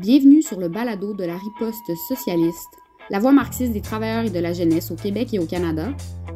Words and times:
Bienvenue 0.00 0.42
sur 0.42 0.58
le 0.58 0.68
balado 0.68 1.14
de 1.14 1.22
la 1.22 1.36
riposte 1.36 1.94
socialiste, 2.08 2.80
la 3.10 3.20
voix 3.20 3.30
marxiste 3.30 3.72
des 3.72 3.80
travailleurs 3.80 4.24
et 4.24 4.30
de 4.30 4.40
la 4.40 4.52
jeunesse 4.52 4.90
au 4.90 4.96
Québec 4.96 5.32
et 5.32 5.38
au 5.38 5.46
Canada, 5.46 5.90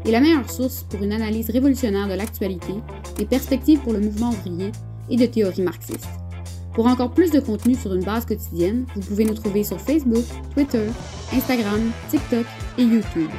et 0.04 0.12
la 0.12 0.20
meilleure 0.20 0.48
source 0.48 0.84
pour 0.88 1.02
une 1.02 1.12
analyse 1.12 1.50
révolutionnaire 1.50 2.06
de 2.06 2.14
l'actualité, 2.14 2.74
des 3.16 3.26
perspectives 3.26 3.80
pour 3.80 3.92
le 3.92 3.98
mouvement 3.98 4.30
ouvrier 4.30 4.70
et 5.10 5.16
de 5.16 5.26
théories 5.26 5.62
marxistes. 5.62 6.06
Pour 6.72 6.86
encore 6.86 7.10
plus 7.10 7.32
de 7.32 7.40
contenu 7.40 7.74
sur 7.74 7.92
une 7.92 8.04
base 8.04 8.26
quotidienne, 8.26 8.86
vous 8.94 9.00
pouvez 9.00 9.24
nous 9.24 9.34
trouver 9.34 9.64
sur 9.64 9.80
Facebook, 9.80 10.24
Twitter, 10.54 10.86
Instagram, 11.32 11.80
TikTok 12.10 12.46
et 12.78 12.84
YouTube. 12.84 13.30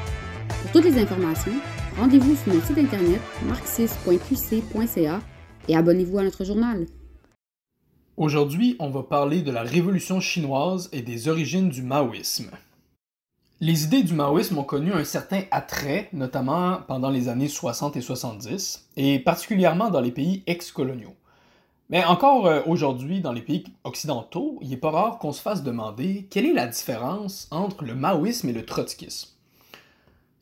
Pour 0.49 0.71
toutes 0.73 0.91
les 0.91 1.01
informations, 1.01 1.53
rendez-vous 1.97 2.35
sur 2.35 2.53
notre 2.53 2.67
site 2.67 2.77
internet 2.77 3.21
marxiste.qc.ca 3.47 5.21
et 5.69 5.75
abonnez-vous 5.77 6.17
à 6.17 6.23
notre 6.23 6.43
journal. 6.43 6.87
Aujourd'hui, 8.19 8.75
on 8.79 8.89
va 8.89 9.03
parler 9.03 9.43
de 9.43 9.49
la 9.49 9.61
révolution 9.61 10.19
chinoise 10.19 10.89
et 10.91 11.01
des 11.01 11.29
origines 11.29 11.69
du 11.69 11.81
maoïsme. 11.81 12.51
Les 13.61 13.85
idées 13.85 14.03
du 14.03 14.13
maoïsme 14.13 14.57
ont 14.57 14.65
connu 14.65 14.91
un 14.91 15.05
certain 15.05 15.43
attrait, 15.51 16.09
notamment 16.11 16.81
pendant 16.85 17.11
les 17.11 17.29
années 17.29 17.47
60 17.47 17.95
et 17.95 18.01
70, 18.01 18.89
et 18.97 19.19
particulièrement 19.19 19.89
dans 19.89 20.01
les 20.01 20.11
pays 20.11 20.43
ex-coloniaux. 20.47 21.15
Mais 21.89 22.03
encore 22.03 22.45
euh, 22.47 22.59
aujourd'hui, 22.65 23.21
dans 23.21 23.31
les 23.31 23.41
pays 23.41 23.63
occidentaux, 23.85 24.59
il 24.61 24.71
n'est 24.71 24.75
pas 24.75 24.91
rare 24.91 25.17
qu'on 25.19 25.31
se 25.31 25.41
fasse 25.41 25.63
demander 25.63 26.27
quelle 26.29 26.45
est 26.45 26.53
la 26.53 26.67
différence 26.67 27.47
entre 27.51 27.85
le 27.85 27.95
maoïsme 27.95 28.49
et 28.49 28.53
le 28.53 28.65
trotskisme. 28.65 29.29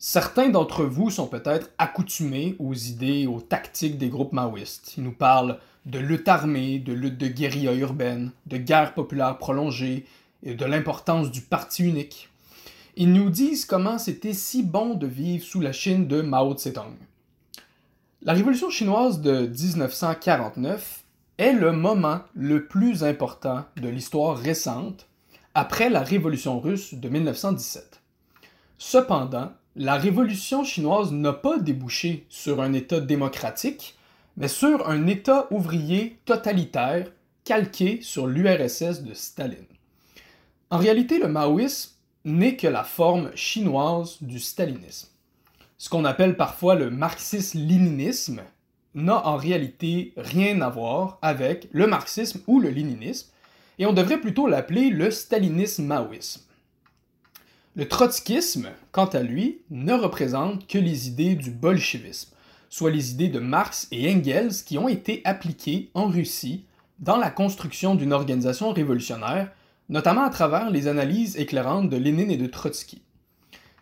Certains 0.00 0.48
d'entre 0.48 0.82
vous 0.84 1.10
sont 1.10 1.28
peut-être 1.28 1.70
accoutumés 1.78 2.56
aux 2.58 2.74
idées, 2.74 3.28
aux 3.28 3.40
tactiques 3.40 3.98
des 3.98 4.08
groupes 4.08 4.32
maoïstes. 4.32 4.94
Ils 4.96 5.04
nous 5.04 5.14
parlent 5.14 5.60
de 5.88 5.98
lutte 5.98 6.28
armée, 6.28 6.78
de 6.78 6.92
lutte 6.92 7.18
de 7.18 7.28
guérilla 7.28 7.72
urbaine, 7.72 8.30
de 8.46 8.58
guerre 8.58 8.94
populaire 8.94 9.38
prolongée 9.38 10.04
et 10.42 10.54
de 10.54 10.64
l'importance 10.64 11.30
du 11.30 11.40
parti 11.40 11.82
unique. 11.82 12.28
Ils 12.96 13.12
nous 13.12 13.30
disent 13.30 13.64
comment 13.64 13.98
c'était 13.98 14.34
si 14.34 14.62
bon 14.62 14.94
de 14.94 15.06
vivre 15.06 15.44
sous 15.44 15.60
la 15.60 15.72
Chine 15.72 16.06
de 16.06 16.20
Mao 16.20 16.54
Tse-tung. 16.54 16.96
La 18.22 18.34
révolution 18.34 18.68
chinoise 18.68 19.20
de 19.20 19.46
1949 19.46 21.04
est 21.38 21.52
le 21.52 21.72
moment 21.72 22.20
le 22.34 22.66
plus 22.66 23.04
important 23.04 23.64
de 23.76 23.88
l'histoire 23.88 24.36
récente 24.36 25.06
après 25.54 25.88
la 25.88 26.02
révolution 26.02 26.60
russe 26.60 26.94
de 26.94 27.08
1917. 27.08 28.02
Cependant, 28.76 29.52
la 29.76 29.94
révolution 29.94 30.64
chinoise 30.64 31.12
n'a 31.12 31.32
pas 31.32 31.58
débouché 31.58 32.26
sur 32.28 32.60
un 32.60 32.72
État 32.72 33.00
démocratique, 33.00 33.96
mais 34.38 34.48
sur 34.48 34.88
un 34.88 35.08
État 35.08 35.48
ouvrier 35.50 36.20
totalitaire 36.24 37.10
calqué 37.44 38.00
sur 38.02 38.28
l'URSS 38.28 39.02
de 39.02 39.12
Staline. 39.12 39.66
En 40.70 40.78
réalité, 40.78 41.18
le 41.18 41.26
maoïsme 41.26 41.90
n'est 42.24 42.56
que 42.56 42.68
la 42.68 42.84
forme 42.84 43.34
chinoise 43.34 44.18
du 44.20 44.38
stalinisme. 44.38 45.08
Ce 45.76 45.88
qu'on 45.88 46.04
appelle 46.04 46.36
parfois 46.36 46.76
le 46.76 46.88
marxisme-léninisme 46.88 48.42
n'a 48.94 49.26
en 49.26 49.36
réalité 49.36 50.12
rien 50.16 50.60
à 50.60 50.68
voir 50.68 51.18
avec 51.20 51.68
le 51.72 51.88
marxisme 51.88 52.40
ou 52.46 52.60
le 52.60 52.70
léninisme, 52.70 53.30
et 53.80 53.86
on 53.86 53.92
devrait 53.92 54.20
plutôt 54.20 54.46
l'appeler 54.46 54.90
le 54.90 55.10
stalinisme-maoïsme. 55.10 56.42
Le 57.74 57.88
trotskisme, 57.88 58.68
quant 58.92 59.06
à 59.06 59.20
lui, 59.20 59.62
ne 59.70 59.94
représente 59.94 60.66
que 60.66 60.78
les 60.78 61.08
idées 61.08 61.34
du 61.34 61.50
bolchevisme, 61.50 62.34
soit 62.68 62.90
les 62.90 63.12
idées 63.12 63.28
de 63.28 63.38
Marx 63.38 63.88
et 63.90 64.12
Engels 64.12 64.64
qui 64.64 64.78
ont 64.78 64.88
été 64.88 65.22
appliquées 65.24 65.90
en 65.94 66.06
Russie 66.08 66.64
dans 66.98 67.16
la 67.16 67.30
construction 67.30 67.94
d'une 67.94 68.12
organisation 68.12 68.72
révolutionnaire, 68.72 69.50
notamment 69.88 70.24
à 70.24 70.30
travers 70.30 70.70
les 70.70 70.86
analyses 70.88 71.36
éclairantes 71.36 71.88
de 71.88 71.96
Lénine 71.96 72.30
et 72.30 72.36
de 72.36 72.46
Trotsky. 72.46 73.02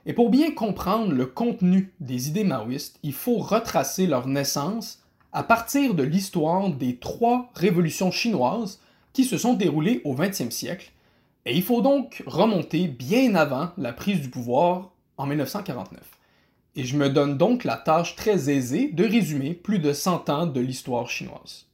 Et 0.05 0.13
pour 0.13 0.31
bien 0.31 0.53
comprendre 0.53 1.13
le 1.13 1.27
contenu 1.27 1.93
des 2.01 2.29
idées 2.29 2.45
maoïstes, 2.45 2.99
il 3.03 3.13
faut 3.13 3.39
retracer 3.39 4.07
leur 4.07 4.29
naissance 4.29 5.03
à 5.33 5.43
partir 5.43 5.95
de 5.95 6.03
l'histoire 6.03 6.71
des 6.71 6.97
trois 6.97 7.51
révolutions 7.55 8.11
chinoises 8.11 8.81
qui 9.13 9.25
se 9.25 9.37
sont 9.37 9.55
déroulées 9.55 10.01
au 10.05 10.15
XXe 10.15 10.51
siècle 10.51 10.93
et 11.45 11.57
il 11.57 11.63
faut 11.63 11.81
donc 11.81 12.23
remonter 12.27 12.89
bien 12.89 13.35
avant 13.35 13.71
la 13.79 13.93
prise 13.93 14.21
du 14.21 14.29
pouvoir 14.29 14.91
en 15.17 15.27
1949. 15.27 16.16
Et 16.77 16.85
je 16.85 16.97
me 16.97 17.09
donne 17.09 17.37
donc 17.37 17.65
la 17.65 17.77
tâche 17.77 18.15
très 18.15 18.51
aisée 18.51 18.91
de 18.93 19.05
résumer 19.05 19.55
plus 19.55 19.79
de 19.79 19.93
100 19.93 20.29
ans 20.29 20.47
de 20.47 20.61
l'histoire 20.61 21.09
chinoise. 21.09 21.67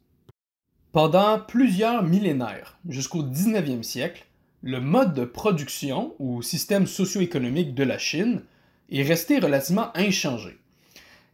Pendant 0.93 1.41
plusieurs 1.41 2.03
millénaires, 2.03 2.79
jusqu'au 2.89 3.23
19e 3.23 3.83
siècle, 3.83 4.25
le 4.62 4.81
mode 4.81 5.12
de 5.12 5.25
production 5.25 6.15
ou 6.19 6.41
système 6.41 6.87
socio-économique 6.87 7.75
de 7.75 7.83
la 7.83 7.99
Chine 7.99 8.43
est 8.91 9.03
resté 9.03 9.39
relativement 9.39 9.91
inchangé. 9.97 10.57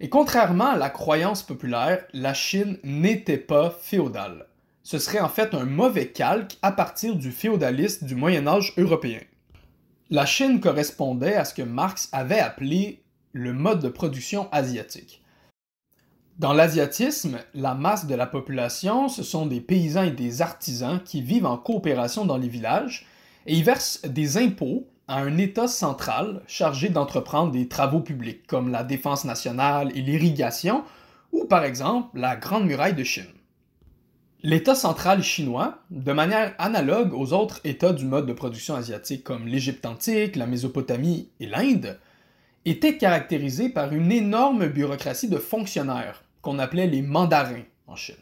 Et 0.01 0.09
contrairement 0.09 0.71
à 0.71 0.77
la 0.77 0.91
croyance 0.91 1.43
populaire, 1.43 2.05
la 2.13 2.35
Chine 2.35 2.79
n'était 2.83 3.37
pas 3.37 3.71
féodale 3.71 4.49
ce 4.89 4.99
serait 4.99 5.21
en 5.21 5.29
fait 5.29 5.53
un 5.53 5.67
mauvais 5.67 6.09
calque 6.09 6.57
à 6.63 6.73
partir 6.73 7.15
du 7.15 7.31
féodalisme 7.31 8.07
du 8.07 8.15
Moyen 8.15 8.47
Âge 8.47 8.73
européen. 8.79 9.21
La 10.09 10.25
Chine 10.25 10.61
correspondait 10.61 11.35
à 11.35 11.45
ce 11.45 11.53
que 11.53 11.61
Marx 11.61 12.09
avait 12.11 12.39
appelé 12.39 13.03
le 13.39 13.53
mode 13.53 13.81
de 13.81 13.89
production 13.89 14.49
asiatique. 14.51 15.23
Dans 16.39 16.53
l'asiatisme, 16.53 17.39
la 17.55 17.75
masse 17.75 18.07
de 18.07 18.15
la 18.15 18.27
population, 18.27 19.09
ce 19.09 19.23
sont 19.23 19.47
des 19.47 19.61
paysans 19.61 20.03
et 20.03 20.11
des 20.11 20.43
artisans 20.43 21.01
qui 21.05 21.23
vivent 21.23 21.47
en 21.47 21.57
coopération 21.57 22.25
dans 22.25 22.37
les 22.37 22.49
villages 22.49 23.07
et 23.47 23.55
ils 23.55 23.65
versent 23.65 24.03
des 24.03 24.39
impôts 24.39 24.89
à 25.07 25.21
un 25.21 25.39
État 25.39 25.69
central 25.69 26.43
chargé 26.47 26.89
d'entreprendre 26.89 27.53
des 27.53 27.69
travaux 27.69 28.01
publics 28.01 28.47
comme 28.47 28.71
la 28.71 28.85
défense 28.85 29.25
nationale 29.25 29.91
et 29.97 30.03
l'irrigation 30.03 30.85
ou 31.33 31.45
par 31.45 31.65
exemple 31.65 32.19
la 32.19 32.37
Grande 32.37 32.67
Muraille 32.67 32.95
de 32.95 33.05
Chine. 33.05 33.25
L'État 34.43 34.75
central 34.75 35.23
chinois, 35.23 35.79
de 35.91 36.13
manière 36.13 36.55
analogue 36.59 37.15
aux 37.15 37.33
autres 37.33 37.61
États 37.65 37.93
du 37.93 38.05
mode 38.05 38.27
de 38.27 38.33
production 38.33 38.75
asiatique 38.75 39.25
comme 39.25 39.47
l'Égypte 39.47 39.87
antique, 39.87 40.37
la 40.37 40.47
Mésopotamie 40.47 41.31
et 41.41 41.47
l'Inde, 41.47 41.99
était 42.65 42.99
caractérisé 42.99 43.69
par 43.69 43.93
une 43.93 44.13
énorme 44.13 44.69
bureaucratie 44.69 45.29
de 45.29 45.39
fonctionnaires 45.39 46.23
qu'on 46.43 46.59
appelait 46.59 46.87
les 46.87 47.03
mandarins 47.03 47.65
en 47.87 47.97
Chine. 47.97 48.17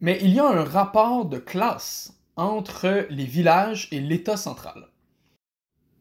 Mais 0.00 0.18
il 0.22 0.34
y 0.34 0.40
a 0.40 0.46
un 0.46 0.64
rapport 0.64 1.24
de 1.24 1.38
classe 1.38 2.12
entre 2.36 3.06
les 3.08 3.24
villages 3.24 3.88
et 3.92 4.00
l'État 4.00 4.36
central. 4.36 4.88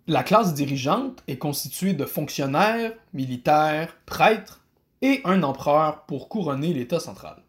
La 0.08 0.22
classe 0.22 0.54
dirigeante 0.54 1.24
est 1.28 1.38
constituée 1.38 1.94
de 1.94 2.06
fonctionnaires, 2.06 2.94
militaires, 3.14 3.96
prêtres 4.06 4.64
et 5.02 5.22
un 5.24 5.42
empereur 5.44 6.06
pour 6.06 6.30
couronner 6.30 6.74
l'État 6.74 7.00
central. 7.00 7.42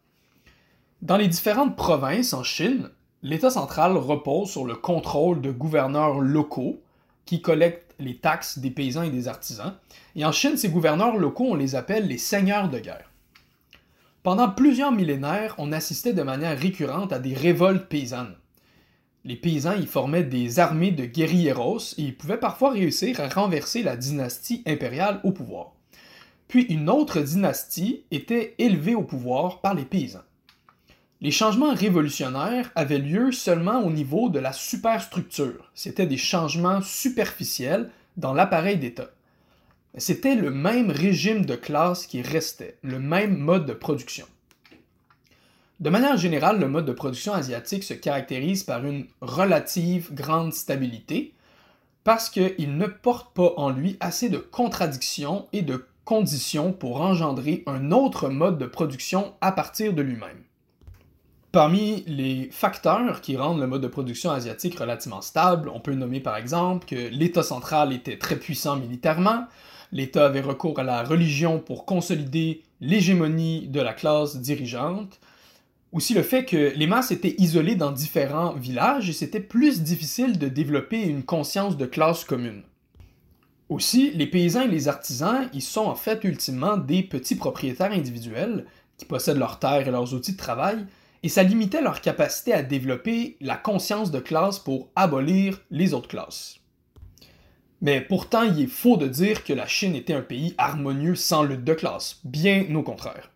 Dans 1.01 1.17
les 1.17 1.27
différentes 1.27 1.75
provinces 1.75 2.33
en 2.33 2.43
Chine, 2.43 2.89
l'État 3.21 3.51
central 3.51 3.97
repose 3.97 4.49
sur 4.49 4.65
le 4.65 4.75
contrôle 4.75 5.41
de 5.41 5.51
gouverneurs 5.51 6.19
locaux 6.19 6.81
qui 7.25 7.41
collectent 7.41 7.86
les 7.99 8.17
taxes 8.17 8.59
des 8.59 8.71
paysans 8.71 9.03
et 9.03 9.09
des 9.09 9.27
artisans. 9.27 9.73
Et 10.15 10.25
en 10.25 10.31
Chine, 10.31 10.57
ces 10.57 10.69
gouverneurs 10.69 11.17
locaux, 11.17 11.51
on 11.51 11.55
les 11.55 11.75
appelle 11.75 12.07
les 12.07 12.17
seigneurs 12.17 12.69
de 12.69 12.79
guerre. 12.79 13.11
Pendant 14.23 14.49
plusieurs 14.49 14.91
millénaires, 14.91 15.55
on 15.57 15.71
assistait 15.71 16.13
de 16.13 16.23
manière 16.23 16.57
récurrente 16.57 17.13
à 17.13 17.19
des 17.19 17.33
révoltes 17.33 17.87
paysannes. 17.87 18.35
Les 19.23 19.35
paysans 19.35 19.75
y 19.75 19.85
formaient 19.85 20.23
des 20.23 20.59
armées 20.59 20.91
de 20.91 21.05
guerrilleros 21.05 21.79
et 21.97 22.01
ils 22.01 22.17
pouvaient 22.17 22.39
parfois 22.39 22.71
réussir 22.71 23.19
à 23.19 23.27
renverser 23.27 23.83
la 23.83 23.97
dynastie 23.97 24.63
impériale 24.65 25.19
au 25.23 25.31
pouvoir. 25.31 25.73
Puis 26.47 26.63
une 26.63 26.89
autre 26.89 27.21
dynastie 27.21 28.03
était 28.11 28.55
élevée 28.57 28.95
au 28.95 29.03
pouvoir 29.03 29.59
par 29.59 29.73
les 29.73 29.85
paysans. 29.85 30.23
Les 31.19 31.31
changements 31.31 31.73
révolutionnaires 31.73 32.69
avaient 32.75 32.99
lieu 32.99 33.31
seulement 33.31 33.79
au 33.79 33.89
niveau 33.89 34.29
de 34.29 34.37
la 34.37 34.53
superstructure. 34.53 35.71
C'était 35.73 36.05
des 36.05 36.17
changements 36.17 36.81
superficiels 36.81 37.89
dans 38.17 38.35
l'appareil 38.35 38.77
d'État. 38.77 39.09
C'était 39.97 40.35
le 40.35 40.51
même 40.51 40.91
régime 40.91 41.43
de 41.43 41.55
classe 41.55 42.05
qui 42.05 42.21
restait, 42.21 42.77
le 42.83 42.99
même 42.99 43.35
mode 43.35 43.65
de 43.65 43.73
production. 43.73 44.27
De 45.79 45.89
manière 45.89 46.17
générale, 46.17 46.59
le 46.59 46.67
mode 46.67 46.85
de 46.85 46.93
production 46.93 47.33
asiatique 47.33 47.83
se 47.83 47.95
caractérise 47.95 48.63
par 48.63 48.85
une 48.85 49.07
relative 49.21 50.13
grande 50.13 50.53
stabilité 50.53 51.33
parce 52.03 52.29
qu'il 52.29 52.77
ne 52.77 52.85
porte 52.85 53.33
pas 53.33 53.53
en 53.57 53.71
lui 53.71 53.97
assez 53.99 54.29
de 54.29 54.37
contradictions 54.37 55.47
et 55.51 55.63
de 55.63 55.83
conditions 56.05 56.73
pour 56.73 57.01
engendrer 57.01 57.63
un 57.65 57.91
autre 57.91 58.29
mode 58.29 58.59
de 58.59 58.67
production 58.67 59.33
à 59.41 59.51
partir 59.51 59.93
de 59.93 60.03
lui-même. 60.03 60.43
Parmi 61.57 62.03
les 62.05 62.49
facteurs 62.51 63.19
qui 63.19 63.35
rendent 63.35 63.59
le 63.59 63.65
mode 63.65 63.81
de 63.81 63.87
production 63.87 64.29
asiatique 64.29 64.77
relativement 64.77 65.21
stable, 65.21 65.71
on 65.73 65.79
peut 65.79 65.95
nommer 65.95 66.19
par 66.19 66.37
exemple 66.37 66.85
que 66.85 67.09
l'État 67.09 67.41
central 67.41 67.93
était 67.93 68.19
très 68.19 68.35
puissant 68.35 68.75
militairement, 68.75 69.47
l'État 69.91 70.27
avait 70.27 70.41
recours 70.41 70.77
à 70.77 70.83
la 70.83 71.01
religion 71.01 71.57
pour 71.57 71.85
consolider 71.85 72.61
l'hégémonie 72.79 73.67
de 73.69 73.81
la 73.81 73.95
classe 73.95 74.37
dirigeante, 74.37 75.19
Aussi 75.91 76.13
le 76.13 76.21
fait 76.21 76.45
que 76.45 76.73
les 76.75 76.85
masses 76.85 77.09
étaient 77.09 77.33
isolées 77.39 77.73
dans 77.73 77.91
différents 77.91 78.53
villages 78.53 79.09
et 79.09 79.13
c'était 79.13 79.39
plus 79.39 79.81
difficile 79.81 80.37
de 80.37 80.49
développer 80.49 81.01
une 81.01 81.23
conscience 81.23 81.75
de 81.75 81.87
classe 81.87 82.23
commune. 82.23 82.61
Aussi, 83.69 84.11
les 84.11 84.27
paysans 84.27 84.61
et 84.61 84.67
les 84.67 84.89
artisans, 84.89 85.49
ils 85.55 85.63
sont 85.63 85.85
en 85.85 85.95
fait 85.95 86.23
ultimement 86.23 86.77
des 86.77 87.01
petits 87.01 87.33
propriétaires 87.33 87.93
individuels 87.93 88.67
qui 88.99 89.05
possèdent 89.05 89.39
leurs 89.39 89.57
terres 89.57 89.87
et 89.87 89.91
leurs 89.91 90.13
outils 90.13 90.33
de 90.33 90.37
travail, 90.37 90.85
et 91.27 91.29
ça 91.29 91.43
limitait 91.43 91.81
leur 91.81 91.99
capacité 91.99 92.53
à 92.53 92.63
développer 92.63 93.35
la 93.41 93.57
conscience 93.57 94.11
de 94.11 94.19
classe 94.21 94.59
pour 94.59 94.87
abolir 94.95 95.59
les 95.71 95.93
autres 95.93 96.07
classes. 96.07 96.61
Mais 97.81 97.99
pourtant, 97.99 98.43
il 98.43 98.61
est 98.61 98.67
faux 98.67 98.95
de 98.95 99.09
dire 99.09 99.43
que 99.43 99.51
la 99.51 99.67
Chine 99.67 99.93
était 99.93 100.13
un 100.13 100.21
pays 100.21 100.55
harmonieux 100.57 101.15
sans 101.15 101.43
lutte 101.43 101.65
de 101.65 101.73
classe, 101.73 102.21
bien 102.23 102.73
au 102.73 102.81
contraire. 102.81 103.29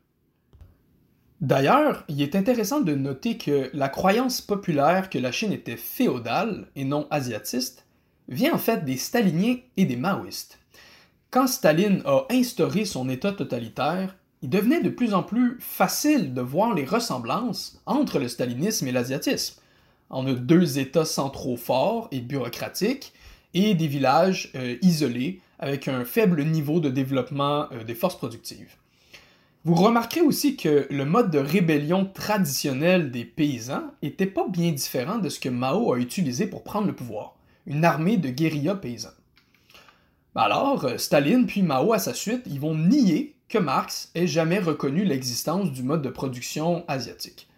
D'ailleurs, 1.41 2.05
il 2.07 2.21
est 2.21 2.37
intéressant 2.37 2.79
de 2.79 2.95
noter 2.95 3.37
que 3.37 3.69
la 3.73 3.89
croyance 3.89 4.39
populaire 4.39 5.09
que 5.09 5.19
la 5.19 5.33
Chine 5.33 5.51
était 5.51 5.75
féodale 5.75 6.69
et 6.77 6.85
non 6.85 7.07
asiatiste 7.11 7.85
vient 8.29 8.53
en 8.53 8.57
fait 8.57 8.85
des 8.85 8.95
staliniens 8.95 9.57
et 9.75 9.83
des 9.83 9.97
maoïstes. 9.97 10.59
Quand 11.29 11.47
Staline 11.47 12.03
a 12.05 12.25
instauré 12.31 12.85
son 12.85 13.09
État 13.09 13.33
totalitaire, 13.33 14.15
il 14.41 14.49
devenait 14.49 14.81
de 14.81 14.89
plus 14.89 15.13
en 15.13 15.23
plus 15.23 15.57
facile 15.59 16.33
de 16.33 16.41
voir 16.41 16.73
les 16.73 16.85
ressemblances 16.85 17.81
entre 17.85 18.19
le 18.19 18.27
stalinisme 18.27 18.87
et 18.87 18.91
l'asiatisme. 18.91 19.61
On 20.09 20.25
a 20.27 20.33
deux 20.33 20.79
États 20.79 21.05
centraux 21.05 21.57
forts 21.57 22.07
et 22.11 22.21
bureaucratiques 22.21 23.13
et 23.53 23.75
des 23.75 23.87
villages 23.87 24.51
euh, 24.55 24.77
isolés 24.81 25.41
avec 25.59 25.87
un 25.87 26.05
faible 26.05 26.43
niveau 26.43 26.79
de 26.79 26.89
développement 26.89 27.67
euh, 27.71 27.83
des 27.83 27.95
forces 27.95 28.17
productives. 28.17 28.75
Vous 29.63 29.75
remarquerez 29.75 30.21
aussi 30.21 30.55
que 30.57 30.87
le 30.89 31.05
mode 31.05 31.29
de 31.29 31.37
rébellion 31.37 32.05
traditionnel 32.05 33.11
des 33.11 33.25
paysans 33.25 33.91
n'était 34.01 34.25
pas 34.25 34.47
bien 34.47 34.71
différent 34.71 35.19
de 35.19 35.29
ce 35.29 35.39
que 35.39 35.49
Mao 35.49 35.93
a 35.93 35.99
utilisé 35.99 36.47
pour 36.47 36.63
prendre 36.63 36.87
le 36.87 36.95
pouvoir, 36.95 37.35
une 37.67 37.85
armée 37.85 38.17
de 38.17 38.29
guérillas 38.29 38.75
paysans. 38.75 39.09
Alors, 40.33 40.85
euh, 40.85 40.97
Staline 40.97 41.45
puis 41.45 41.61
Mao 41.61 41.93
à 41.93 41.99
sa 41.99 42.15
suite, 42.15 42.41
ils 42.47 42.59
vont 42.59 42.73
nier 42.73 43.35
que 43.51 43.57
Marx 43.57 44.09
ait 44.15 44.27
jamais 44.27 44.59
reconnu 44.59 45.03
l'existence 45.03 45.71
du 45.71 45.83
mode 45.83 46.01
de 46.01 46.09
production 46.09 46.85
asiatique. 46.87 47.49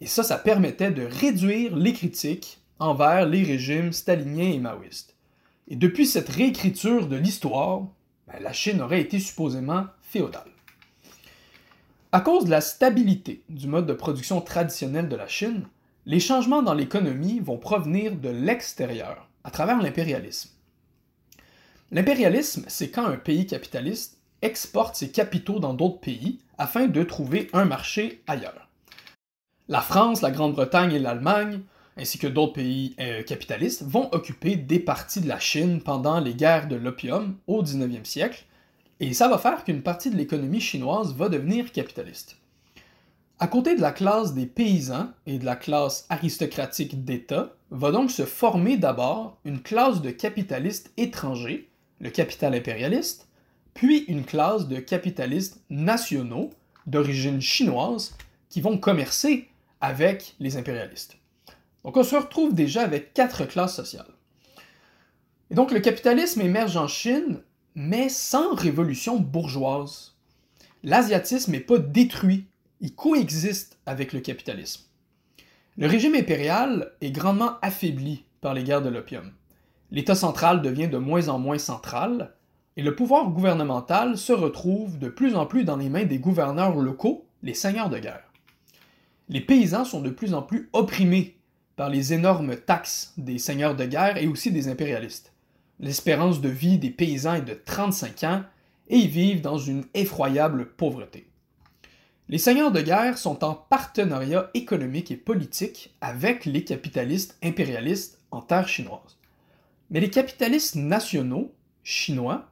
Et 0.00 0.06
ça, 0.06 0.22
ça 0.22 0.38
permettait 0.38 0.92
de 0.92 1.02
réduire 1.02 1.76
les 1.76 1.92
critiques 1.92 2.60
envers 2.78 3.26
les 3.26 3.42
régimes 3.42 3.92
staliniens 3.92 4.52
et 4.52 4.58
maoïstes. 4.58 5.14
Et 5.66 5.76
depuis 5.76 6.06
cette 6.06 6.28
réécriture 6.28 7.08
de 7.08 7.16
l'histoire, 7.16 7.82
ben, 8.28 8.40
la 8.40 8.52
Chine 8.52 8.80
aurait 8.80 9.00
été 9.00 9.18
supposément 9.18 9.86
féodale. 10.02 10.50
À 12.12 12.20
cause 12.20 12.44
de 12.44 12.50
la 12.50 12.60
stabilité 12.60 13.42
du 13.48 13.66
mode 13.66 13.86
de 13.86 13.92
production 13.92 14.40
traditionnel 14.40 15.08
de 15.08 15.16
la 15.16 15.26
Chine, 15.26 15.66
les 16.06 16.20
changements 16.20 16.62
dans 16.62 16.74
l'économie 16.74 17.40
vont 17.40 17.58
provenir 17.58 18.14
de 18.14 18.28
l'extérieur, 18.28 19.28
à 19.42 19.50
travers 19.50 19.82
l'impérialisme. 19.82 20.50
L'impérialisme, 21.90 22.64
c'est 22.68 22.90
quand 22.90 23.06
un 23.06 23.16
pays 23.16 23.46
capitaliste 23.46 24.18
exporte 24.44 24.94
ses 24.94 25.10
capitaux 25.10 25.58
dans 25.58 25.74
d'autres 25.74 26.00
pays 26.00 26.38
afin 26.58 26.86
de 26.86 27.02
trouver 27.02 27.48
un 27.52 27.64
marché 27.64 28.22
ailleurs. 28.26 28.68
La 29.68 29.80
France, 29.80 30.20
la 30.20 30.30
Grande-Bretagne 30.30 30.92
et 30.92 30.98
l'Allemagne, 30.98 31.60
ainsi 31.96 32.18
que 32.18 32.26
d'autres 32.26 32.52
pays 32.52 32.94
euh, 33.00 33.22
capitalistes, 33.22 33.82
vont 33.82 34.08
occuper 34.12 34.56
des 34.56 34.78
parties 34.78 35.20
de 35.20 35.28
la 35.28 35.40
Chine 35.40 35.80
pendant 35.80 36.20
les 36.20 36.34
guerres 36.34 36.68
de 36.68 36.76
l'opium 36.76 37.36
au 37.46 37.62
19e 37.62 38.04
siècle, 38.04 38.44
et 39.00 39.14
ça 39.14 39.28
va 39.28 39.38
faire 39.38 39.64
qu'une 39.64 39.82
partie 39.82 40.10
de 40.10 40.16
l'économie 40.16 40.60
chinoise 40.60 41.14
va 41.14 41.28
devenir 41.28 41.72
capitaliste. 41.72 42.36
À 43.40 43.48
côté 43.48 43.74
de 43.74 43.80
la 43.80 43.92
classe 43.92 44.34
des 44.34 44.46
paysans 44.46 45.08
et 45.26 45.38
de 45.38 45.44
la 45.44 45.56
classe 45.56 46.06
aristocratique 46.08 47.04
d'État, 47.04 47.52
va 47.70 47.90
donc 47.90 48.10
se 48.10 48.24
former 48.24 48.76
d'abord 48.76 49.38
une 49.44 49.60
classe 49.60 50.00
de 50.00 50.10
capitalistes 50.10 50.92
étrangers, 50.96 51.68
le 52.00 52.10
capital 52.10 52.54
impérialiste, 52.54 53.26
puis 53.74 54.04
une 54.08 54.24
classe 54.24 54.68
de 54.68 54.78
capitalistes 54.78 55.60
nationaux 55.68 56.50
d'origine 56.86 57.40
chinoise 57.40 58.16
qui 58.48 58.60
vont 58.60 58.78
commercer 58.78 59.48
avec 59.80 60.36
les 60.40 60.56
impérialistes. 60.56 61.16
Donc 61.84 61.96
on 61.96 62.04
se 62.04 62.16
retrouve 62.16 62.54
déjà 62.54 62.82
avec 62.82 63.12
quatre 63.12 63.44
classes 63.44 63.76
sociales. 63.76 64.06
Et 65.50 65.54
donc 65.54 65.72
le 65.72 65.80
capitalisme 65.80 66.40
émerge 66.40 66.76
en 66.76 66.88
Chine, 66.88 67.42
mais 67.74 68.08
sans 68.08 68.54
révolution 68.54 69.18
bourgeoise. 69.18 70.14
L'asiatisme 70.82 71.52
n'est 71.52 71.60
pas 71.60 71.78
détruit, 71.78 72.46
il 72.80 72.94
coexiste 72.94 73.78
avec 73.86 74.12
le 74.12 74.20
capitalisme. 74.20 74.84
Le 75.76 75.86
régime 75.86 76.14
impérial 76.14 76.92
est 77.00 77.10
grandement 77.10 77.58
affaibli 77.60 78.24
par 78.40 78.54
les 78.54 78.62
guerres 78.62 78.82
de 78.82 78.90
l'opium. 78.90 79.32
L'État 79.90 80.14
central 80.14 80.62
devient 80.62 80.88
de 80.88 80.98
moins 80.98 81.28
en 81.28 81.38
moins 81.38 81.58
central, 81.58 82.34
et 82.76 82.82
le 82.82 82.94
pouvoir 82.94 83.30
gouvernemental 83.30 84.18
se 84.18 84.32
retrouve 84.32 84.98
de 84.98 85.08
plus 85.08 85.36
en 85.36 85.46
plus 85.46 85.64
dans 85.64 85.76
les 85.76 85.88
mains 85.88 86.04
des 86.04 86.18
gouverneurs 86.18 86.76
locaux, 86.76 87.26
les 87.42 87.54
seigneurs 87.54 87.90
de 87.90 87.98
guerre. 87.98 88.24
Les 89.28 89.40
paysans 89.40 89.84
sont 89.84 90.00
de 90.00 90.10
plus 90.10 90.34
en 90.34 90.42
plus 90.42 90.68
opprimés 90.72 91.36
par 91.76 91.88
les 91.88 92.12
énormes 92.12 92.56
taxes 92.56 93.12
des 93.16 93.38
seigneurs 93.38 93.76
de 93.76 93.84
guerre 93.84 94.16
et 94.16 94.26
aussi 94.26 94.50
des 94.50 94.68
impérialistes. 94.68 95.32
L'espérance 95.80 96.40
de 96.40 96.48
vie 96.48 96.78
des 96.78 96.90
paysans 96.90 97.34
est 97.34 97.42
de 97.42 97.54
35 97.54 98.24
ans 98.24 98.42
et 98.88 98.98
ils 98.98 99.08
vivent 99.08 99.40
dans 99.40 99.58
une 99.58 99.84
effroyable 99.94 100.70
pauvreté. 100.70 101.26
Les 102.28 102.38
seigneurs 102.38 102.72
de 102.72 102.80
guerre 102.80 103.18
sont 103.18 103.44
en 103.44 103.54
partenariat 103.54 104.50
économique 104.54 105.10
et 105.10 105.16
politique 105.16 105.94
avec 106.00 106.46
les 106.46 106.64
capitalistes 106.64 107.36
impérialistes 107.42 108.18
en 108.30 108.40
terre 108.40 108.68
chinoise. 108.68 109.18
Mais 109.90 110.00
les 110.00 110.10
capitalistes 110.10 110.76
nationaux, 110.76 111.52
chinois, 111.82 112.48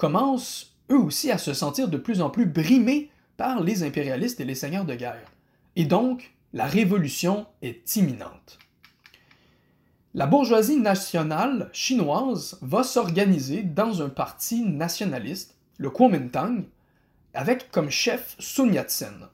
commencent 0.00 0.78
eux 0.90 0.98
aussi 0.98 1.30
à 1.30 1.36
se 1.36 1.52
sentir 1.52 1.88
de 1.88 1.98
plus 1.98 2.22
en 2.22 2.30
plus 2.30 2.46
brimés 2.46 3.10
par 3.36 3.62
les 3.62 3.82
impérialistes 3.82 4.40
et 4.40 4.46
les 4.46 4.54
seigneurs 4.54 4.86
de 4.86 4.94
guerre. 4.94 5.30
Et 5.76 5.84
donc, 5.84 6.32
la 6.54 6.64
révolution 6.64 7.46
est 7.60 7.96
imminente. 7.96 8.58
La 10.14 10.26
bourgeoisie 10.26 10.80
nationale 10.80 11.68
chinoise 11.74 12.58
va 12.62 12.82
s'organiser 12.82 13.62
dans 13.62 14.00
un 14.00 14.08
parti 14.08 14.62
nationaliste, 14.62 15.54
le 15.76 15.90
Kuomintang, 15.90 16.64
avec 17.34 17.70
comme 17.70 17.90
chef 17.90 18.36
Sun 18.38 18.72
Yat-sen. 18.72 19.28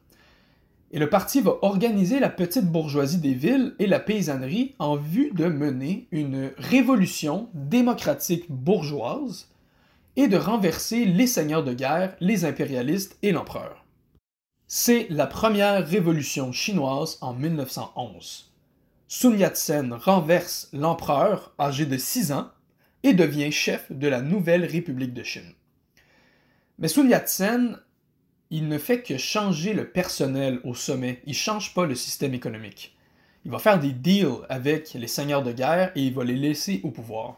Et 0.91 0.99
le 0.99 1.09
parti 1.09 1.41
va 1.43 1.59
organiser 1.63 2.19
la 2.19 2.29
petite 2.29 2.67
bourgeoisie 2.67 3.19
des 3.19 3.35
villes 3.35 3.77
et 3.79 3.87
la 3.87 4.01
paysannerie 4.01 4.75
en 4.81 4.97
vue 4.97 5.31
de 5.33 5.47
mener 5.47 6.09
une 6.11 6.51
révolution 6.59 7.49
démocratique 7.55 8.51
bourgeoise 8.51 9.49
et 10.17 10.29
de 10.29 10.37
renverser 10.37 11.05
les 11.05 11.27
seigneurs 11.27 11.65
de 11.65 11.75
guerre, 11.75 12.17
les 12.21 12.45
impérialistes 12.45 13.19
et 13.23 13.33
l'empereur. 13.33 13.85
C'est 14.67 15.07
la 15.11 15.27
première 15.27 15.87
révolution 15.87 16.51
chinoise 16.53 17.19
en 17.21 17.35
1911. 17.35 18.53
Sun 19.09 19.39
Yat-sen 19.39 19.93
renverse 19.93 20.69
l'empereur 20.73 21.55
âgé 21.61 21.87
de 21.87 21.97
6 21.97 22.33
ans 22.33 22.51
et 23.05 23.15
devient 23.15 23.53
chef 23.53 23.93
de 23.93 24.09
la 24.09 24.23
nouvelle 24.23 24.65
République 24.65 25.15
de 25.15 25.23
Chine. 25.23 25.53
Mais 26.79 26.89
Sun 26.89 27.09
Yat-sen, 27.09 27.79
il 28.51 28.69
ne 28.69 28.79
fait 28.79 29.03
que 29.03 29.19
changer 29.19 29.75
le 29.75 29.89
personnel 29.89 30.61
au 30.65 30.75
sommet, 30.75 31.23
il 31.27 31.31
ne 31.31 31.35
change 31.35 31.73
pas 31.75 31.87
le 31.87 31.95
système 31.95 32.35
économique. 32.35 32.97
Il 33.45 33.53
va 33.53 33.61
faire 33.61 33.79
des 33.79 33.93
deals 33.93 34.45
avec 34.49 34.95
les 34.95 35.07
seigneurs 35.07 35.45
de 35.45 35.53
guerre 35.53 35.93
et 35.95 36.03
il 36.03 36.15
va 36.15 36.25
les 36.25 36.35
laisser 36.35 36.81
au 36.83 36.91
pouvoir 36.91 37.37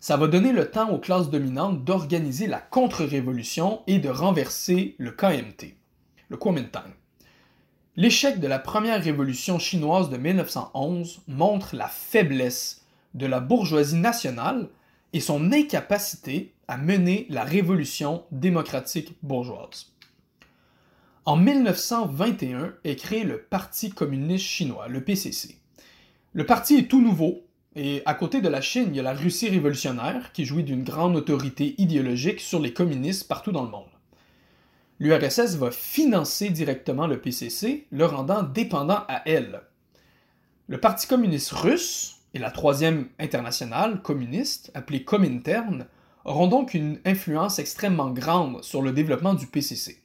ça 0.00 0.16
va 0.16 0.28
donner 0.28 0.52
le 0.52 0.70
temps 0.70 0.90
aux 0.90 0.98
classes 0.98 1.28
dominantes 1.28 1.84
d'organiser 1.84 2.46
la 2.46 2.58
contre-révolution 2.58 3.82
et 3.86 3.98
de 3.98 4.08
renverser 4.08 4.94
le 4.98 5.10
KMT, 5.10 5.74
le 6.30 6.36
Kuomintang. 6.38 6.90
L'échec 7.96 8.40
de 8.40 8.46
la 8.46 8.58
première 8.58 9.02
révolution 9.02 9.58
chinoise 9.58 10.08
de 10.08 10.16
1911 10.16 11.20
montre 11.28 11.76
la 11.76 11.88
faiblesse 11.88 12.82
de 13.12 13.26
la 13.26 13.40
bourgeoisie 13.40 13.96
nationale 13.96 14.70
et 15.12 15.20
son 15.20 15.52
incapacité 15.52 16.54
à 16.66 16.78
mener 16.78 17.26
la 17.28 17.44
révolution 17.44 18.24
démocratique 18.30 19.16
bourgeoise. 19.22 19.92
En 21.26 21.36
1921 21.36 22.72
est 22.84 22.96
créé 22.96 23.24
le 23.24 23.42
Parti 23.42 23.90
communiste 23.90 24.46
chinois, 24.46 24.88
le 24.88 25.04
PCC. 25.04 25.58
Le 26.32 26.46
parti 26.46 26.76
est 26.76 26.88
tout 26.88 27.02
nouveau 27.02 27.42
et 27.76 28.02
à 28.04 28.14
côté 28.14 28.40
de 28.40 28.48
la 28.48 28.60
Chine, 28.60 28.88
il 28.88 28.96
y 28.96 29.00
a 29.00 29.04
la 29.04 29.14
Russie 29.14 29.48
révolutionnaire 29.48 30.32
qui 30.32 30.44
jouit 30.44 30.64
d'une 30.64 30.82
grande 30.82 31.14
autorité 31.14 31.74
idéologique 31.78 32.40
sur 32.40 32.58
les 32.58 32.72
communistes 32.72 33.28
partout 33.28 33.52
dans 33.52 33.62
le 33.62 33.70
monde. 33.70 33.84
L'URSS 34.98 35.54
va 35.54 35.70
financer 35.70 36.50
directement 36.50 37.06
le 37.06 37.20
PCC, 37.20 37.86
le 37.90 38.04
rendant 38.04 38.42
dépendant 38.42 39.04
à 39.08 39.22
elle. 39.24 39.62
Le 40.66 40.78
Parti 40.78 41.06
communiste 41.06 41.52
russe 41.52 42.16
et 42.34 42.38
la 42.38 42.50
troisième 42.50 43.08
internationale 43.18 44.02
communiste, 44.02 44.70
appelée 44.74 45.04
Comintern, 45.04 45.86
auront 46.24 46.48
donc 46.48 46.74
une 46.74 46.98
influence 47.04 47.58
extrêmement 47.58 48.10
grande 48.10 48.62
sur 48.62 48.82
le 48.82 48.92
développement 48.92 49.34
du 49.34 49.46
PCC. 49.46 50.00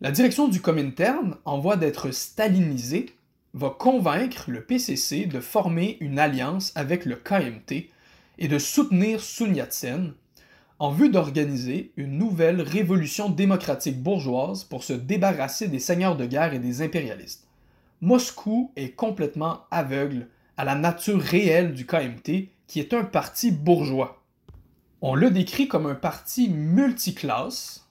La 0.00 0.10
direction 0.10 0.48
du 0.48 0.60
Comintern, 0.60 1.36
en 1.44 1.58
voie 1.58 1.76
d'être 1.76 2.10
stalinisée, 2.10 3.06
va 3.54 3.70
convaincre 3.70 4.50
le 4.50 4.62
PCC 4.62 5.26
de 5.26 5.40
former 5.40 5.96
une 6.00 6.18
alliance 6.18 6.72
avec 6.74 7.04
le 7.04 7.16
KMT 7.16 7.90
et 8.38 8.48
de 8.48 8.58
soutenir 8.58 9.20
Sun 9.20 9.54
Yat-sen 9.56 10.12
en 10.78 10.92
vue 10.92 11.08
d'organiser 11.08 11.92
une 11.96 12.18
nouvelle 12.18 12.60
révolution 12.60 13.28
démocratique 13.28 14.00
bourgeoise 14.00 14.64
pour 14.64 14.84
se 14.84 14.92
débarrasser 14.92 15.68
des 15.68 15.80
seigneurs 15.80 16.16
de 16.16 16.24
guerre 16.24 16.54
et 16.54 16.60
des 16.60 16.82
impérialistes. 16.82 17.48
Moscou 18.00 18.70
est 18.76 18.90
complètement 18.90 19.62
aveugle 19.72 20.28
à 20.56 20.64
la 20.64 20.76
nature 20.76 21.20
réelle 21.20 21.74
du 21.74 21.84
KMT, 21.84 22.50
qui 22.68 22.78
est 22.78 22.94
un 22.94 23.02
parti 23.02 23.50
bourgeois. 23.50 24.22
On 25.00 25.14
le 25.14 25.30
décrit 25.30 25.66
comme 25.66 25.86
un 25.86 25.94
parti 25.94 26.48
multiclasse, 26.48 27.88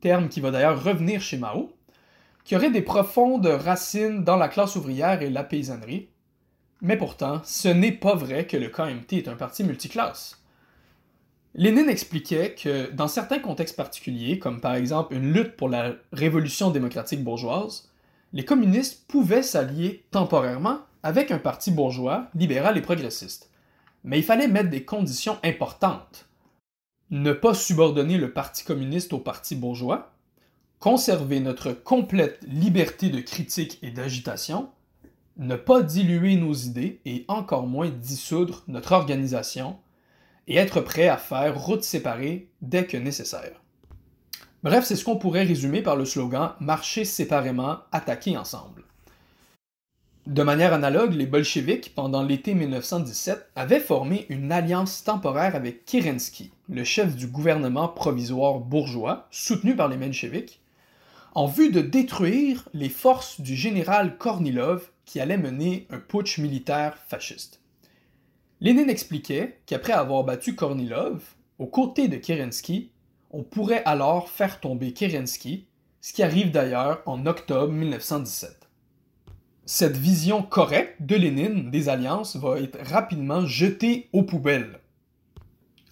terme 0.00 0.28
qui 0.28 0.40
va 0.40 0.50
d'ailleurs 0.50 0.82
revenir 0.82 1.22
chez 1.22 1.38
Mao, 1.38 1.72
qui 2.50 2.56
aurait 2.56 2.72
des 2.72 2.82
profondes 2.82 3.46
racines 3.46 4.24
dans 4.24 4.34
la 4.34 4.48
classe 4.48 4.74
ouvrière 4.74 5.22
et 5.22 5.30
la 5.30 5.44
paysannerie. 5.44 6.08
Mais 6.80 6.96
pourtant, 6.96 7.40
ce 7.44 7.68
n'est 7.68 7.92
pas 7.92 8.16
vrai 8.16 8.48
que 8.48 8.56
le 8.56 8.68
KMT 8.68 9.12
est 9.12 9.28
un 9.28 9.36
parti 9.36 9.62
multiclasse. 9.62 10.42
Lénine 11.54 11.88
expliquait 11.88 12.56
que 12.60 12.90
dans 12.90 13.06
certains 13.06 13.38
contextes 13.38 13.76
particuliers, 13.76 14.40
comme 14.40 14.60
par 14.60 14.74
exemple 14.74 15.14
une 15.14 15.32
lutte 15.32 15.54
pour 15.54 15.68
la 15.68 15.92
révolution 16.12 16.72
démocratique 16.72 17.22
bourgeoise, 17.22 17.88
les 18.32 18.44
communistes 18.44 19.06
pouvaient 19.06 19.44
s'allier 19.44 20.04
temporairement 20.10 20.80
avec 21.04 21.30
un 21.30 21.38
parti 21.38 21.70
bourgeois, 21.70 22.30
libéral 22.34 22.76
et 22.76 22.82
progressiste. 22.82 23.48
Mais 24.02 24.18
il 24.18 24.24
fallait 24.24 24.48
mettre 24.48 24.70
des 24.70 24.84
conditions 24.84 25.38
importantes. 25.44 26.28
Ne 27.10 27.32
pas 27.32 27.54
subordonner 27.54 28.18
le 28.18 28.32
Parti 28.32 28.64
communiste 28.64 29.12
au 29.12 29.18
Parti 29.18 29.54
bourgeois, 29.54 30.10
conserver 30.80 31.40
notre 31.40 31.72
complète 31.72 32.40
liberté 32.48 33.10
de 33.10 33.20
critique 33.20 33.78
et 33.82 33.90
d'agitation, 33.90 34.70
ne 35.36 35.54
pas 35.54 35.82
diluer 35.82 36.36
nos 36.36 36.54
idées 36.54 37.00
et 37.04 37.26
encore 37.28 37.66
moins 37.66 37.90
dissoudre 37.90 38.64
notre 38.66 38.92
organisation, 38.92 39.76
et 40.48 40.56
être 40.56 40.80
prêt 40.80 41.06
à 41.06 41.18
faire 41.18 41.60
route 41.60 41.84
séparée 41.84 42.48
dès 42.62 42.86
que 42.86 42.96
nécessaire. 42.96 43.60
Bref, 44.62 44.84
c'est 44.84 44.96
ce 44.96 45.04
qu'on 45.04 45.16
pourrait 45.16 45.44
résumer 45.44 45.82
par 45.82 45.96
le 45.96 46.06
slogan 46.06 46.52
Marcher 46.60 47.04
séparément, 47.04 47.78
attaquer 47.92 48.36
ensemble. 48.36 48.84
De 50.26 50.42
manière 50.42 50.72
analogue, 50.72 51.14
les 51.14 51.26
bolcheviks, 51.26 51.94
pendant 51.94 52.22
l'été 52.22 52.54
1917, 52.54 53.50
avaient 53.54 53.80
formé 53.80 54.26
une 54.28 54.50
alliance 54.50 55.04
temporaire 55.04 55.56
avec 55.56 55.84
Kerensky, 55.84 56.52
le 56.68 56.84
chef 56.84 57.16
du 57.16 57.26
gouvernement 57.26 57.88
provisoire 57.88 58.60
bourgeois, 58.60 59.28
soutenu 59.30 59.76
par 59.76 59.88
les 59.88 59.96
mencheviks, 59.96 60.60
en 61.34 61.46
vue 61.46 61.70
de 61.70 61.80
détruire 61.80 62.68
les 62.74 62.88
forces 62.88 63.40
du 63.40 63.54
général 63.54 64.18
Kornilov 64.18 64.90
qui 65.04 65.20
allait 65.20 65.38
mener 65.38 65.86
un 65.90 65.98
putsch 65.98 66.38
militaire 66.38 66.96
fasciste. 67.08 67.60
Lénine 68.60 68.90
expliquait 68.90 69.60
qu'après 69.66 69.92
avoir 69.92 70.24
battu 70.24 70.54
Kornilov, 70.54 71.22
aux 71.58 71.66
côtés 71.66 72.08
de 72.08 72.16
Kerensky, 72.16 72.90
on 73.30 73.42
pourrait 73.42 73.82
alors 73.84 74.28
faire 74.28 74.60
tomber 74.60 74.92
Kerensky, 74.92 75.66
ce 76.00 76.12
qui 76.12 76.22
arrive 76.22 76.50
d'ailleurs 76.50 77.02
en 77.06 77.26
octobre 77.26 77.72
1917. 77.72 78.68
Cette 79.66 79.96
vision 79.96 80.42
correcte 80.42 80.96
de 81.00 81.14
Lénine 81.14 81.70
des 81.70 81.88
alliances 81.88 82.36
va 82.36 82.58
être 82.58 82.78
rapidement 82.90 83.46
jetée 83.46 84.08
aux 84.12 84.24
poubelles. 84.24 84.80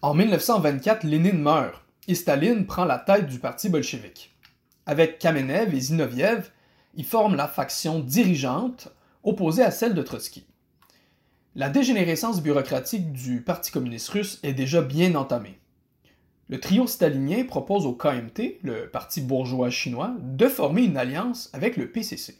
En 0.03 0.15
1924, 0.15 1.05
Lénine 1.05 1.41
meurt 1.41 1.85
et 2.09 2.15
Staline 2.15 2.67
prend 2.67 2.85
la 2.85 2.99
tête 2.99 3.27
du 3.27 3.39
parti 3.39 3.69
bolchevique. 3.69 4.35
Avec 4.89 5.19
Kamenev 5.19 5.75
et 5.75 5.81
Zinoviev, 5.81 6.51
ils 6.95 7.05
forment 7.05 7.37
la 7.37 7.47
faction 7.47 8.01
dirigeante 8.01 8.89
opposée 9.23 9.63
à 9.63 9.71
celle 9.71 9.93
de 9.93 10.01
Trotsky. 10.01 10.47
La 11.55 11.69
dégénérescence 11.69 12.43
bureaucratique 12.43 13.13
du 13.13 13.43
Parti 13.43 13.71
communiste 13.71 14.09
russe 14.09 14.41
est 14.43 14.55
déjà 14.55 14.81
bien 14.81 15.15
entamée. 15.15 15.59
Le 16.49 16.59
trio 16.59 16.87
stalinien 16.87 17.45
propose 17.45 17.85
au 17.85 17.93
KMT, 17.93 18.61
le 18.63 18.89
parti 18.89 19.21
bourgeois 19.21 19.69
chinois, 19.69 20.17
de 20.23 20.49
former 20.49 20.85
une 20.85 20.97
alliance 20.97 21.51
avec 21.53 21.77
le 21.77 21.91
PCC. 21.91 22.39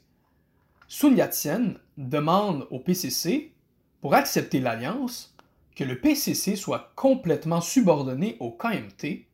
Sun 0.87 1.19
Yat-sen 1.19 1.79
demande 1.99 2.67
au 2.71 2.79
PCC, 2.79 3.53
pour 4.01 4.15
accepter 4.15 4.61
l'alliance, 4.61 5.37
que 5.77 5.85
le 5.85 6.01
PCC 6.01 6.57
soit 6.57 6.93
complètement 6.97 7.61
subordonné 7.61 8.39
au 8.41 8.51
KMT, 8.51 9.28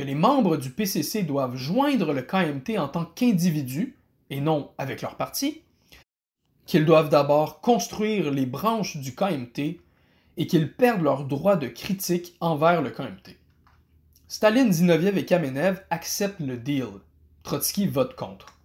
que 0.00 0.06
les 0.06 0.14
membres 0.14 0.56
du 0.56 0.70
PCC 0.70 1.24
doivent 1.24 1.56
joindre 1.56 2.14
le 2.14 2.22
KMT 2.22 2.78
en 2.78 2.88
tant 2.88 3.04
qu'individus 3.04 3.98
et 4.30 4.40
non 4.40 4.70
avec 4.78 5.02
leur 5.02 5.16
parti, 5.16 5.60
qu'ils 6.64 6.86
doivent 6.86 7.10
d'abord 7.10 7.60
construire 7.60 8.30
les 8.30 8.46
branches 8.46 8.96
du 8.96 9.14
KMT 9.14 9.78
et 10.38 10.46
qu'ils 10.46 10.72
perdent 10.72 11.02
leur 11.02 11.24
droit 11.24 11.56
de 11.56 11.68
critique 11.68 12.34
envers 12.40 12.80
le 12.80 12.88
KMT. 12.88 13.36
Staline, 14.26 14.72
Zinoviev 14.72 15.18
et 15.18 15.26
Kamenev 15.26 15.82
acceptent 15.90 16.40
le 16.40 16.56
deal. 16.56 16.88
Trotsky 17.42 17.86
vote 17.86 18.16
contre. 18.16 18.58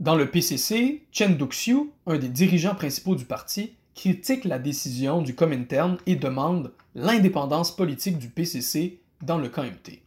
Dans 0.00 0.16
le 0.16 0.30
PCC, 0.30 1.04
Chen 1.12 1.36
Duxiu, 1.36 1.90
un 2.06 2.16
des 2.16 2.30
dirigeants 2.30 2.74
principaux 2.74 3.16
du 3.16 3.26
parti, 3.26 3.74
critique 3.94 4.46
la 4.46 4.58
décision 4.58 5.20
du 5.20 5.34
Comintern 5.34 5.98
et 6.06 6.16
demande 6.16 6.72
l'indépendance 6.94 7.76
politique 7.76 8.16
du 8.16 8.30
PCC 8.30 8.98
dans 9.20 9.36
le 9.36 9.50
KMT. 9.50 10.03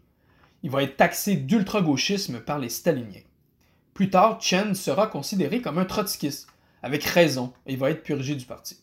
Il 0.63 0.71
va 0.71 0.83
être 0.83 0.97
taxé 0.97 1.35
d'ultra-gauchisme 1.35 2.39
par 2.39 2.59
les 2.59 2.69
staliniens. 2.69 3.21
Plus 3.93 4.09
tard, 4.09 4.39
Chen 4.41 4.75
sera 4.75 5.07
considéré 5.07 5.61
comme 5.61 5.77
un 5.77 5.85
trotskiste 5.85 6.47
avec 6.83 7.03
raison, 7.03 7.53
et 7.65 7.73
il 7.73 7.79
va 7.79 7.89
être 7.89 8.03
purgé 8.03 8.35
du 8.35 8.45
parti. 8.45 8.77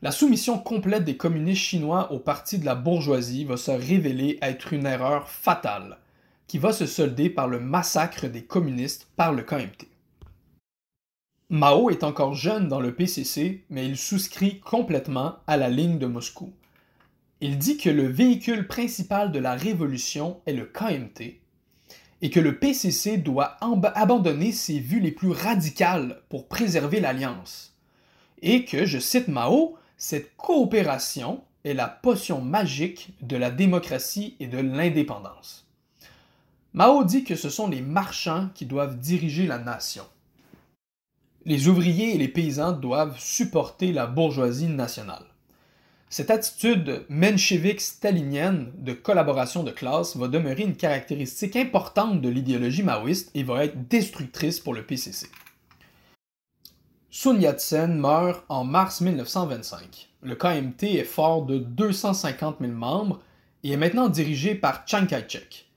La 0.00 0.12
soumission 0.12 0.58
complète 0.58 1.04
des 1.04 1.16
communistes 1.16 1.62
chinois 1.62 2.12
au 2.12 2.18
parti 2.18 2.58
de 2.58 2.64
la 2.64 2.74
bourgeoisie 2.74 3.44
va 3.44 3.56
se 3.56 3.70
révéler 3.70 4.38
être 4.42 4.72
une 4.72 4.86
erreur 4.86 5.28
fatale, 5.28 5.98
qui 6.46 6.58
va 6.58 6.72
se 6.72 6.86
solder 6.86 7.30
par 7.30 7.48
le 7.48 7.60
massacre 7.60 8.26
des 8.26 8.44
communistes 8.44 9.08
par 9.16 9.32
le 9.32 9.42
KMT. 9.42 9.88
Mao 11.50 11.90
est 11.90 12.04
encore 12.04 12.34
jeune 12.34 12.68
dans 12.68 12.80
le 12.80 12.94
PCC, 12.94 13.64
mais 13.70 13.86
il 13.86 13.96
souscrit 13.96 14.60
complètement 14.60 15.36
à 15.46 15.56
la 15.56 15.68
ligne 15.68 15.98
de 15.98 16.06
Moscou. 16.06 16.52
Il 17.40 17.56
dit 17.56 17.76
que 17.76 17.90
le 17.90 18.08
véhicule 18.08 18.66
principal 18.66 19.30
de 19.30 19.38
la 19.38 19.54
révolution 19.54 20.40
est 20.46 20.54
le 20.54 20.64
KMT 20.64 21.40
et 22.20 22.30
que 22.30 22.40
le 22.40 22.58
PCC 22.58 23.16
doit 23.16 23.56
abandonner 23.60 24.50
ses 24.50 24.80
vues 24.80 24.98
les 24.98 25.12
plus 25.12 25.30
radicales 25.30 26.20
pour 26.30 26.48
préserver 26.48 26.98
l'alliance. 26.98 27.76
Et 28.42 28.64
que, 28.64 28.86
je 28.86 28.98
cite 28.98 29.28
Mao, 29.28 29.76
cette 29.96 30.36
coopération 30.36 31.44
est 31.64 31.74
la 31.74 31.86
potion 31.86 32.40
magique 32.40 33.10
de 33.22 33.36
la 33.36 33.52
démocratie 33.52 34.36
et 34.40 34.48
de 34.48 34.58
l'indépendance. 34.58 35.68
Mao 36.72 37.04
dit 37.04 37.22
que 37.22 37.36
ce 37.36 37.50
sont 37.50 37.68
les 37.68 37.82
marchands 37.82 38.50
qui 38.54 38.66
doivent 38.66 38.98
diriger 38.98 39.46
la 39.46 39.58
nation. 39.58 40.04
Les 41.44 41.68
ouvriers 41.68 42.14
et 42.16 42.18
les 42.18 42.28
paysans 42.28 42.72
doivent 42.72 43.18
supporter 43.18 43.92
la 43.92 44.06
bourgeoisie 44.06 44.66
nationale. 44.66 45.24
Cette 46.10 46.30
attitude 46.30 47.04
menchevique-stalinienne 47.10 48.72
de 48.78 48.94
collaboration 48.94 49.62
de 49.62 49.70
classe 49.70 50.16
va 50.16 50.28
demeurer 50.28 50.62
une 50.62 50.76
caractéristique 50.76 51.54
importante 51.54 52.22
de 52.22 52.30
l'idéologie 52.30 52.82
maoïste 52.82 53.30
et 53.34 53.42
va 53.42 53.66
être 53.66 53.88
destructrice 53.88 54.58
pour 54.58 54.72
le 54.72 54.82
PCC. 54.82 55.28
Sun 57.10 57.42
Yat-sen 57.42 57.98
meurt 57.98 58.42
en 58.48 58.64
mars 58.64 59.02
1925. 59.02 60.08
Le 60.22 60.34
KMT 60.34 60.84
est 60.84 61.04
fort 61.04 61.44
de 61.44 61.58
250 61.58 62.56
000 62.60 62.72
membres 62.72 63.20
et 63.62 63.72
est 63.72 63.76
maintenant 63.76 64.08
dirigé 64.08 64.54
par 64.54 64.84
Chiang 64.86 65.06
Kai-shek. 65.06 65.68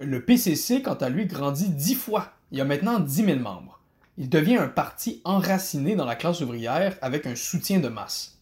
Le 0.00 0.22
PCC, 0.22 0.82
quant 0.82 0.94
à 0.94 1.08
lui, 1.08 1.24
grandit 1.24 1.70
dix 1.70 1.94
fois. 1.94 2.32
Il 2.50 2.60
a 2.60 2.66
maintenant 2.66 3.00
10 3.00 3.24
000 3.24 3.38
membres. 3.38 3.80
Il 4.18 4.28
devient 4.28 4.56
un 4.56 4.68
parti 4.68 5.22
enraciné 5.24 5.96
dans 5.96 6.04
la 6.04 6.16
classe 6.16 6.42
ouvrière 6.42 6.98
avec 7.00 7.26
un 7.26 7.36
soutien 7.36 7.80
de 7.80 7.88
masse 7.88 8.41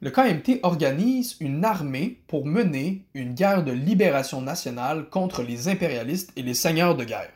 le 0.00 0.10
KMT 0.10 0.60
organise 0.62 1.36
une 1.40 1.64
armée 1.64 2.20
pour 2.26 2.46
mener 2.46 3.04
une 3.14 3.34
guerre 3.34 3.64
de 3.64 3.72
libération 3.72 4.42
nationale 4.42 5.08
contre 5.08 5.42
les 5.42 5.68
impérialistes 5.68 6.32
et 6.36 6.42
les 6.42 6.54
seigneurs 6.54 6.96
de 6.96 7.04
guerre. 7.04 7.32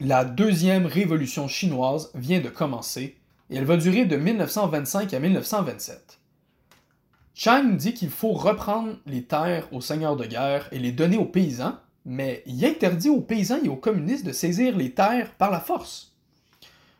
La 0.00 0.24
deuxième 0.24 0.84
révolution 0.84 1.48
chinoise 1.48 2.10
vient 2.14 2.40
de 2.40 2.50
commencer 2.50 3.16
et 3.48 3.56
elle 3.56 3.64
va 3.64 3.76
durer 3.76 4.04
de 4.04 4.16
1925 4.16 5.14
à 5.14 5.18
1927. 5.18 6.18
Chang 7.34 7.76
dit 7.76 7.94
qu'il 7.94 8.10
faut 8.10 8.32
reprendre 8.32 8.96
les 9.06 9.22
terres 9.22 9.68
aux 9.72 9.80
seigneurs 9.80 10.16
de 10.16 10.26
guerre 10.26 10.68
et 10.72 10.78
les 10.78 10.92
donner 10.92 11.16
aux 11.16 11.26
paysans, 11.26 11.76
mais 12.04 12.42
il 12.46 12.64
interdit 12.64 13.08
aux 13.08 13.20
paysans 13.20 13.60
et 13.62 13.68
aux 13.68 13.76
communistes 13.76 14.26
de 14.26 14.32
saisir 14.32 14.76
les 14.76 14.92
terres 14.92 15.32
par 15.34 15.50
la 15.50 15.60
force. 15.60 16.14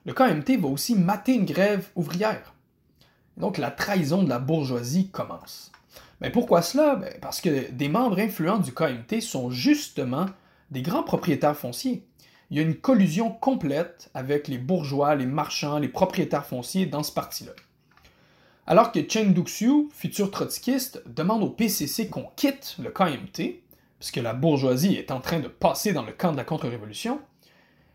Le 0.04 0.14
KMT 0.14 0.58
va 0.60 0.68
aussi 0.68 0.94
mater 0.94 1.34
une 1.34 1.46
grève 1.46 1.88
ouvrière. 1.96 2.54
Donc 3.36 3.58
la 3.58 3.70
trahison 3.70 4.22
de 4.22 4.28
la 4.28 4.38
bourgeoisie 4.38 5.08
commence. 5.08 5.70
Mais 6.20 6.30
pourquoi 6.30 6.62
cela? 6.62 6.96
Ben, 6.96 7.12
Parce 7.20 7.40
que 7.40 7.70
des 7.70 7.88
membres 7.88 8.18
influents 8.18 8.58
du 8.58 8.72
KMT 8.72 9.20
sont 9.20 9.50
justement 9.50 10.26
des 10.70 10.82
grands 10.82 11.02
propriétaires 11.02 11.56
fonciers. 11.56 12.02
il 12.50 12.56
y 12.56 12.60
a 12.60 12.62
une 12.62 12.76
collusion 12.76 13.30
complète 13.30 14.10
avec 14.14 14.48
les 14.48 14.58
bourgeois, 14.58 15.14
les 15.14 15.26
marchands, 15.26 15.78
les 15.78 15.88
propriétaires 15.88 16.46
fonciers 16.46 16.86
dans 16.86 17.02
ce 17.02 17.12
parti-là. 17.12 17.52
Alors 18.66 18.90
que 18.90 19.00
Cheng 19.08 19.32
Duxiu, 19.32 19.88
futur 19.92 20.30
trotskiste, 20.30 21.02
demande 21.06 21.44
au 21.44 21.50
PCC 21.50 22.08
qu'on 22.08 22.28
quitte 22.34 22.76
le 22.82 22.90
KMT, 22.90 23.62
puisque 23.98 24.16
la 24.16 24.32
bourgeoisie 24.32 24.96
est 24.96 25.12
en 25.12 25.20
train 25.20 25.38
de 25.38 25.48
passer 25.48 25.92
dans 25.92 26.02
le 26.02 26.12
camp 26.12 26.32
de 26.32 26.36
la 26.36 26.44
contre-révolution, 26.44 27.20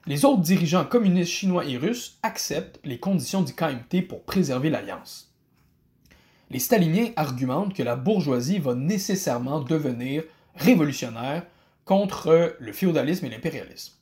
les 0.07 0.25
autres 0.25 0.41
dirigeants 0.41 0.85
communistes 0.85 1.31
chinois 1.31 1.65
et 1.65 1.77
russes 1.77 2.17
acceptent 2.23 2.79
les 2.83 2.99
conditions 2.99 3.41
du 3.41 3.53
KMT 3.53 4.07
pour 4.07 4.23
préserver 4.23 4.69
l'alliance. 4.69 5.30
Les 6.51 6.59
staliniens 6.59 7.11
argumentent 7.15 7.73
que 7.73 7.81
la 7.81 7.95
bourgeoisie 7.95 8.59
va 8.59 8.75
nécessairement 8.75 9.61
devenir 9.61 10.23
révolutionnaire 10.55 11.45
contre 11.85 12.57
le 12.59 12.73
féodalisme 12.73 13.25
et 13.25 13.29
l'impérialisme. 13.29 13.93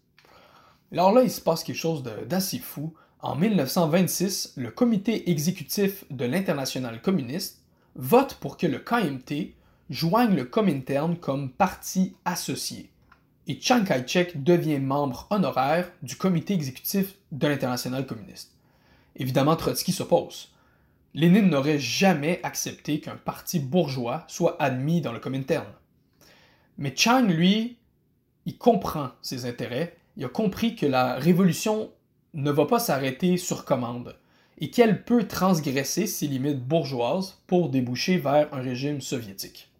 Alors 0.91 1.11
là, 1.11 1.21
il 1.21 1.29
se 1.29 1.41
passe 1.41 1.63
quelque 1.63 1.75
chose 1.75 2.01
d'assez 2.27 2.57
fou. 2.57 2.95
En 3.19 3.35
1926, 3.35 4.53
le 4.55 4.71
comité 4.71 5.29
exécutif 5.29 6.05
de 6.09 6.25
l'Internationale 6.25 7.03
communiste 7.03 7.61
vote 7.93 8.33
pour 8.41 8.57
que 8.57 8.65
le 8.65 8.79
KMT 8.79 9.53
joigne 9.91 10.35
le 10.35 10.45
Comintern 10.45 11.17
comme 11.17 11.51
parti 11.51 12.15
associé. 12.25 12.89
Et 13.45 13.61
Chiang 13.61 13.83
Kai-shek 13.83 14.43
devient 14.43 14.79
membre 14.79 15.27
honoraire 15.29 15.91
du 16.01 16.15
comité 16.15 16.55
exécutif 16.55 17.13
de 17.31 17.45
l'Internationale 17.47 18.07
communiste. 18.07 18.53
Évidemment, 19.15 19.55
Trotsky 19.55 19.91
s'oppose. 19.91 20.51
Lénine 21.13 21.49
n'aurait 21.49 21.79
jamais 21.79 22.39
accepté 22.43 22.99
qu'un 22.99 23.15
parti 23.15 23.59
bourgeois 23.59 24.25
soit 24.27 24.61
admis 24.61 25.01
dans 25.01 25.11
le 25.11 25.19
Comintern. 25.19 25.73
Mais 26.77 26.93
Chiang, 26.95 27.27
lui, 27.27 27.77
il 28.45 28.57
comprend 28.57 29.09
ses 29.21 29.45
intérêts, 29.45 29.97
il 30.17 30.25
a 30.25 30.29
compris 30.29 30.75
que 30.75 30.85
la 30.85 31.15
révolution 31.15 31.91
ne 32.33 32.51
va 32.51 32.65
pas 32.65 32.79
s'arrêter 32.79 33.37
sur 33.37 33.65
commande 33.65 34.17
et 34.59 34.69
qu'elle 34.69 35.03
peut 35.03 35.27
transgresser 35.27 36.05
ses 36.05 36.27
limites 36.27 36.63
bourgeoises 36.63 37.41
pour 37.47 37.69
déboucher 37.69 38.17
vers 38.17 38.53
un 38.53 38.61
régime 38.61 39.01
soviétique. 39.01 39.71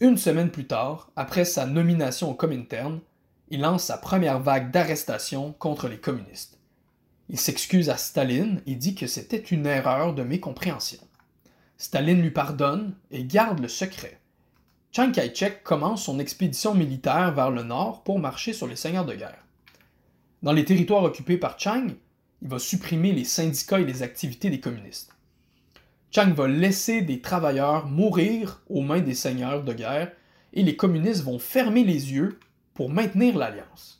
Une 0.00 0.16
semaine 0.16 0.50
plus 0.50 0.66
tard, 0.66 1.10
après 1.16 1.44
sa 1.44 1.66
nomination 1.66 2.30
au 2.30 2.34
Comintern, 2.34 3.00
il 3.48 3.60
lance 3.60 3.84
sa 3.84 3.98
première 3.98 4.40
vague 4.40 4.70
d'arrestations 4.70 5.52
contre 5.58 5.88
les 5.88 5.98
communistes. 5.98 6.59
Il 7.32 7.38
s'excuse 7.38 7.90
à 7.90 7.96
Staline 7.96 8.60
et 8.66 8.74
dit 8.74 8.96
que 8.96 9.06
c'était 9.06 9.38
une 9.38 9.64
erreur 9.64 10.14
de 10.14 10.24
mécompréhension. 10.24 10.98
Staline 11.78 12.20
lui 12.20 12.32
pardonne 12.32 12.96
et 13.12 13.24
garde 13.24 13.60
le 13.60 13.68
secret. 13.68 14.18
Chiang 14.90 15.12
Kai-shek 15.12 15.62
commence 15.62 16.04
son 16.04 16.18
expédition 16.18 16.74
militaire 16.74 17.32
vers 17.32 17.52
le 17.52 17.62
nord 17.62 18.02
pour 18.02 18.18
marcher 18.18 18.52
sur 18.52 18.66
les 18.66 18.74
seigneurs 18.74 19.06
de 19.06 19.14
guerre. 19.14 19.46
Dans 20.42 20.50
les 20.50 20.64
territoires 20.64 21.04
occupés 21.04 21.36
par 21.36 21.56
Chiang, 21.56 21.86
il 22.42 22.48
va 22.48 22.58
supprimer 22.58 23.12
les 23.12 23.24
syndicats 23.24 23.78
et 23.78 23.84
les 23.84 24.02
activités 24.02 24.50
des 24.50 24.58
communistes. 24.58 25.12
Chiang 26.10 26.34
va 26.34 26.48
laisser 26.48 27.00
des 27.00 27.20
travailleurs 27.20 27.86
mourir 27.86 28.60
aux 28.68 28.82
mains 28.82 29.02
des 29.02 29.14
seigneurs 29.14 29.62
de 29.62 29.72
guerre 29.72 30.10
et 30.52 30.64
les 30.64 30.74
communistes 30.74 31.22
vont 31.22 31.38
fermer 31.38 31.84
les 31.84 32.12
yeux 32.12 32.40
pour 32.74 32.90
maintenir 32.90 33.38
l'alliance. 33.38 33.99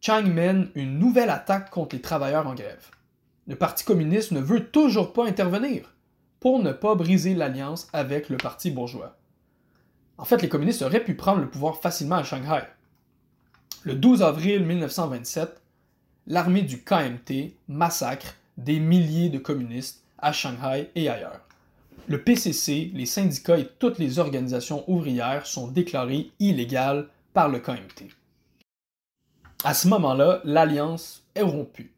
Chiang 0.00 0.22
mène 0.22 0.70
une 0.74 0.98
nouvelle 0.98 1.28
attaque 1.28 1.68
contre 1.68 1.94
les 1.94 2.00
travailleurs 2.00 2.46
en 2.46 2.54
grève. 2.54 2.88
Le 3.46 3.54
Parti 3.54 3.84
communiste 3.84 4.32
ne 4.32 4.40
veut 4.40 4.70
toujours 4.70 5.12
pas 5.12 5.26
intervenir 5.26 5.94
pour 6.40 6.62
ne 6.62 6.72
pas 6.72 6.94
briser 6.94 7.34
l'alliance 7.34 7.86
avec 7.92 8.30
le 8.30 8.38
Parti 8.38 8.70
bourgeois. 8.70 9.18
En 10.16 10.24
fait, 10.24 10.40
les 10.40 10.48
communistes 10.48 10.80
auraient 10.80 11.04
pu 11.04 11.14
prendre 11.14 11.42
le 11.42 11.50
pouvoir 11.50 11.82
facilement 11.82 12.16
à 12.16 12.24
Shanghai. 12.24 12.62
Le 13.82 13.94
12 13.94 14.22
avril 14.22 14.64
1927, 14.64 15.60
l'armée 16.26 16.62
du 16.62 16.82
KMT 16.82 17.54
massacre 17.68 18.36
des 18.56 18.80
milliers 18.80 19.28
de 19.28 19.38
communistes 19.38 20.02
à 20.18 20.32
Shanghai 20.32 20.90
et 20.94 21.10
ailleurs. 21.10 21.40
Le 22.06 22.22
PCC, 22.22 22.90
les 22.94 23.06
syndicats 23.06 23.58
et 23.58 23.68
toutes 23.78 23.98
les 23.98 24.18
organisations 24.18 24.82
ouvrières 24.90 25.46
sont 25.46 25.68
déclarées 25.68 26.30
illégales 26.38 27.08
par 27.34 27.50
le 27.50 27.58
KMT. 27.58 28.19
À 29.64 29.74
ce 29.74 29.88
moment-là, 29.88 30.40
l'alliance 30.44 31.22
est 31.34 31.42
rompue. 31.42 31.92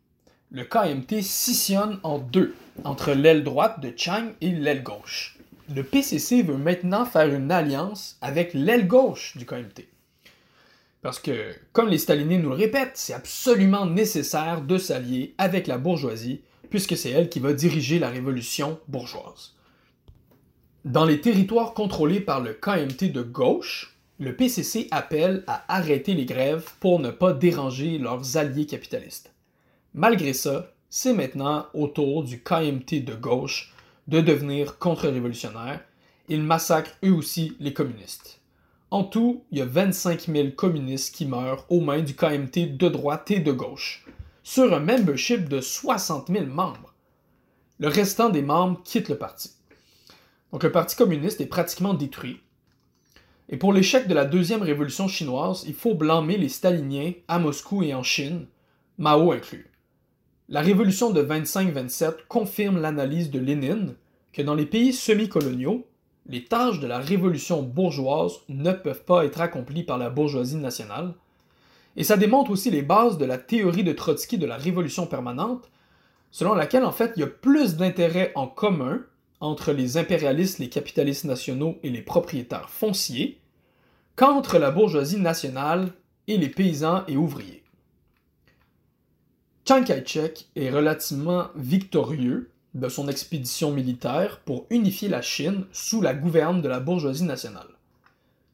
Le 0.50 0.64
KMT 0.64 1.22
scissionne 1.22 1.98
en 2.02 2.18
deux, 2.18 2.54
entre 2.84 3.12
l'aile 3.12 3.44
droite 3.44 3.80
de 3.80 3.92
Chang 3.96 4.32
et 4.40 4.50
l'aile 4.50 4.82
gauche 4.82 5.38
le 5.74 5.82
PCC 5.82 6.42
veut 6.42 6.56
maintenant 6.56 7.04
faire 7.04 7.32
une 7.32 7.50
alliance 7.50 8.16
avec 8.20 8.54
l'aile 8.54 8.86
gauche 8.86 9.36
du 9.36 9.46
KMT. 9.46 9.88
Parce 11.00 11.18
que, 11.18 11.54
comme 11.72 11.88
les 11.88 11.98
staliniens 11.98 12.38
nous 12.38 12.50
le 12.50 12.54
répètent, 12.54 12.96
c'est 12.96 13.14
absolument 13.14 13.86
nécessaire 13.86 14.62
de 14.62 14.78
s'allier 14.78 15.34
avec 15.38 15.66
la 15.66 15.78
bourgeoisie, 15.78 16.42
puisque 16.70 16.96
c'est 16.96 17.10
elle 17.10 17.28
qui 17.28 17.40
va 17.40 17.52
diriger 17.52 17.98
la 17.98 18.08
révolution 18.08 18.78
bourgeoise. 18.88 19.54
Dans 20.84 21.04
les 21.04 21.20
territoires 21.20 21.74
contrôlés 21.74 22.20
par 22.20 22.40
le 22.40 22.54
KMT 22.54 23.12
de 23.12 23.22
gauche, 23.22 23.91
le 24.22 24.36
PCC 24.36 24.86
appelle 24.92 25.42
à 25.48 25.64
arrêter 25.66 26.14
les 26.14 26.26
grèves 26.26 26.70
pour 26.78 27.00
ne 27.00 27.10
pas 27.10 27.32
déranger 27.32 27.98
leurs 27.98 28.36
alliés 28.36 28.66
capitalistes. 28.66 29.32
Malgré 29.94 30.32
ça, 30.32 30.72
c'est 30.88 31.12
maintenant 31.12 31.66
au 31.74 31.88
tour 31.88 32.22
du 32.22 32.40
KMT 32.40 33.04
de 33.04 33.14
gauche 33.14 33.74
de 34.06 34.20
devenir 34.20 34.78
contre-révolutionnaires. 34.78 35.80
Ils 36.28 36.42
massacrent 36.42 36.96
eux 37.04 37.12
aussi 37.12 37.56
les 37.58 37.72
communistes. 37.72 38.40
En 38.92 39.02
tout, 39.02 39.42
il 39.50 39.58
y 39.58 39.62
a 39.62 39.66
25 39.66 40.28
000 40.28 40.50
communistes 40.50 41.14
qui 41.14 41.26
meurent 41.26 41.66
aux 41.68 41.80
mains 41.80 42.02
du 42.02 42.14
KMT 42.14 42.76
de 42.76 42.88
droite 42.88 43.28
et 43.32 43.40
de 43.40 43.50
gauche, 43.50 44.06
sur 44.44 44.72
un 44.72 44.80
membership 44.80 45.48
de 45.48 45.60
60 45.60 46.28
000 46.28 46.46
membres. 46.46 46.94
Le 47.80 47.88
restant 47.88 48.28
des 48.28 48.42
membres 48.42 48.80
quittent 48.84 49.08
le 49.08 49.18
parti. 49.18 49.50
Donc 50.52 50.62
le 50.62 50.70
Parti 50.70 50.94
communiste 50.94 51.40
est 51.40 51.46
pratiquement 51.46 51.94
détruit. 51.94 52.40
Et 53.52 53.58
pour 53.58 53.74
l'échec 53.74 54.08
de 54.08 54.14
la 54.14 54.24
deuxième 54.24 54.62
révolution 54.62 55.08
chinoise, 55.08 55.64
il 55.68 55.74
faut 55.74 55.94
blâmer 55.94 56.38
les 56.38 56.48
staliniens 56.48 57.12
à 57.28 57.38
Moscou 57.38 57.82
et 57.82 57.92
en 57.92 58.02
Chine, 58.02 58.46
Mao 58.96 59.30
inclus. 59.30 59.70
La 60.48 60.62
révolution 60.62 61.10
de 61.10 61.22
25-27 61.22 62.14
confirme 62.28 62.80
l'analyse 62.80 63.30
de 63.30 63.38
Lénine 63.38 63.94
que 64.32 64.40
dans 64.40 64.54
les 64.54 64.64
pays 64.64 64.94
semi-coloniaux, 64.94 65.86
les 66.26 66.44
tâches 66.44 66.80
de 66.80 66.86
la 66.86 66.98
révolution 66.98 67.62
bourgeoise 67.62 68.38
ne 68.48 68.72
peuvent 68.72 69.04
pas 69.04 69.26
être 69.26 69.42
accomplies 69.42 69.82
par 69.82 69.98
la 69.98 70.08
bourgeoisie 70.08 70.56
nationale, 70.56 71.12
et 71.96 72.04
ça 72.04 72.16
démontre 72.16 72.52
aussi 72.52 72.70
les 72.70 72.80
bases 72.80 73.18
de 73.18 73.26
la 73.26 73.36
théorie 73.36 73.84
de 73.84 73.92
Trotsky 73.92 74.38
de 74.38 74.46
la 74.46 74.56
révolution 74.56 75.06
permanente, 75.06 75.70
selon 76.30 76.54
laquelle 76.54 76.86
en 76.86 76.92
fait 76.92 77.12
il 77.16 77.20
y 77.20 77.24
a 77.24 77.26
plus 77.26 77.76
d'intérêts 77.76 78.32
en 78.34 78.46
commun 78.46 79.02
entre 79.40 79.72
les 79.72 79.98
impérialistes, 79.98 80.58
les 80.58 80.70
capitalistes 80.70 81.24
nationaux 81.24 81.78
et 81.82 81.90
les 81.90 82.00
propriétaires 82.00 82.70
fonciers 82.70 83.41
qu'entre 84.22 84.58
la 84.60 84.70
bourgeoisie 84.70 85.18
nationale 85.18 85.88
et 86.28 86.38
les 86.38 86.48
paysans 86.48 87.02
et 87.08 87.16
ouvriers. 87.16 87.64
Chiang 89.66 89.82
Kai-shek 89.82 90.46
est 90.54 90.70
relativement 90.70 91.48
victorieux 91.56 92.52
de 92.74 92.88
son 92.88 93.08
expédition 93.08 93.72
militaire 93.72 94.38
pour 94.44 94.66
unifier 94.70 95.08
la 95.08 95.22
Chine 95.22 95.64
sous 95.72 96.00
la 96.00 96.14
gouverne 96.14 96.62
de 96.62 96.68
la 96.68 96.78
bourgeoisie 96.78 97.24
nationale. 97.24 97.66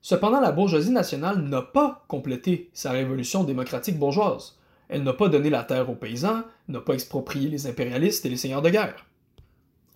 Cependant, 0.01 0.41
la 0.41 0.53
bourgeoisie 0.53 0.91
nationale 0.91 1.43
n'a 1.43 1.61
pas 1.61 2.03
complété 2.09 2.71
sa 2.73 2.93
révolution 2.93 3.45
démocratique 3.45 3.99
bourgeoise. 3.99 4.57
Elle 4.89 5.03
n'a 5.03 5.13
pas 5.13 5.29
donné 5.29 5.51
la 5.51 5.65
terre 5.65 5.91
aux 5.91 5.97
paysans, 5.97 6.45
n'a 6.69 6.81
pas 6.81 6.95
exproprié 6.95 7.51
les 7.51 7.67
impérialistes 7.67 8.25
et 8.25 8.31
les 8.31 8.39
seigneurs 8.39 8.63
de 8.63 8.71
guerre. 8.71 9.05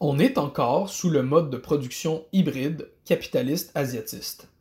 On 0.00 0.18
est 0.18 0.36
encore 0.36 0.90
sous 0.90 1.08
le 1.08 1.22
mode 1.22 1.48
de 1.48 1.56
production 1.56 2.26
hybride 2.34 2.90
capitaliste 3.06 3.72
asiatiste. 3.74 4.51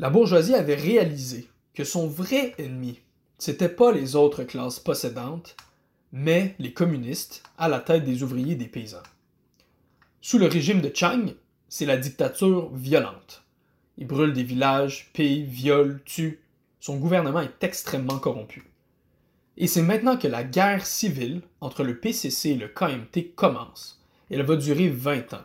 La 0.00 0.08
bourgeoisie 0.08 0.54
avait 0.54 0.76
réalisé 0.76 1.50
que 1.74 1.84
son 1.84 2.08
vrai 2.08 2.54
ennemi 2.56 3.00
c'était 3.36 3.68
pas 3.68 3.92
les 3.92 4.16
autres 4.16 4.44
classes 4.44 4.80
possédantes, 4.80 5.56
mais 6.10 6.54
les 6.58 6.72
communistes 6.72 7.42
à 7.58 7.68
la 7.68 7.80
tête 7.80 8.04
des 8.04 8.22
ouvriers 8.22 8.52
et 8.52 8.56
des 8.56 8.66
paysans. 8.66 9.02
Sous 10.22 10.38
le 10.38 10.46
régime 10.46 10.80
de 10.80 10.90
Chang, 10.94 11.34
c'est 11.68 11.84
la 11.84 11.98
dictature 11.98 12.70
violente. 12.74 13.44
Il 13.98 14.06
brûle 14.06 14.32
des 14.32 14.42
villages, 14.42 15.10
pille, 15.12 15.44
viole, 15.44 16.00
tue. 16.06 16.40
Son 16.80 16.96
gouvernement 16.96 17.42
est 17.42 17.62
extrêmement 17.62 18.18
corrompu. 18.18 18.64
Et 19.58 19.66
c'est 19.66 19.82
maintenant 19.82 20.16
que 20.16 20.28
la 20.28 20.44
guerre 20.44 20.86
civile 20.86 21.42
entre 21.60 21.84
le 21.84 21.98
PCC 21.98 22.50
et 22.50 22.54
le 22.54 22.68
KMT 22.68 23.34
commence. 23.34 24.02
elle 24.30 24.44
va 24.44 24.56
durer 24.56 24.88
20 24.88 25.34
ans. 25.34 25.44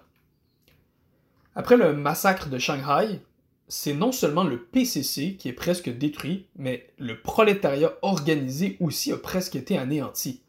Après 1.55 1.75
le 1.75 1.91
massacre 1.91 2.47
de 2.47 2.57
Shanghai, 2.57 3.19
c'est 3.67 3.93
non 3.93 4.11
seulement 4.11 4.43
le 4.43 4.61
PCC 4.61 5.35
qui 5.35 5.49
est 5.49 5.53
presque 5.53 5.89
détruit, 5.89 6.45
mais 6.55 6.87
le 6.99 7.19
prolétariat 7.19 7.93
organisé 8.01 8.77
aussi 8.79 9.11
a 9.11 9.17
presque 9.17 9.55
été 9.55 9.77
anéanti. 9.77 10.41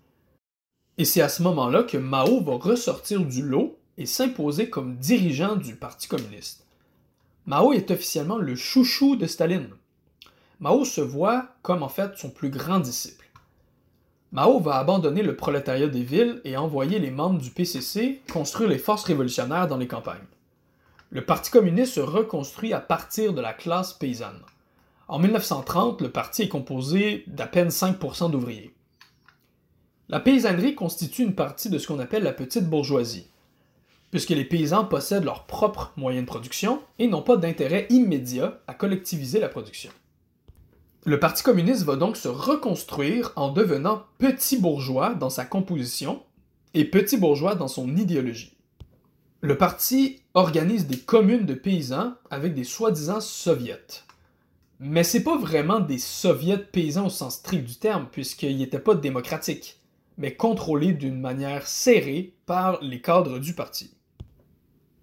Et 0.99 1.05
c'est 1.05 1.23
à 1.23 1.29
ce 1.29 1.43
moment-là 1.43 1.83
que 1.83 1.97
Mao 1.97 2.41
va 2.43 2.55
ressortir 2.55 3.25
du 3.25 3.43
lot 3.43 3.79
et 3.99 4.07
s'imposer 4.07 4.69
comme 4.69 4.97
dirigeant 4.97 5.57
du 5.57 5.77
Parti 5.77 6.09
communiste. 6.09 6.67
Mao 7.47 7.73
est 7.73 7.91
officiellement 7.91 8.39
le 8.39 8.57
chouchou 8.57 9.17
de 9.17 9.27
Staline. 9.27 9.71
Mao 10.61 10.85
se 10.85 11.01
voit 11.01 11.49
comme 11.63 11.83
en 11.83 11.89
fait 11.89 12.17
son 12.17 12.31
plus 12.31 12.51
grand 12.51 12.81
disciple. 12.81 13.27
Mao 14.33 14.59
va 14.61 14.77
abandonner 14.77 15.23
le 15.23 15.37
prolétariat 15.37 15.87
des 15.87 16.03
villes 16.03 16.41
et 16.45 16.57
envoyer 16.57 16.99
les 16.99 17.11
membres 17.11 17.41
du 17.41 17.51
PCC 17.51 18.21
construire 18.31 18.69
les 18.69 18.79
forces 18.79 19.05
révolutionnaires 19.05 19.69
dans 19.69 19.77
les 19.77 19.87
campagnes. 19.87 20.27
Le 21.17 21.25
Parti 21.25 21.51
communiste 21.51 21.95
se 21.95 22.01
reconstruit 22.01 22.75
à 22.75 22.79
partir 22.79 23.33
de 23.33 23.41
la 23.41 23.55
classe 23.55 23.95
paysanne. 23.95 24.43
En 25.09 25.19
1930, 25.19 26.03
le 26.03 26.11
parti 26.11 26.43
est 26.43 26.49
composé 26.49 27.25
d'à 27.27 27.47
peine 27.47 27.71
5% 27.71 28.31
d'ouvriers. 28.31 28.75
La 30.11 30.21
paysannerie 30.21 30.75
constitue 30.75 31.23
une 31.23 31.35
partie 31.35 31.71
de 31.71 31.79
ce 31.79 31.87
qu'on 31.87 32.01
appelle 32.01 32.23
la 32.23 32.35
petite 32.35 32.69
bourgeoisie, 32.69 33.29
puisque 34.11 34.29
les 34.29 34.45
paysans 34.45 34.85
possèdent 34.85 35.25
leurs 35.25 35.47
propres 35.47 35.95
moyens 35.97 36.27
de 36.27 36.31
production 36.31 36.83
et 36.99 37.07
n'ont 37.07 37.23
pas 37.23 37.39
d'intérêt 37.39 37.87
immédiat 37.89 38.61
à 38.67 38.75
collectiviser 38.75 39.41
la 39.41 39.49
production. 39.49 39.93
Le 41.07 41.19
Parti 41.19 41.43
communiste 41.43 41.85
va 41.85 41.97
donc 41.97 42.19
se 42.19 42.29
reconstruire 42.29 43.33
en 43.37 43.49
devenant 43.49 44.05
petit 44.19 44.59
bourgeois 44.59 45.15
dans 45.15 45.31
sa 45.31 45.47
composition 45.47 46.23
et 46.75 46.85
petit 46.85 47.17
bourgeois 47.17 47.55
dans 47.55 47.69
son 47.69 47.97
idéologie. 47.97 48.56
Le 49.43 49.59
parti 49.59 50.23
organise 50.33 50.87
des 50.87 50.99
communes 50.99 51.45
de 51.45 51.53
paysans 51.53 52.15
avec 52.31 52.55
des 52.55 52.65
soi-disant 52.65 53.21
soviets. 53.21 54.03
Mais 54.81 55.05
c'est 55.05 55.23
pas 55.23 55.37
vraiment 55.37 55.79
des 55.79 55.99
soviets 55.99 56.57
paysans 56.57 57.07
au 57.07 57.11
sens 57.11 57.37
strict 57.37 57.65
du 57.65 57.77
terme, 57.77 58.09
puisqu'ils 58.11 58.57
n'étaient 58.57 58.79
pas 58.79 58.95
démocratiques, 58.95 59.79
mais 60.17 60.35
contrôlés 60.35 60.95
d'une 60.95 61.21
manière 61.21 61.67
serrée 61.67 62.33
par 62.47 62.81
les 62.81 63.03
cadres 63.03 63.39
du 63.39 63.53
parti. 63.53 63.91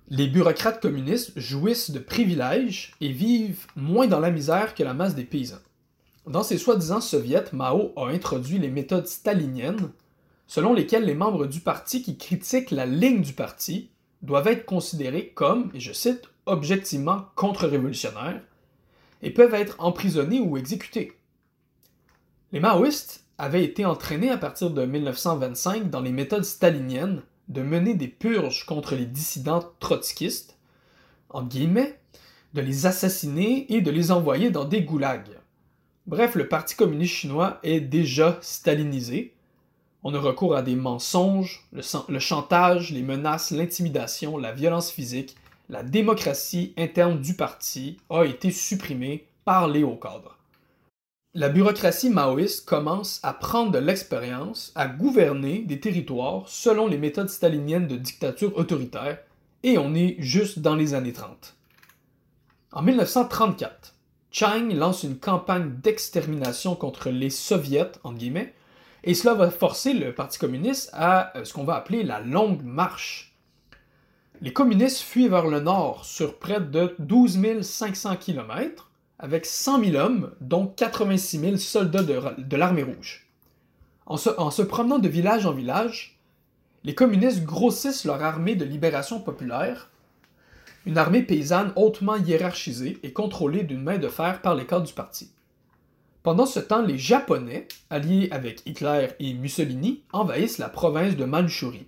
Les 0.10 0.28
bureaucrates 0.28 0.82
communistes 0.82 1.40
jouissent 1.40 1.92
de 1.92 2.00
privilèges 2.00 2.94
et 3.02 3.12
vivent 3.12 3.68
moins 3.76 4.08
dans 4.08 4.20
la 4.20 4.32
misère 4.32 4.74
que 4.74 4.84
la 4.84 4.96
masse 4.96 5.16
des 5.16 5.26
paysans. 5.26 5.62
Dans 6.26 6.44
ces 6.44 6.58
soi-disant 6.58 7.02
soviets, 7.02 7.46
Mao 7.54 7.94
a 7.96 8.08
introduit 8.08 8.58
les 8.58 8.72
méthodes 8.72 9.08
staliniennes, 9.08 9.92
selon 10.48 10.74
lesquelles 10.74 11.06
les 11.06 11.16
membres 11.16 11.46
du 11.46 11.60
parti 11.60 12.02
qui 12.02 12.18
critiquent 12.18 12.72
la 12.72 12.88
ligne 12.88 13.22
du 13.22 13.34
parti 13.34 13.92
doivent 14.24 14.48
être 14.48 14.66
considérés 14.66 15.30
comme, 15.36 15.70
et 15.74 15.80
je 15.80 15.94
cite, 15.94 16.24
objectivement 16.46 17.26
contre-révolutionnaires, 17.36 18.42
et 19.22 19.30
peuvent 19.30 19.54
être 19.54 19.76
emprisonnés 19.80 20.40
ou 20.40 20.58
exécutés. 20.58 21.14
Les 22.52 22.60
maoïstes 22.60 23.26
avaient 23.38 23.64
été 23.64 23.86
entraînés 23.86 24.30
à 24.30 24.38
partir 24.38 24.72
de 24.72 24.86
1925 24.86 25.90
dans 25.90 26.02
les 26.02 26.12
méthodes 26.12 26.46
staliniennes 26.46 27.22
de 27.50 27.62
mener 27.62 27.94
des 27.94 28.08
purges 28.08 28.66
contre 28.66 28.96
les 28.96 29.06
dissidents 29.06 29.72
trotskistes, 29.80 30.58
guillemets, 31.42 32.00
de 32.54 32.62
les 32.62 32.86
assassiner 32.86 33.74
et 33.74 33.82
de 33.82 33.90
les 33.92 34.12
envoyer 34.12 34.52
dans 34.52 34.66
des 34.66 34.84
goulags. 34.84 35.40
Bref, 36.06 36.36
le 36.36 36.48
Parti 36.48 36.76
communiste 36.76 37.16
chinois 37.16 37.60
est 37.64 37.80
déjà 37.80 38.38
stalinisé. 38.42 39.34
On 40.06 40.14
a 40.14 40.20
recours 40.20 40.56
à 40.56 40.62
des 40.62 40.76
mensonges, 40.76 41.66
le, 41.72 42.20
chantage, 42.20 42.92
les 42.92 43.04
menaces, 43.04 43.52
l'intimidation, 43.52 44.38
la 44.38 44.52
violence 44.52 44.92
physique. 44.92 45.38
La 45.70 45.82
démocratie 45.82 46.74
interne 46.78 47.22
du 47.22 47.36
parti 47.36 47.98
a 48.10 48.24
été 48.24 48.52
supprimée 48.52 49.26
par 49.46 49.70
les 49.70 49.84
hauts 49.84 49.96
cadres. 49.96 50.38
La 51.34 51.48
bureaucratie 51.48 52.10
maoïste 52.10 52.68
commence 52.68 53.22
à 53.24 53.34
prendre 53.34 53.72
de 53.72 53.80
l'expérience, 53.80 54.74
à 54.76 54.88
gouverner 54.88 55.60
des 55.60 55.80
territoires 55.80 56.44
selon 56.48 56.86
les 56.86 56.98
méthodes 56.98 57.30
staliniennes 57.30 57.88
de 57.88 57.96
dictature 57.96 58.56
autoritaire, 58.58 59.20
et 59.64 59.78
on 59.78 59.96
est 59.96 60.18
juste 60.20 60.60
dans 60.60 60.76
les 60.76 60.94
années 60.94 61.14
30. 61.14 61.56
En 62.74 62.82
1934, 62.82 63.96
Chiang 64.32 64.68
lance 64.74 65.04
une 65.04 65.18
campagne 65.18 65.72
d'extermination 65.82 66.76
contre 66.76 67.10
les 67.10 67.30
soviets, 67.30 67.92
en 68.04 68.12
guillemets, 68.12 68.54
et 69.04 69.14
cela 69.14 69.34
va 69.34 69.52
forcer 69.52 69.94
le 69.94 70.14
Parti 70.14 70.40
communiste 70.40 70.90
à 70.94 71.38
euh, 71.38 71.44
ce 71.44 71.54
qu'on 71.54 71.66
va 71.66 71.76
appeler 71.76 72.04
la 72.04 72.22
longue 72.22 72.64
marche. 72.64 73.36
Les 74.42 74.54
communistes 74.54 75.02
fuient 75.02 75.28
vers 75.28 75.48
le 75.48 75.60
nord 75.60 76.06
sur 76.06 76.40
près 76.40 76.62
de 76.62 76.96
12 77.00 77.62
500 77.62 78.18
km, 78.18 78.92
avec 79.20 79.46
100 79.46 79.86
000 79.86 79.96
hommes, 79.96 80.32
dont 80.42 80.68
86 80.68 81.40
000 81.40 81.58
soldats 81.58 82.04
de, 82.04 82.56
l'armée 82.56 82.84
rouge. 82.84 83.28
En 84.06 84.18
se, 84.18 84.30
en 84.38 84.52
se 84.52 84.62
promenant 84.62 85.00
de 85.00 85.08
village 85.08 85.46
en 85.46 85.54
village, 85.54 86.20
les 86.84 86.96
communistes 86.96 87.44
grossissent 87.44 88.04
leur 88.04 88.22
armée 88.22 88.56
de 88.56 88.66
libération 88.66 89.22
populaire, 89.22 89.90
une 90.86 90.98
armée 90.98 91.24
paysanne 91.24 91.72
hautement 91.78 92.18
hiérarchisée 92.18 93.00
et 93.04 93.14
contrôlée 93.14 93.64
d'une 93.64 93.84
main 93.84 93.98
de 93.98 94.10
fer 94.10 94.42
par 94.42 94.56
les 94.56 94.66
cadres 94.66 94.86
du 94.86 94.94
parti. 94.94 95.32
Pendant 96.24 96.46
ce 96.46 96.62
temps, 96.62 96.82
les 96.82 96.98
Japonais, 96.98 97.68
alliés 97.90 98.30
avec 98.32 98.66
Hitler 98.66 99.10
et 99.20 99.34
Mussolini, 99.34 100.04
envahissent 100.14 100.58
la 100.58 100.70
province 100.70 101.18
de 101.18 101.26
Mandchourie. 101.26 101.88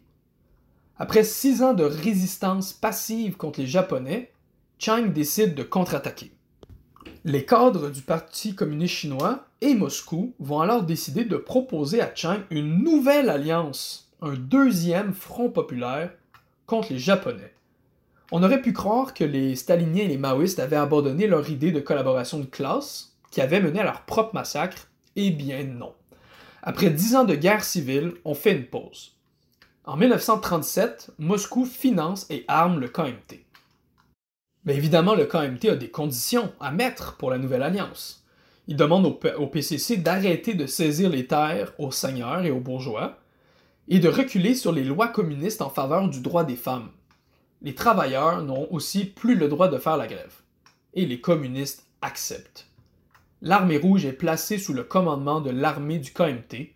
Après 0.97 1.23
six 1.23 1.63
ans 1.63 1.73
de 1.73 1.85
résistance 1.85 2.73
passive 2.73 3.37
contre 3.37 3.61
les 3.61 3.65
Japonais, 3.65 4.33
Chiang 4.77 5.07
décide 5.07 5.55
de 5.55 5.63
contre-attaquer. 5.63 6.33
Les 7.23 7.45
cadres 7.45 7.89
du 7.89 8.01
Parti 8.01 8.55
communiste 8.55 8.95
chinois 8.95 9.45
et 9.61 9.73
Moscou 9.73 10.33
vont 10.39 10.59
alors 10.59 10.83
décider 10.83 11.23
de 11.23 11.37
proposer 11.37 12.01
à 12.01 12.13
Chiang 12.13 12.39
une 12.49 12.83
nouvelle 12.83 13.29
alliance, 13.29 14.11
un 14.21 14.33
deuxième 14.33 15.13
front 15.13 15.49
populaire 15.49 16.11
contre 16.65 16.91
les 16.91 16.99
Japonais. 16.99 17.53
On 18.33 18.43
aurait 18.43 18.61
pu 18.61 18.73
croire 18.73 19.13
que 19.13 19.23
les 19.23 19.55
staliniens 19.55 20.03
et 20.03 20.09
les 20.09 20.17
maoïstes 20.17 20.59
avaient 20.59 20.75
abandonné 20.75 21.25
leur 21.25 21.49
idée 21.49 21.71
de 21.71 21.79
collaboration 21.79 22.39
de 22.39 22.45
classe, 22.45 23.14
qui 23.35 23.41
avait 23.41 23.59
mené 23.59 23.81
à 23.81 23.83
leur 23.83 24.03
propre 24.03 24.33
massacre, 24.33 24.87
eh 25.17 25.29
bien 25.29 25.61
non. 25.65 25.93
Après 26.63 26.89
dix 26.89 27.17
ans 27.17 27.25
de 27.25 27.35
guerre 27.35 27.65
civile, 27.65 28.13
on 28.23 28.33
fait 28.33 28.53
une 28.53 28.65
pause. 28.65 29.17
En 29.83 29.97
1937, 29.97 31.11
Moscou 31.19 31.65
finance 31.65 32.27
et 32.29 32.45
arme 32.47 32.79
le 32.79 32.87
KMT. 32.87 33.43
Mais 34.63 34.77
évidemment, 34.77 35.15
le 35.15 35.25
KMT 35.25 35.65
a 35.65 35.75
des 35.75 35.89
conditions 35.89 36.53
à 36.61 36.71
mettre 36.71 37.17
pour 37.17 37.29
la 37.29 37.37
nouvelle 37.37 37.63
alliance. 37.63 38.25
Il 38.69 38.77
demande 38.77 39.05
au, 39.05 39.47
PCC 39.47 39.97
d'arrêter 39.97 40.53
de 40.53 40.65
saisir 40.65 41.09
les 41.09 41.27
terres 41.27 41.73
aux 41.77 41.91
seigneurs 41.91 42.45
et 42.45 42.51
aux 42.51 42.61
bourgeois 42.61 43.19
et 43.89 43.99
de 43.99 44.07
reculer 44.07 44.55
sur 44.55 44.71
les 44.71 44.85
lois 44.85 45.09
communistes 45.09 45.61
en 45.61 45.69
faveur 45.69 46.07
du 46.07 46.21
droit 46.21 46.45
des 46.45 46.55
femmes. 46.55 46.89
Les 47.61 47.75
travailleurs 47.75 48.41
n'ont 48.43 48.69
aussi 48.71 49.03
plus 49.03 49.35
le 49.35 49.49
droit 49.49 49.67
de 49.67 49.77
faire 49.77 49.97
la 49.97 50.07
grève. 50.07 50.35
Et 50.93 51.05
les 51.05 51.19
communistes 51.19 51.85
acceptent. 52.01 52.64
L'armée 53.45 53.77
rouge 53.77 54.05
est 54.05 54.11
placée 54.11 54.57
sous 54.57 54.73
le 54.73 54.83
commandement 54.83 55.39
de 55.39 55.51
l'armée 55.51 55.99
du 55.99 56.11
KMT. 56.11 56.73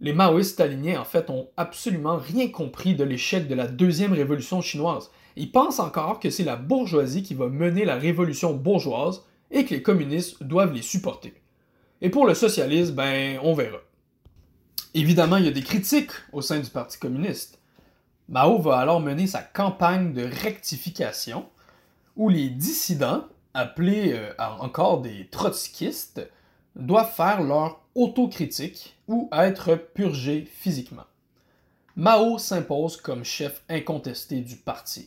Les 0.00 0.12
maoïstes 0.12 0.52
staliniens, 0.52 1.00
en 1.00 1.04
fait, 1.04 1.30
ont 1.30 1.48
absolument 1.56 2.18
rien 2.18 2.48
compris 2.48 2.94
de 2.94 3.02
l'échec 3.02 3.48
de 3.48 3.56
la 3.56 3.66
deuxième 3.66 4.12
révolution 4.12 4.60
chinoise 4.60 5.10
ils 5.36 5.50
pensent 5.50 5.80
encore 5.80 6.20
que 6.20 6.30
c'est 6.30 6.44
la 6.44 6.56
bourgeoisie 6.56 7.22
qui 7.22 7.34
va 7.34 7.48
mener 7.48 7.84
la 7.84 7.96
révolution 7.96 8.54
bourgeoise 8.54 9.22
et 9.50 9.64
que 9.64 9.74
les 9.74 9.82
communistes 9.82 10.42
doivent 10.42 10.74
les 10.74 10.82
supporter. 10.82 11.34
Et 12.00 12.10
pour 12.10 12.26
le 12.26 12.34
socialisme, 12.34 12.94
ben, 12.94 13.38
on 13.42 13.54
verra. 13.54 13.78
Évidemment, 14.94 15.36
il 15.36 15.46
y 15.46 15.48
a 15.48 15.52
des 15.52 15.62
critiques 15.62 16.10
au 16.32 16.42
sein 16.42 16.58
du 16.58 16.68
Parti 16.68 16.98
communiste. 16.98 17.60
Mao 18.28 18.60
va 18.60 18.78
alors 18.78 19.00
mener 19.00 19.26
sa 19.26 19.42
campagne 19.42 20.12
de 20.12 20.22
rectification, 20.22 21.46
où 22.16 22.28
les 22.28 22.50
dissidents, 22.50 23.24
appelés 23.54 24.12
euh, 24.14 24.32
encore 24.38 25.00
des 25.00 25.28
trotskistes, 25.28 26.28
doivent 26.76 27.12
faire 27.12 27.42
leur 27.42 27.80
autocritique 27.94 28.96
ou 29.08 29.28
être 29.32 29.74
purgés 29.74 30.48
physiquement. 30.50 31.04
Mao 31.96 32.38
s'impose 32.38 32.96
comme 32.96 33.24
chef 33.24 33.62
incontesté 33.68 34.40
du 34.40 34.56
parti. 34.56 35.06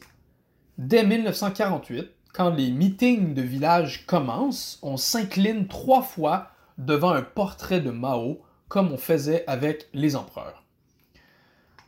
Dès 0.77 1.03
1948, 1.03 2.11
quand 2.33 2.49
les 2.49 2.69
meetings 2.69 3.33
de 3.33 3.41
village 3.41 4.05
commencent, 4.05 4.77
on 4.83 4.97
s'incline 4.97 5.67
trois 5.67 6.03
fois 6.03 6.49
devant 6.77 7.11
un 7.11 7.21
portrait 7.21 7.79
de 7.79 7.91
Mao, 7.91 8.41
comme 8.67 8.91
on 8.91 8.97
faisait 8.97 9.45
avec 9.47 9.87
les 9.93 10.15
empereurs. 10.15 10.64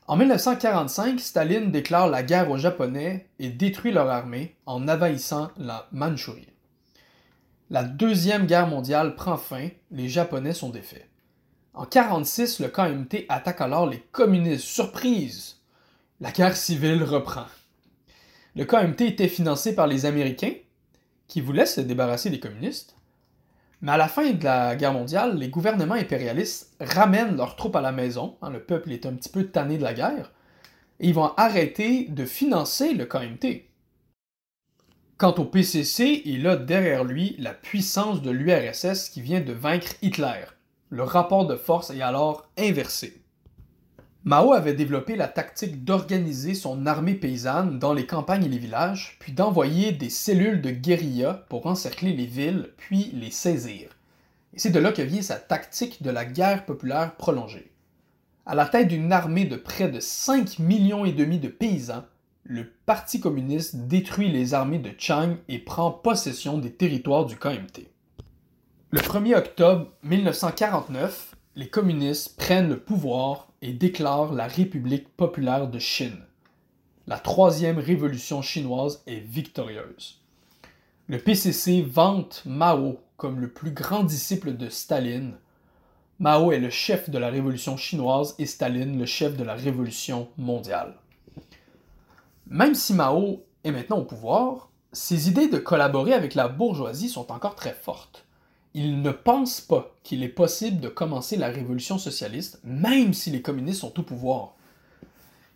En 0.08 0.15
1945, 0.15 1.20
Staline 1.20 1.70
déclare 1.70 2.08
la 2.08 2.24
guerre 2.24 2.50
aux 2.50 2.58
Japonais 2.58 3.28
et 3.39 3.50
détruit 3.50 3.91
leur 3.91 4.10
armée 4.10 4.56
en 4.65 4.88
envahissant 4.88 5.52
la 5.58 5.89
Mandchourie. 5.91 6.48
La 7.70 7.84
Deuxième 7.84 8.46
Guerre 8.46 8.67
mondiale 8.67 9.15
prend 9.15 9.36
fin, 9.36 9.67
les 9.91 10.08
Japonais 10.08 10.54
sont 10.54 10.70
défaits. 10.70 11.10
En 11.74 11.82
1946, 11.82 12.60
le 12.62 12.70
KMT 12.70 13.26
attaque 13.28 13.60
alors 13.60 13.86
les 13.86 14.00
communistes. 14.00 14.63
Surprise! 14.63 15.58
La 16.22 16.32
guerre 16.32 16.56
civile 16.56 17.04
reprend. 17.04 17.46
Le 18.56 18.63
KMT 18.63 19.02
était 19.02 19.28
financé 19.28 19.76
par 19.76 19.88
les 19.88 20.06
Américains, 20.06 20.54
qui 21.28 21.41
voulaient 21.41 21.65
se 21.65 21.82
débarrasser 21.82 22.30
des 22.30 22.39
communistes. 22.39 22.96
Mais 23.81 23.91
à 23.91 23.97
la 23.97 24.07
fin 24.07 24.31
de 24.31 24.43
la 24.43 24.75
guerre 24.75 24.93
mondiale, 24.93 25.37
les 25.37 25.49
gouvernements 25.49 25.95
impérialistes 25.95 26.75
ramènent 26.79 27.37
leurs 27.37 27.55
troupes 27.55 27.75
à 27.75 27.81
la 27.81 27.91
maison. 27.91 28.37
Hein, 28.41 28.49
le 28.49 28.63
peuple 28.63 28.91
est 28.91 29.05
un 29.05 29.13
petit 29.13 29.29
peu 29.29 29.45
tanné 29.45 29.77
de 29.77 29.83
la 29.83 29.93
guerre. 29.93 30.31
Et 30.99 31.09
ils 31.09 31.13
vont 31.13 31.31
arrêter 31.37 32.05
de 32.05 32.25
financer 32.25 32.93
le 32.93 33.05
KMT. 33.05 33.67
Quant 35.17 35.33
au 35.35 35.45
PCC, 35.45 36.23
il 36.25 36.47
a 36.47 36.55
derrière 36.55 37.03
lui 37.03 37.35
la 37.39 37.53
puissance 37.53 38.21
de 38.21 38.31
l'URSS 38.31 39.09
qui 39.09 39.21
vient 39.21 39.41
de 39.41 39.53
vaincre 39.53 39.93
Hitler. 40.01 40.45
Le 40.89 41.03
rapport 41.03 41.45
de 41.45 41.55
force 41.55 41.91
est 41.91 42.01
alors 42.01 42.49
inversé. 42.57 43.21
Mao 44.27 44.51
avait 44.51 44.73
développé 44.73 45.15
la 45.15 45.29
tactique 45.29 45.85
d'organiser 45.85 46.53
son 46.53 46.85
armée 46.85 47.15
paysanne 47.15 47.79
dans 47.79 47.93
les 47.93 48.05
campagnes 48.05 48.43
et 48.43 48.49
les 48.49 48.57
villages, 48.57 49.15
puis 49.21 49.31
d'envoyer 49.31 49.93
des 49.93 50.09
cellules 50.09 50.61
de 50.61 50.69
guérilla 50.69 51.45
pour 51.47 51.65
encercler 51.65 52.11
les 52.11 52.25
villes, 52.25 52.71
puis 52.75 53.09
les 53.13 53.31
saisir. 53.31 53.87
Et 54.53 54.59
c'est 54.59 54.71
de 54.71 54.79
là 54.79 54.91
que 54.91 55.01
vient 55.01 55.21
sa 55.21 55.37
tactique 55.37 56.03
de 56.03 56.09
la 56.09 56.25
guerre 56.25 56.65
populaire 56.65 57.15
prolongée. 57.15 57.71
À 58.45 58.53
la 58.53 58.65
tête 58.65 58.89
d'une 58.89 59.13
armée 59.13 59.45
de 59.45 59.55
près 59.55 59.87
de 59.87 60.01
5 60.01 60.59
millions 60.59 61.05
et 61.05 61.13
demi 61.13 61.39
de 61.39 61.47
paysans, 61.47 62.03
le 62.43 62.69
Parti 62.85 63.21
communiste 63.21 63.77
détruit 63.87 64.29
les 64.29 64.53
armées 64.53 64.79
de 64.79 64.91
Chang 64.97 65.37
et 65.47 65.59
prend 65.59 65.89
possession 65.89 66.57
des 66.57 66.73
territoires 66.73 67.27
du 67.27 67.37
KMT. 67.37 67.87
Le 68.91 68.99
1er 68.99 69.37
octobre 69.37 69.87
1949, 70.03 71.37
les 71.58 71.67
communistes 71.67 72.38
prennent 72.38 72.70
le 72.70 72.80
pouvoir 72.80 73.48
et 73.63 73.74
déclarent 73.74 74.32
la 74.32 74.46
République 74.46 75.10
populaire 75.17 75.67
de 75.67 75.80
Chine. 75.80 76.20
La 77.08 77.17
troisième 77.17 77.80
révolution 77.80 78.43
chinoise 78.43 79.02
est 79.08 79.22
victorieuse. 79.22 80.22
Le 81.08 81.17
PCC 81.17 81.82
vante 81.82 82.43
Mao 82.46 83.00
comme 83.17 83.39
le 83.39 83.50
plus 83.50 83.72
grand 83.72 84.04
disciple 84.04 84.56
de 84.56 84.70
Staline. 84.70 85.34
Mao 86.20 86.52
est 86.52 86.60
le 86.60 86.70
chef 86.70 87.10
de 87.10 87.17
la 87.17 87.30
révolution 87.30 87.76
chinoise 87.76 88.36
et 88.38 88.46
Staline 88.46 89.00
le 89.00 89.08
chef 89.08 89.36
de 89.36 89.43
la 89.43 89.56
révolution 89.56 90.30
mondiale. 90.38 90.93
Même 92.46 92.76
si 92.76 92.93
Mao 92.93 93.41
est 93.63 93.72
maintenant 93.72 93.98
au 93.98 94.06
pouvoir, 94.06 94.70
ses 94.91 95.28
idées 95.28 95.48
de 95.48 95.58
collaborer 95.58 96.13
avec 96.13 96.36
la 96.36 96.50
bourgeoisie 96.50 97.10
sont 97.10 97.32
encore 97.32 97.56
très 97.56 97.74
fortes 97.74 98.26
il 98.77 99.01
ne 99.01 99.09
pense 99.09 99.59
pas 99.59 99.95
qu'il 100.03 100.21
est 100.21 100.27
possible 100.27 100.79
de 100.79 100.87
commencer 100.87 101.35
la 101.35 101.47
révolution 101.47 101.97
socialiste, 101.97 102.59
même 102.63 103.11
si 103.11 103.31
les 103.31 103.41
communistes 103.41 103.81
sont 103.81 103.99
au 103.99 104.03
pouvoir. 104.03 104.53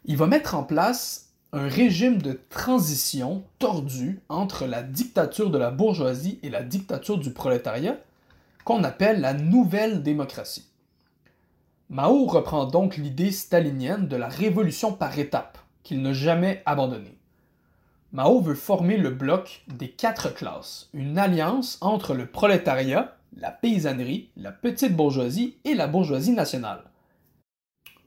Il 0.06 0.18
va 0.18 0.26
mettre 0.26 0.56
en 0.56 0.64
place 0.64 1.30
un 1.54 1.68
régime 1.68 2.20
de 2.20 2.42
transition 2.50 3.44
tordu 3.60 4.22
entre 4.28 4.66
la 4.66 4.82
dictature 4.82 5.52
de 5.52 5.60
la 5.60 5.70
bourgeoisie 5.70 6.40
et 6.42 6.50
la 6.50 6.64
dictature 6.64 7.20
du 7.20 7.32
prolétariat, 7.32 8.00
qu'on 8.66 8.84
appelle 8.84 9.22
la 9.22 9.36
nouvelle 9.36 10.02
démocratie. 10.02 10.66
Mao 11.92 12.26
reprend 12.26 12.66
donc 12.66 12.98
l'idée 12.98 13.32
stalinienne 13.32 14.08
de 14.08 14.16
la 14.16 14.30
révolution 14.30 14.94
par 14.94 15.20
étapes, 15.20 15.60
qu'il 15.84 16.02
n'a 16.02 16.14
jamais 16.14 16.64
abandonnée. 16.66 17.20
Mao 18.14 18.42
veut 18.42 18.56
former 18.56 18.98
le 18.98 19.10
bloc 19.10 19.64
des 19.70 19.90
quatre 19.90 20.34
classes, 20.34 20.90
une 20.94 21.18
alliance 21.18 21.78
entre 21.80 22.14
le 22.14 22.26
prolétariat, 22.26 23.16
la 23.38 23.52
paysannerie, 23.52 24.30
la 24.36 24.52
petite 24.52 24.98
bourgeoisie 24.98 25.56
et 25.64 25.76
la 25.76 25.88
bourgeoisie 25.88 26.34
nationale. 26.34 26.84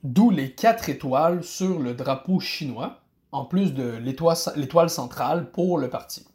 D'où 0.02 0.28
les 0.28 0.50
quatre 0.52 0.90
étoiles 0.90 1.42
sur 1.42 1.78
le 1.78 1.94
drapeau 1.94 2.38
chinois, 2.38 3.00
en 3.32 3.46
plus 3.46 3.72
de 3.72 3.96
l'étoile 3.96 4.90
centrale 4.90 5.50
pour 5.50 5.78
le 5.78 5.88
parti. 5.88 6.26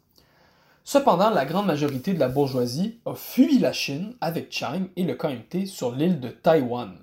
Cependant, 0.82 1.30
la 1.30 1.46
grande 1.46 1.66
majorité 1.66 2.12
de 2.12 2.18
la 2.18 2.28
bourgeoisie 2.28 2.98
a 3.06 3.14
fui 3.14 3.60
la 3.60 3.72
Chine 3.72 4.16
avec 4.20 4.50
Chang 4.50 4.88
et 4.96 5.04
le 5.04 5.14
KMT 5.14 5.66
sur 5.66 5.92
l'île 5.92 6.18
de 6.18 6.30
Taïwan. 6.30 6.96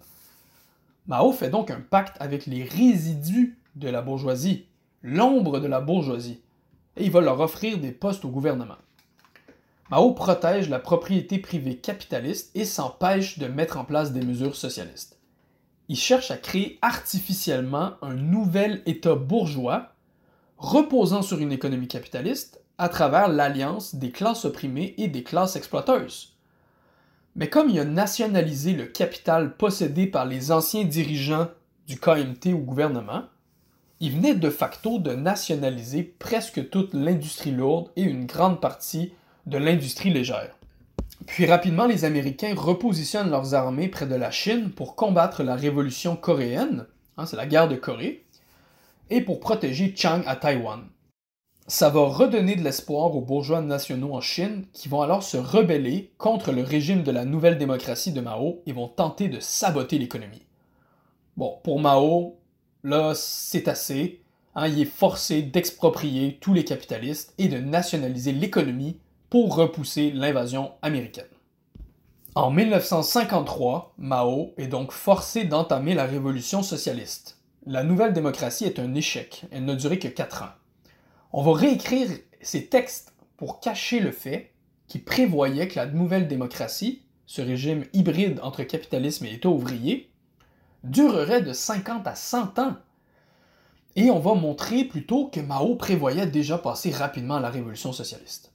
Mao 1.08 1.32
fait 1.32 1.49
donc 1.49 1.71
un 1.71 1.80
pacte 1.80 2.17
avec 2.19 2.45
les 2.45 2.65
résidus 2.65 3.58
de 3.77 3.88
la 3.88 4.01
bourgeoisie, 4.01 4.65
l'ombre 5.01 5.62
de 5.62 5.67
la 5.67 5.80
bourgeoisie, 5.80 6.41
et 6.97 7.05
il 7.05 7.12
va 7.12 7.21
leur 7.21 7.39
offrir 7.39 7.77
des 7.77 7.91
postes 7.91 8.25
au 8.25 8.29
gouvernement. 8.29 8.77
Mao 9.89 10.12
protège 10.12 10.69
la 10.69 10.79
propriété 10.79 11.39
privée 11.39 11.77
capitaliste 11.77 12.51
et 12.55 12.65
s'empêche 12.65 13.39
de 13.39 13.47
mettre 13.47 13.77
en 13.77 13.86
place 13.86 14.12
des 14.12 14.21
mesures 14.21 14.55
socialistes. 14.55 15.17
Il 15.88 15.95
cherche 15.95 16.31
à 16.31 16.38
créer 16.38 16.77
artificiellement 16.81 17.93
un 18.01 18.13
nouvel 18.13 18.81
État 18.86 19.15
bourgeois 19.15 19.93
reposant 20.57 21.21
sur 21.21 21.39
une 21.39 21.53
économie 21.53 21.88
capitaliste 21.88 22.62
à 22.77 22.89
travers 22.89 23.29
l'alliance 23.29 23.95
des 23.95 24.12
classes 24.12 24.43
opprimées 24.43 24.93
et 24.97 25.07
des 25.07 25.23
classes 25.23 25.55
exploiteuses. 25.55 26.36
Mais 27.36 27.49
comme 27.49 27.69
il 27.69 27.79
a 27.79 27.86
nationalisé 27.86 28.73
le 28.73 28.86
capital 28.86 29.55
possédé 29.55 30.07
par 30.07 30.25
les 30.25 30.51
anciens 30.51 30.83
dirigeants 30.83 31.47
du 31.88 31.97
KMT 31.99 32.47
au 32.53 32.57
gouvernement, 32.57 33.23
il 33.99 34.12
venait 34.12 34.36
de 34.36 34.49
facto 34.49 34.99
de 34.99 35.13
nationaliser 35.13 36.03
presque 36.03 36.69
toute 36.69 36.93
l'industrie 36.93 37.51
lourde 37.51 37.89
et 37.95 38.03
une 38.03 38.25
grande 38.25 38.62
partie 38.62 39.13
de 39.45 39.57
l'industrie 39.57 40.12
légère. 40.12 40.55
Puis 41.25 41.45
rapidement, 41.45 41.88
les 41.88 42.05
Américains 42.05 42.53
repositionnent 42.55 43.31
leurs 43.31 43.55
armées 43.55 43.88
près 43.88 44.05
de 44.05 44.15
la 44.15 44.29
Chine 44.29 44.69
pour 44.69 44.95
combattre 44.95 45.43
la 45.43 45.55
révolution 45.55 46.15
coréenne, 46.15 46.86
hein, 47.17 47.25
c'est 47.25 47.36
la 47.36 47.47
guerre 47.47 47.67
de 47.67 47.75
Corée, 47.75 48.25
et 49.10 49.21
pour 49.21 49.39
protéger 49.39 49.93
Chang 49.95 50.21
à 50.27 50.36
Taïwan. 50.36 50.83
Ça 51.69 51.89
va 51.89 52.01
redonner 52.01 52.55
de 52.55 52.63
l'espoir 52.63 53.13
aux 53.15 53.21
bourgeois 53.21 53.62
nationaux 53.62 54.13
en 54.13 54.21
Chine 54.21 54.65
qui 54.71 54.88
vont 54.88 55.01
alors 55.01 55.23
se 55.23 55.36
rebeller 55.36 56.13
contre 56.17 56.51
le 56.51 56.62
régime 56.62 57.03
de 57.03 57.12
la 57.12 57.25
nouvelle 57.25 57.57
démocratie 57.57 58.13
de 58.13 58.21
Mao 58.21 58.62
et 58.65 58.71
vont 58.71 58.88
tenter 58.88 59.27
de 59.27 59.39
saboter 59.41 59.97
l'économie. 59.97 60.45
Bon, 61.36 61.60
pour 61.63 61.81
Mao, 61.81 62.38
là, 62.83 63.13
c'est 63.15 63.67
assez. 63.67 64.21
Hein, 64.55 64.67
il 64.67 64.81
est 64.81 64.85
forcé 64.85 65.41
d'exproprier 65.41 66.37
tous 66.41 66.53
les 66.53 66.65
capitalistes 66.65 67.33
et 67.37 67.47
de 67.47 67.57
nationaliser 67.57 68.31
l'économie 68.31 68.97
pour 69.29 69.55
repousser 69.55 70.11
l'invasion 70.11 70.71
américaine. 70.81 71.25
En 72.35 72.51
1953, 72.51 73.95
Mao 73.97 74.53
est 74.57 74.67
donc 74.67 74.91
forcé 74.91 75.43
d'entamer 75.43 75.95
la 75.95 76.05
révolution 76.05 76.63
socialiste. 76.63 77.39
La 77.65 77.83
nouvelle 77.83 78.13
démocratie 78.13 78.65
est 78.65 78.79
un 78.79 78.93
échec, 78.95 79.45
elle 79.51 79.65
n'a 79.65 79.75
duré 79.75 79.99
que 79.99 80.07
4 80.07 80.43
ans. 80.43 80.55
On 81.33 81.43
va 81.43 81.53
réécrire 81.53 82.07
ces 82.41 82.67
textes 82.67 83.13
pour 83.37 83.59
cacher 83.59 83.99
le 83.99 84.11
fait 84.11 84.53
qu'il 84.87 85.03
prévoyait 85.03 85.67
que 85.67 85.75
la 85.75 85.85
nouvelle 85.85 86.27
démocratie, 86.27 87.01
ce 87.25 87.41
régime 87.41 87.85
hybride 87.93 88.39
entre 88.41 88.63
capitalisme 88.63 89.25
et 89.25 89.33
État 89.33 89.49
ouvrier, 89.49 90.09
durerait 90.83 91.41
de 91.41 91.53
50 91.53 92.07
à 92.07 92.15
100 92.15 92.59
ans. 92.59 92.75
Et 93.95 94.11
on 94.11 94.19
va 94.19 94.35
montrer 94.35 94.83
plutôt 94.83 95.27
que 95.27 95.39
Mao 95.39 95.75
prévoyait 95.75 96.27
déjà 96.27 96.57
passer 96.57 96.91
rapidement 96.91 97.35
à 97.35 97.39
la 97.39 97.49
révolution 97.49 97.91
socialiste. 97.91 98.51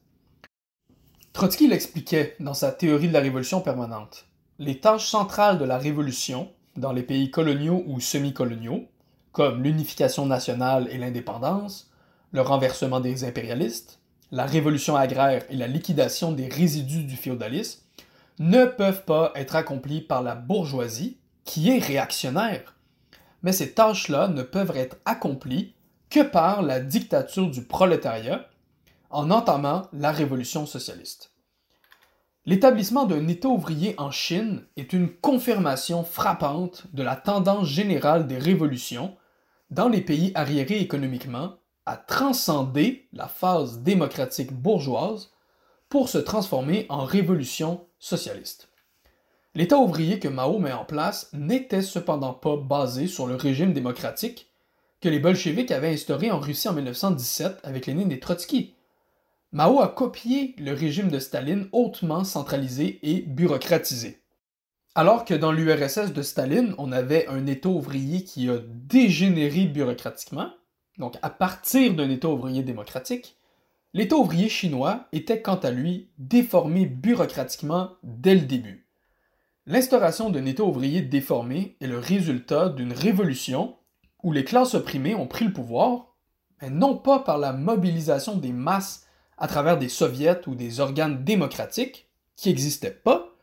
Trotsky 1.32 1.66
l'expliquait 1.66 2.36
dans 2.40 2.54
sa 2.54 2.70
théorie 2.70 3.08
de 3.08 3.12
la 3.12 3.20
révolution 3.20 3.60
permanente. 3.60 4.26
Les 4.58 4.78
tâches 4.78 5.08
centrales 5.08 5.58
de 5.58 5.64
la 5.64 5.78
révolution, 5.78 6.52
dans 6.76 6.92
les 6.92 7.02
pays 7.02 7.30
coloniaux 7.30 7.82
ou 7.86 8.00
semi-coloniaux, 8.00 8.86
comme 9.32 9.62
l'unification 9.62 10.26
nationale 10.26 10.88
et 10.90 10.98
l'indépendance, 10.98 11.90
le 12.32 12.42
renversement 12.42 13.00
des 13.00 13.24
impérialistes, 13.24 13.98
la 14.30 14.46
révolution 14.46 14.94
agraire 14.94 15.44
et 15.50 15.56
la 15.56 15.66
liquidation 15.66 16.32
des 16.32 16.48
résidus 16.48 17.04
du 17.04 17.16
féodalisme, 17.16 17.80
ne 18.38 18.64
peuvent 18.64 19.04
pas 19.04 19.32
être 19.34 19.56
accomplies 19.56 20.00
par 20.00 20.22
la 20.22 20.34
bourgeoisie, 20.34 21.18
qui 21.44 21.70
est 21.70 21.78
réactionnaire. 21.78 22.74
Mais 23.42 23.52
ces 23.52 23.72
tâches-là 23.72 24.28
ne 24.28 24.42
peuvent 24.42 24.76
être 24.76 24.96
accomplies 25.04 25.74
que 26.10 26.20
par 26.20 26.62
la 26.62 26.80
dictature 26.80 27.50
du 27.50 27.62
prolétariat 27.62 28.48
en 29.10 29.30
entamant 29.30 29.88
la 29.92 30.12
révolution 30.12 30.66
socialiste. 30.66 31.32
L'établissement 32.44 33.04
d'un 33.04 33.28
État 33.28 33.48
ouvrier 33.48 33.94
en 33.98 34.10
Chine 34.10 34.64
est 34.76 34.92
une 34.92 35.08
confirmation 35.08 36.02
frappante 36.02 36.84
de 36.92 37.02
la 37.02 37.14
tendance 37.14 37.68
générale 37.68 38.26
des 38.26 38.38
révolutions 38.38 39.16
dans 39.70 39.88
les 39.88 40.00
pays 40.00 40.32
arriérés 40.34 40.80
économiquement 40.80 41.56
à 41.86 41.96
transcender 41.96 43.08
la 43.12 43.28
phase 43.28 43.80
démocratique 43.80 44.52
bourgeoise 44.52 45.30
pour 45.88 46.08
se 46.08 46.18
transformer 46.18 46.86
en 46.88 47.04
révolution 47.04 47.86
socialiste. 47.98 48.71
L'État 49.54 49.76
ouvrier 49.76 50.18
que 50.18 50.28
Mao 50.28 50.58
met 50.58 50.72
en 50.72 50.86
place 50.86 51.28
n'était 51.34 51.82
cependant 51.82 52.32
pas 52.32 52.56
basé 52.56 53.06
sur 53.06 53.26
le 53.26 53.34
régime 53.34 53.74
démocratique 53.74 54.50
que 55.02 55.10
les 55.10 55.18
bolcheviks 55.18 55.70
avaient 55.70 55.92
instauré 55.92 56.30
en 56.30 56.40
Russie 56.40 56.70
en 56.70 56.72
1917 56.72 57.58
avec 57.62 57.84
Lénine 57.84 58.12
et 58.12 58.20
Trotsky. 58.20 58.74
Mao 59.50 59.80
a 59.80 59.88
copié 59.88 60.54
le 60.58 60.72
régime 60.72 61.10
de 61.10 61.18
Staline 61.18 61.68
hautement 61.72 62.24
centralisé 62.24 62.98
et 63.02 63.20
bureaucratisé. 63.20 64.22
Alors 64.94 65.26
que 65.26 65.34
dans 65.34 65.52
l'URSS 65.52 66.14
de 66.14 66.22
Staline, 66.22 66.74
on 66.78 66.90
avait 66.90 67.26
un 67.28 67.46
État 67.46 67.68
ouvrier 67.68 68.24
qui 68.24 68.48
a 68.48 68.56
dégénéré 68.66 69.66
bureaucratiquement, 69.66 70.50
donc 70.96 71.16
à 71.20 71.28
partir 71.28 71.94
d'un 71.94 72.08
État 72.08 72.28
ouvrier 72.28 72.62
démocratique, 72.62 73.36
l'État 73.92 74.16
ouvrier 74.16 74.48
chinois 74.48 75.08
était 75.12 75.42
quant 75.42 75.56
à 75.56 75.70
lui 75.70 76.08
déformé 76.16 76.86
bureaucratiquement 76.86 77.90
dès 78.02 78.34
le 78.34 78.42
début. 78.42 78.81
L'instauration 79.66 80.30
d'un 80.30 80.44
État 80.44 80.64
ouvrier 80.64 81.02
déformé 81.02 81.76
est 81.80 81.86
le 81.86 81.98
résultat 81.98 82.68
d'une 82.68 82.92
révolution 82.92 83.76
où 84.24 84.32
les 84.32 84.44
classes 84.44 84.74
opprimées 84.74 85.14
ont 85.14 85.28
pris 85.28 85.44
le 85.44 85.52
pouvoir, 85.52 86.16
mais 86.60 86.70
non 86.70 86.96
pas 86.96 87.20
par 87.20 87.38
la 87.38 87.52
mobilisation 87.52 88.36
des 88.36 88.52
masses 88.52 89.06
à 89.38 89.46
travers 89.46 89.78
des 89.78 89.88
soviets 89.88 90.48
ou 90.48 90.56
des 90.56 90.80
organes 90.80 91.22
démocratiques 91.22 92.08
qui 92.34 92.48
n'existaient 92.48 92.90
pas, 92.90 93.36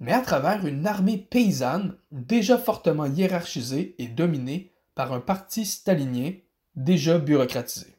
mais 0.00 0.12
à 0.12 0.20
travers 0.20 0.66
une 0.66 0.86
armée 0.86 1.16
paysanne 1.16 1.96
déjà 2.12 2.58
fortement 2.58 3.06
hiérarchisée 3.06 3.94
et 3.98 4.06
dominée 4.06 4.72
par 4.94 5.14
un 5.14 5.20
parti 5.20 5.64
stalinien 5.64 6.32
déjà 6.76 7.18
bureaucratisé. 7.18 7.96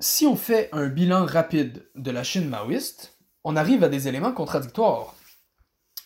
Si 0.00 0.26
on 0.26 0.36
fait 0.36 0.68
un 0.72 0.88
bilan 0.88 1.24
rapide 1.24 1.86
de 1.94 2.10
la 2.10 2.24
Chine 2.24 2.48
maoïste, 2.48 3.16
on 3.42 3.56
arrive 3.56 3.84
à 3.84 3.88
des 3.88 4.06
éléments 4.06 4.32
contradictoires. 4.32 5.14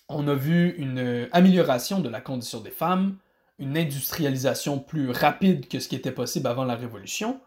On 0.09 0.27
a 0.27 0.35
vu 0.35 0.75
une 0.79 1.29
amélioration 1.33 2.01
de 2.01 2.09
la 2.09 2.21
condition 2.21 2.61
des 2.61 2.71
femmes, 2.71 3.19
une 3.59 3.77
industrialisation 3.77 4.79
plus 4.79 5.11
rapide 5.11 5.69
que 5.69 5.81
ce 5.81 5.89
qui 5.89 5.97
était 5.97 6.13
possible 6.13 6.47
avant 6.47 6.65
la 6.65 6.77
Révolution, 6.77 7.41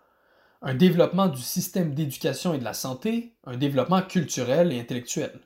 un 0.62 0.76
développement 0.76 1.28
du 1.28 1.42
système 1.42 1.96
d'éducation 1.96 2.54
et 2.54 2.60
de 2.60 2.64
la 2.64 2.76
santé, 2.76 3.34
un 3.46 3.58
développement 3.58 4.04
culturel 4.04 4.72
et 4.72 4.80
intellectuel. 4.80 5.40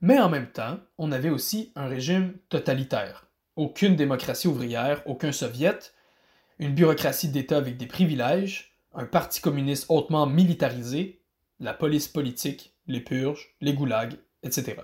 Mais 0.00 0.18
en 0.18 0.30
même 0.30 0.50
temps, 0.50 0.78
on 0.96 1.12
avait 1.12 1.28
aussi 1.28 1.72
un 1.76 1.86
régime 1.86 2.34
totalitaire. 2.48 3.26
Aucune 3.56 3.96
démocratie 3.96 4.48
ouvrière, 4.48 5.02
aucun 5.04 5.32
soviet, 5.32 5.92
une 6.58 6.74
bureaucratie 6.74 7.28
d'État 7.28 7.58
avec 7.58 7.76
des 7.76 7.86
privilèges, 7.86 8.72
un 8.94 9.04
parti 9.04 9.42
communiste 9.42 9.86
hautement 9.90 10.26
militarisé, 10.26 11.20
la 11.58 11.74
police 11.74 12.08
politique, 12.08 12.74
les 12.86 13.00
purges, 13.00 13.54
les 13.60 13.74
goulags, 13.74 14.16
etc. 14.42 14.76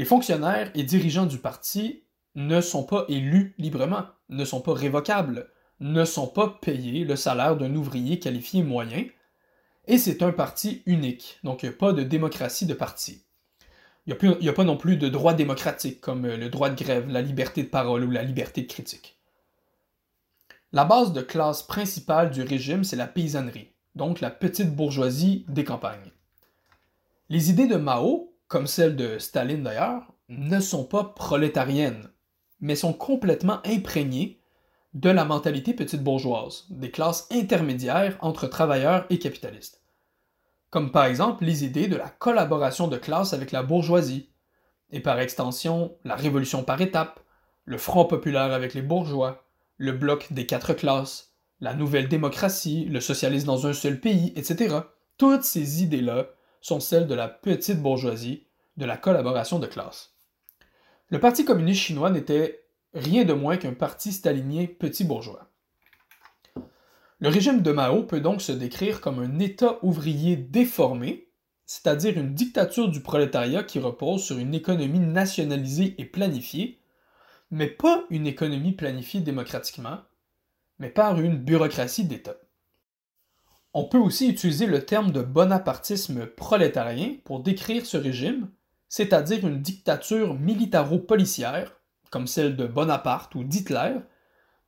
Les 0.00 0.06
fonctionnaires 0.06 0.70
et 0.74 0.82
dirigeants 0.82 1.26
du 1.26 1.36
parti 1.36 2.04
ne 2.34 2.62
sont 2.62 2.84
pas 2.84 3.04
élus 3.10 3.54
librement, 3.58 4.04
ne 4.30 4.46
sont 4.46 4.62
pas 4.62 4.72
révocables, 4.72 5.50
ne 5.78 6.06
sont 6.06 6.26
pas 6.26 6.58
payés 6.62 7.04
le 7.04 7.16
salaire 7.16 7.54
d'un 7.58 7.74
ouvrier 7.74 8.18
qualifié 8.18 8.62
moyen, 8.62 9.04
et 9.88 9.98
c'est 9.98 10.22
un 10.22 10.32
parti 10.32 10.82
unique, 10.86 11.38
donc 11.44 11.62
il 11.62 11.68
n'y 11.68 11.74
a 11.74 11.76
pas 11.76 11.92
de 11.92 12.02
démocratie 12.02 12.64
de 12.64 12.72
parti. 12.72 13.26
Il 14.06 14.16
n'y 14.40 14.48
a, 14.48 14.52
pas 14.54 14.64
non 14.64 14.78
plus 14.78 14.96
de 14.96 15.10
droits 15.10 15.34
démocratiques 15.34 16.00
comme 16.00 16.26
le 16.26 16.48
droit 16.48 16.70
de 16.70 16.82
grève, 16.82 17.10
la 17.10 17.20
liberté 17.20 17.62
de 17.62 17.68
parole 17.68 18.04
ou 18.04 18.10
la 18.10 18.22
liberté 18.22 18.62
de 18.62 18.68
critique. 18.68 19.18
La 20.72 20.86
base 20.86 21.12
de 21.12 21.20
classe 21.20 21.62
principale 21.62 22.30
du 22.30 22.40
régime, 22.40 22.84
c'est 22.84 22.96
la 22.96 23.06
paysannerie, 23.06 23.74
donc 23.96 24.22
la 24.22 24.30
petite 24.30 24.74
bourgeoisie 24.74 25.44
des 25.48 25.64
campagnes. 25.64 26.10
Les 27.28 27.50
idées 27.50 27.66
de 27.66 27.76
Mao, 27.76 28.29
comme 28.50 28.66
celles 28.66 28.96
de 28.96 29.16
Staline 29.18 29.62
d'ailleurs, 29.62 30.12
ne 30.28 30.60
sont 30.60 30.84
pas 30.84 31.04
prolétariennes, 31.04 32.10
mais 32.60 32.76
sont 32.76 32.92
complètement 32.92 33.60
imprégnées 33.64 34.42
de 34.92 35.08
la 35.08 35.24
mentalité 35.24 35.72
petite 35.72 36.02
bourgeoise, 36.02 36.66
des 36.68 36.90
classes 36.90 37.26
intermédiaires 37.32 38.18
entre 38.20 38.46
travailleurs 38.46 39.06
et 39.08 39.18
capitalistes 39.18 39.80
comme 40.70 40.92
par 40.92 41.04
exemple 41.04 41.44
les 41.44 41.64
idées 41.64 41.88
de 41.88 41.96
la 41.96 42.08
collaboration 42.08 42.88
de 42.88 42.96
classe 42.96 43.32
avec 43.32 43.52
la 43.52 43.62
bourgeoisie, 43.62 44.30
et 44.92 45.00
par 45.00 45.20
extension 45.20 45.96
la 46.04 46.16
révolution 46.16 46.62
par 46.62 46.80
étapes, 46.80 47.20
le 47.64 47.78
Front 47.78 48.06
populaire 48.06 48.52
avec 48.52 48.74
les 48.74 48.82
bourgeois, 48.82 49.44
le 49.76 49.92
bloc 49.92 50.32
des 50.32 50.46
quatre 50.46 50.72
classes, 50.72 51.32
la 51.60 51.74
nouvelle 51.74 52.08
démocratie, 52.08 52.86
le 52.86 53.00
socialisme 53.00 53.46
dans 53.46 53.66
un 53.66 53.72
seul 53.72 54.00
pays, 54.00 54.32
etc. 54.34 54.76
Toutes 55.18 55.44
ces 55.44 55.82
idées-là 55.82 56.28
sont 56.60 56.80
celles 56.80 57.06
de 57.06 57.14
la 57.14 57.28
petite 57.28 57.80
bourgeoisie, 57.80 58.46
de 58.76 58.84
la 58.84 58.96
collaboration 58.96 59.58
de 59.58 59.66
classe. 59.66 60.14
Le 61.08 61.18
Parti 61.18 61.44
communiste 61.44 61.82
chinois 61.82 62.10
n'était 62.10 62.64
rien 62.94 63.24
de 63.24 63.32
moins 63.32 63.56
qu'un 63.56 63.74
parti 63.74 64.12
stalinien 64.12 64.66
petit 64.66 65.04
bourgeois. 65.04 65.50
Le 67.18 67.28
régime 67.28 67.60
de 67.60 67.72
Mao 67.72 68.04
peut 68.04 68.20
donc 68.20 68.40
se 68.40 68.52
décrire 68.52 69.00
comme 69.00 69.18
un 69.18 69.38
État 69.38 69.78
ouvrier 69.82 70.36
déformé, 70.36 71.28
c'est-à-dire 71.66 72.18
une 72.18 72.34
dictature 72.34 72.88
du 72.88 73.02
prolétariat 73.02 73.62
qui 73.62 73.78
repose 73.78 74.24
sur 74.24 74.38
une 74.38 74.54
économie 74.54 75.00
nationalisée 75.00 75.94
et 75.98 76.04
planifiée, 76.04 76.80
mais 77.50 77.66
pas 77.66 78.04
une 78.10 78.26
économie 78.26 78.72
planifiée 78.72 79.20
démocratiquement, 79.20 79.98
mais 80.78 80.88
par 80.88 81.20
une 81.20 81.36
bureaucratie 81.36 82.04
d'État. 82.04 82.36
On 83.72 83.84
peut 83.84 83.98
aussi 83.98 84.28
utiliser 84.28 84.66
le 84.66 84.84
terme 84.84 85.12
de 85.12 85.22
bonapartisme 85.22 86.26
prolétarien 86.26 87.14
pour 87.24 87.40
décrire 87.40 87.86
ce 87.86 87.96
régime, 87.96 88.50
c'est-à-dire 88.88 89.46
une 89.46 89.62
dictature 89.62 90.34
militaro-policière, 90.34 91.76
comme 92.10 92.26
celle 92.26 92.56
de 92.56 92.66
Bonaparte 92.66 93.34
ou 93.36 93.44
d'Hitler, 93.44 93.94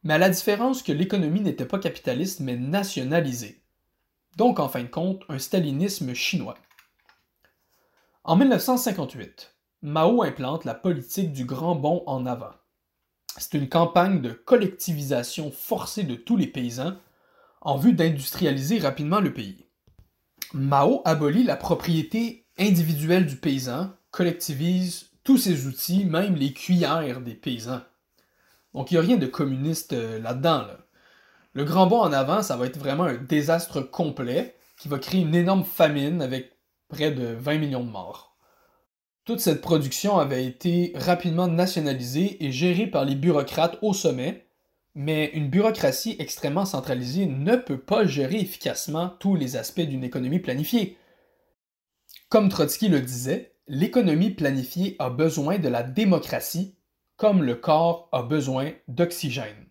mais 0.04 0.14
à 0.14 0.18
la 0.18 0.30
différence 0.30 0.84
que 0.84 0.92
l'économie 0.92 1.40
n'était 1.40 1.66
pas 1.66 1.80
capitaliste 1.80 2.40
mais 2.40 2.56
nationalisée. 2.56 3.62
Donc 4.36 4.60
en 4.60 4.68
fin 4.68 4.82
de 4.82 4.88
compte, 4.88 5.24
un 5.28 5.38
stalinisme 5.38 6.14
chinois. 6.14 6.56
En 8.22 8.36
1958, 8.36 9.56
Mao 9.82 10.22
implante 10.22 10.64
la 10.64 10.74
politique 10.74 11.32
du 11.32 11.44
grand 11.44 11.74
bond 11.74 12.04
en 12.06 12.24
avant. 12.24 12.52
C'est 13.36 13.54
une 13.54 13.68
campagne 13.68 14.20
de 14.20 14.30
collectivisation 14.30 15.50
forcée 15.50 16.04
de 16.04 16.14
tous 16.14 16.36
les 16.36 16.46
paysans 16.46 16.94
en 17.62 17.76
vue 17.76 17.92
d'industrialiser 17.92 18.78
rapidement 18.78 19.20
le 19.20 19.32
pays. 19.32 19.66
Mao 20.52 21.00
abolit 21.04 21.44
la 21.44 21.56
propriété 21.56 22.46
individuelle 22.58 23.26
du 23.26 23.36
paysan, 23.36 23.90
collectivise 24.10 25.10
tous 25.24 25.38
ses 25.38 25.66
outils, 25.66 26.04
même 26.04 26.34
les 26.34 26.52
cuillères 26.52 27.20
des 27.20 27.34
paysans. 27.34 27.80
Donc 28.74 28.90
il 28.90 28.94
n'y 28.94 28.98
a 28.98 29.06
rien 29.06 29.16
de 29.16 29.26
communiste 29.26 29.92
euh, 29.92 30.18
là-dedans. 30.18 30.66
Le 31.54 31.64
grand 31.64 31.86
bond 31.86 32.00
en 32.00 32.12
avant, 32.12 32.42
ça 32.42 32.56
va 32.56 32.66
être 32.66 32.78
vraiment 32.78 33.04
un 33.04 33.16
désastre 33.16 33.80
complet 33.80 34.56
qui 34.78 34.88
va 34.88 34.98
créer 34.98 35.20
une 35.20 35.34
énorme 35.34 35.64
famine 35.64 36.20
avec 36.22 36.56
près 36.88 37.10
de 37.10 37.26
20 37.26 37.58
millions 37.58 37.84
de 37.84 37.90
morts. 37.90 38.36
Toute 39.24 39.40
cette 39.40 39.60
production 39.60 40.18
avait 40.18 40.44
été 40.44 40.92
rapidement 40.96 41.46
nationalisée 41.46 42.44
et 42.44 42.50
gérée 42.50 42.88
par 42.88 43.04
les 43.04 43.14
bureaucrates 43.14 43.78
au 43.80 43.94
sommet, 43.94 44.48
mais 44.94 45.30
une 45.34 45.48
bureaucratie 45.48 46.16
extrêmement 46.18 46.66
centralisée 46.66 47.26
ne 47.26 47.56
peut 47.56 47.80
pas 47.80 48.06
gérer 48.06 48.36
efficacement 48.36 49.10
tous 49.20 49.36
les 49.36 49.56
aspects 49.56 49.80
d'une 49.80 50.04
économie 50.04 50.40
planifiée. 50.40 50.98
Comme 52.28 52.48
Trotsky 52.48 52.88
le 52.88 53.00
disait, 53.00 53.54
l'économie 53.68 54.30
planifiée 54.30 54.96
a 54.98 55.10
besoin 55.10 55.58
de 55.58 55.68
la 55.68 55.82
démocratie 55.82 56.76
comme 57.16 57.42
le 57.42 57.54
corps 57.54 58.08
a 58.10 58.22
besoin 58.22 58.72
d'oxygène. 58.88 59.68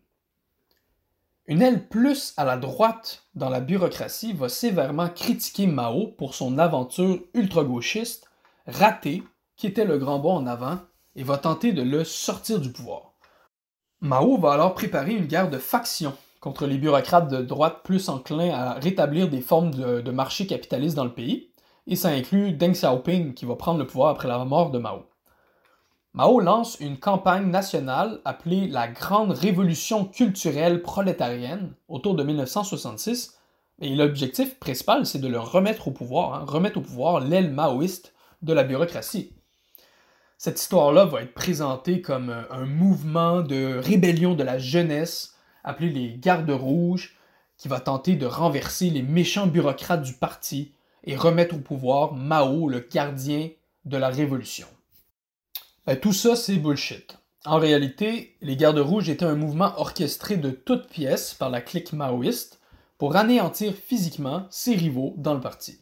Une 1.48 1.62
aile 1.62 1.90
plus 1.90 2.34
à 2.38 2.46
la 2.46 2.56
droite 2.56 3.26
dans 3.36 3.50
la 3.50 3.60
bureaucratie 3.60 4.32
va 4.32 4.48
sévèrement 4.48 5.10
critiquer 5.10 5.68
Mao 5.68 6.08
pour 6.08 6.34
son 6.34 6.58
aventure 6.58 7.20
ultra-gauchiste, 7.34 8.30
ratée, 8.68 9.24
qui 9.58 9.68
était 9.68 9.84
le 9.84 9.98
grand 9.98 10.20
bond 10.20 10.36
en 10.36 10.48
avant, 10.48 10.80
et 11.18 11.24
va 11.24 11.38
tenter 11.38 11.74
de 11.74 11.82
le 11.82 12.06
sortir 12.06 12.62
du 12.62 12.72
pouvoir. 12.72 13.11
Mao 14.04 14.36
va 14.38 14.54
alors 14.54 14.74
préparer 14.74 15.14
une 15.14 15.28
guerre 15.28 15.52
de 15.52 15.60
faction 15.60 16.16
contre 16.40 16.66
les 16.66 16.80
bureaucrates 16.80 17.30
de 17.30 17.44
droite 17.44 17.82
plus 17.84 18.10
enclins 18.10 18.50
à 18.50 18.74
rétablir 18.74 19.30
des 19.30 19.42
formes 19.42 19.70
de, 19.70 20.02
de 20.02 20.12
marché 20.12 20.48
capitaliste 20.48 20.96
dans 20.96 21.04
le 21.04 21.14
pays, 21.14 21.52
et 21.86 21.96
ça 21.96 22.10
inclut 22.10 22.52
Deng 22.52 22.72
Xiaoping 22.72 23.36
qui 23.36 23.46
va 23.46 23.56
prendre 23.56 23.78
le 23.78 23.86
pouvoir 23.86 24.10
après 24.10 24.28
la 24.28 24.44
mort 24.44 24.72
de 24.72 24.80
Mao. 24.80 25.04
Mao 26.16 26.40
lance 26.40 26.80
une 26.80 26.98
campagne 26.98 27.46
nationale 27.46 28.22
appelée 28.26 28.68
la 28.68 28.88
Grande 28.88 29.34
Révolution 29.34 30.06
culturelle 30.06 30.82
prolétarienne 30.82 31.76
autour 31.88 32.16
de 32.16 32.24
1966, 32.24 33.38
et 33.82 33.94
l'objectif 33.94 34.58
principal, 34.60 35.06
c'est 35.06 35.20
de 35.20 35.28
le 35.28 35.40
remettre 35.40 35.90
au 35.90 35.92
pouvoir, 35.92 36.34
hein, 36.34 36.46
remettre 36.48 36.80
au 36.80 36.82
pouvoir 36.82 37.20
l'aile 37.20 37.52
maoïste 37.52 38.16
de 38.42 38.54
la 38.54 38.64
bureaucratie. 38.64 39.36
Cette 40.44 40.60
histoire-là 40.60 41.06
va 41.06 41.22
être 41.22 41.36
présentée 41.36 42.02
comme 42.02 42.32
un 42.50 42.66
mouvement 42.66 43.44
de 43.44 43.78
rébellion 43.78 44.34
de 44.34 44.42
la 44.42 44.58
jeunesse, 44.58 45.36
appelé 45.64 45.92
les 45.92 46.18
Gardes 46.18 46.50
Rouges, 46.50 47.16
qui 47.58 47.68
va 47.68 47.80
tenter 47.80 48.16
de 48.16 48.26
renverser 48.26 48.90
les 48.90 49.04
méchants 49.04 49.46
bureaucrates 49.46 50.02
du 50.02 50.14
parti 50.14 50.72
et 51.04 51.16
remettre 51.16 51.54
au 51.54 51.60
pouvoir 51.60 52.16
Mao, 52.16 52.68
le 52.68 52.80
gardien 52.80 53.52
de 53.86 53.98
la 53.98 54.10
révolution. 54.10 54.66
Ben, 55.86 55.96
tout 55.96 56.12
ça, 56.12 56.36
c'est 56.36 56.56
bullshit. 56.56 57.20
En 57.46 57.60
réalité, 57.60 58.36
les 58.42 58.56
Gardes 58.56 58.80
Rouges 58.80 59.10
étaient 59.10 59.26
un 59.26 59.36
mouvement 59.36 59.74
orchestré 59.78 60.38
de 60.38 60.50
toutes 60.50 60.88
pièces 60.88 61.36
par 61.36 61.52
la 61.52 61.62
clique 61.62 61.94
maoïste 61.94 62.60
pour 62.98 63.16
anéantir 63.16 63.76
physiquement 63.76 64.48
ses 64.50 64.74
rivaux 64.74 65.14
dans 65.18 65.36
le 65.36 65.40
parti. 65.40 65.81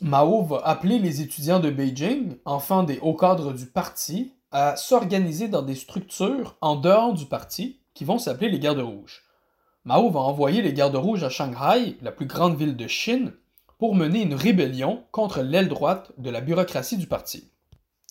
Mao 0.00 0.42
va 0.42 0.62
appeler 0.64 0.98
les 0.98 1.20
étudiants 1.22 1.60
de 1.60 1.70
Beijing, 1.70 2.36
enfants 2.44 2.84
des 2.84 2.98
hauts 3.00 3.14
cadres 3.14 3.52
du 3.52 3.66
parti, 3.66 4.32
à 4.50 4.76
s'organiser 4.76 5.48
dans 5.48 5.62
des 5.62 5.74
structures 5.74 6.56
en 6.60 6.76
dehors 6.76 7.14
du 7.14 7.26
parti 7.26 7.80
qui 7.94 8.04
vont 8.04 8.18
s'appeler 8.18 8.48
les 8.48 8.58
Gardes 8.58 8.78
Rouges. 8.78 9.24
Mao 9.84 10.10
va 10.10 10.20
envoyer 10.20 10.62
les 10.62 10.72
Gardes 10.72 10.96
Rouges 10.96 11.24
à 11.24 11.30
Shanghai, 11.30 11.96
la 12.02 12.12
plus 12.12 12.26
grande 12.26 12.56
ville 12.56 12.76
de 12.76 12.86
Chine, 12.86 13.32
pour 13.78 13.94
mener 13.94 14.22
une 14.22 14.34
rébellion 14.34 15.04
contre 15.12 15.40
l'aile 15.40 15.68
droite 15.68 16.12
de 16.18 16.30
la 16.30 16.40
bureaucratie 16.40 16.96
du 16.96 17.06
parti. 17.06 17.50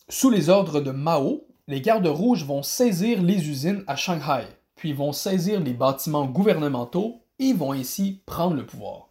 Sous 0.09 0.29
les 0.29 0.49
ordres 0.49 0.79
de 0.79 0.91
Mao, 0.91 1.45
les 1.67 1.81
gardes 1.81 2.07
rouges 2.07 2.45
vont 2.45 2.63
saisir 2.63 3.21
les 3.21 3.49
usines 3.49 3.83
à 3.87 3.97
Shanghai, 3.97 4.45
puis 4.75 4.93
vont 4.93 5.11
saisir 5.11 5.59
les 5.59 5.73
bâtiments 5.73 6.25
gouvernementaux 6.25 7.21
et 7.39 7.51
vont 7.51 7.73
ainsi 7.73 8.21
prendre 8.25 8.55
le 8.55 8.65
pouvoir. 8.65 9.09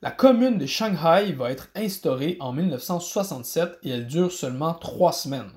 La 0.00 0.12
commune 0.12 0.58
de 0.58 0.66
Shanghai 0.66 1.32
va 1.32 1.50
être 1.50 1.70
instaurée 1.74 2.36
en 2.38 2.52
1967 2.52 3.78
et 3.82 3.90
elle 3.90 4.06
dure 4.06 4.30
seulement 4.30 4.74
trois 4.74 5.12
semaines. 5.12 5.50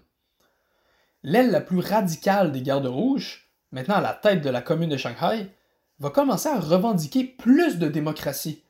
L'aile 1.22 1.52
la 1.52 1.62
plus 1.62 1.78
radicale 1.78 2.52
des 2.52 2.64
gardes 2.64 2.88
rouges, 2.88 3.52
maintenant 3.72 3.98
à 3.98 4.02
la 4.02 4.14
tête 4.14 4.42
de 4.42 4.50
la 4.50 4.62
commune 4.62 4.90
de 4.90 4.98
Shanghai, 4.98 5.52
va 6.00 6.10
commencer 6.10 6.50
à 6.50 6.60
revendiquer 6.60 7.24
plus 7.24 7.78
de 7.78 7.88
démocratie 7.88 8.64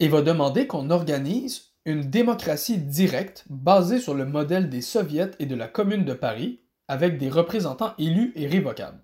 et 0.00 0.08
va 0.08 0.22
demander 0.22 0.66
qu'on 0.66 0.88
organise 0.88 1.74
une 1.84 2.08
démocratie 2.08 2.78
directe 2.78 3.44
basée 3.50 4.00
sur 4.00 4.14
le 4.14 4.24
modèle 4.24 4.70
des 4.70 4.80
soviets 4.80 5.32
et 5.38 5.44
de 5.44 5.54
la 5.54 5.68
commune 5.68 6.06
de 6.06 6.14
Paris 6.14 6.60
avec 6.88 7.18
des 7.18 7.28
représentants 7.28 7.92
élus 7.98 8.32
et 8.34 8.46
révocables. 8.46 9.02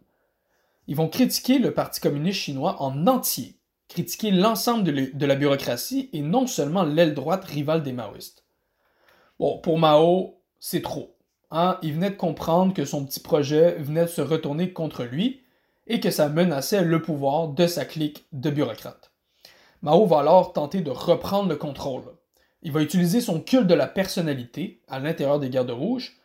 Ils 0.86 0.96
vont 0.96 1.08
critiquer 1.08 1.58
le 1.58 1.74
Parti 1.74 2.00
communiste 2.00 2.40
chinois 2.40 2.80
en 2.80 3.06
entier, 3.06 3.59
critiquer 3.90 4.30
l'ensemble 4.30 4.84
de, 4.84 5.26
la 5.26 5.34
bureaucratie 5.34 6.08
et 6.12 6.22
non 6.22 6.46
seulement 6.46 6.84
l'aile 6.84 7.12
droite 7.12 7.44
rivale 7.44 7.82
des 7.82 7.92
maoïstes. 7.92 8.44
Bon, 9.38 9.58
pour 9.58 9.78
Mao, 9.78 10.38
c'est 10.60 10.80
trop. 10.82 11.16
Hein? 11.50 11.76
Il 11.82 11.94
venait 11.94 12.10
de 12.10 12.16
comprendre 12.16 12.72
que 12.72 12.84
son 12.84 13.04
petit 13.04 13.20
projet 13.20 13.76
venait 13.78 14.04
de 14.04 14.10
se 14.10 14.20
retourner 14.20 14.72
contre 14.72 15.02
lui 15.02 15.42
et 15.88 15.98
que 15.98 16.12
ça 16.12 16.28
menaçait 16.28 16.84
le 16.84 17.02
pouvoir 17.02 17.48
de 17.48 17.66
sa 17.66 17.84
clique 17.84 18.26
de 18.32 18.50
bureaucrates. 18.50 19.10
Mao 19.82 20.06
va 20.06 20.20
alors 20.20 20.52
tenter 20.52 20.82
de 20.82 20.90
reprendre 20.90 21.48
le 21.48 21.56
contrôle. 21.56 22.04
Il 22.62 22.70
va 22.70 22.82
utiliser 22.82 23.20
son 23.20 23.40
culte 23.40 23.66
de 23.66 23.74
la 23.74 23.88
personnalité 23.88 24.82
à 24.86 25.00
l'intérieur 25.00 25.40
des 25.40 25.50
gardes 25.50 25.70
rouges 25.70 26.20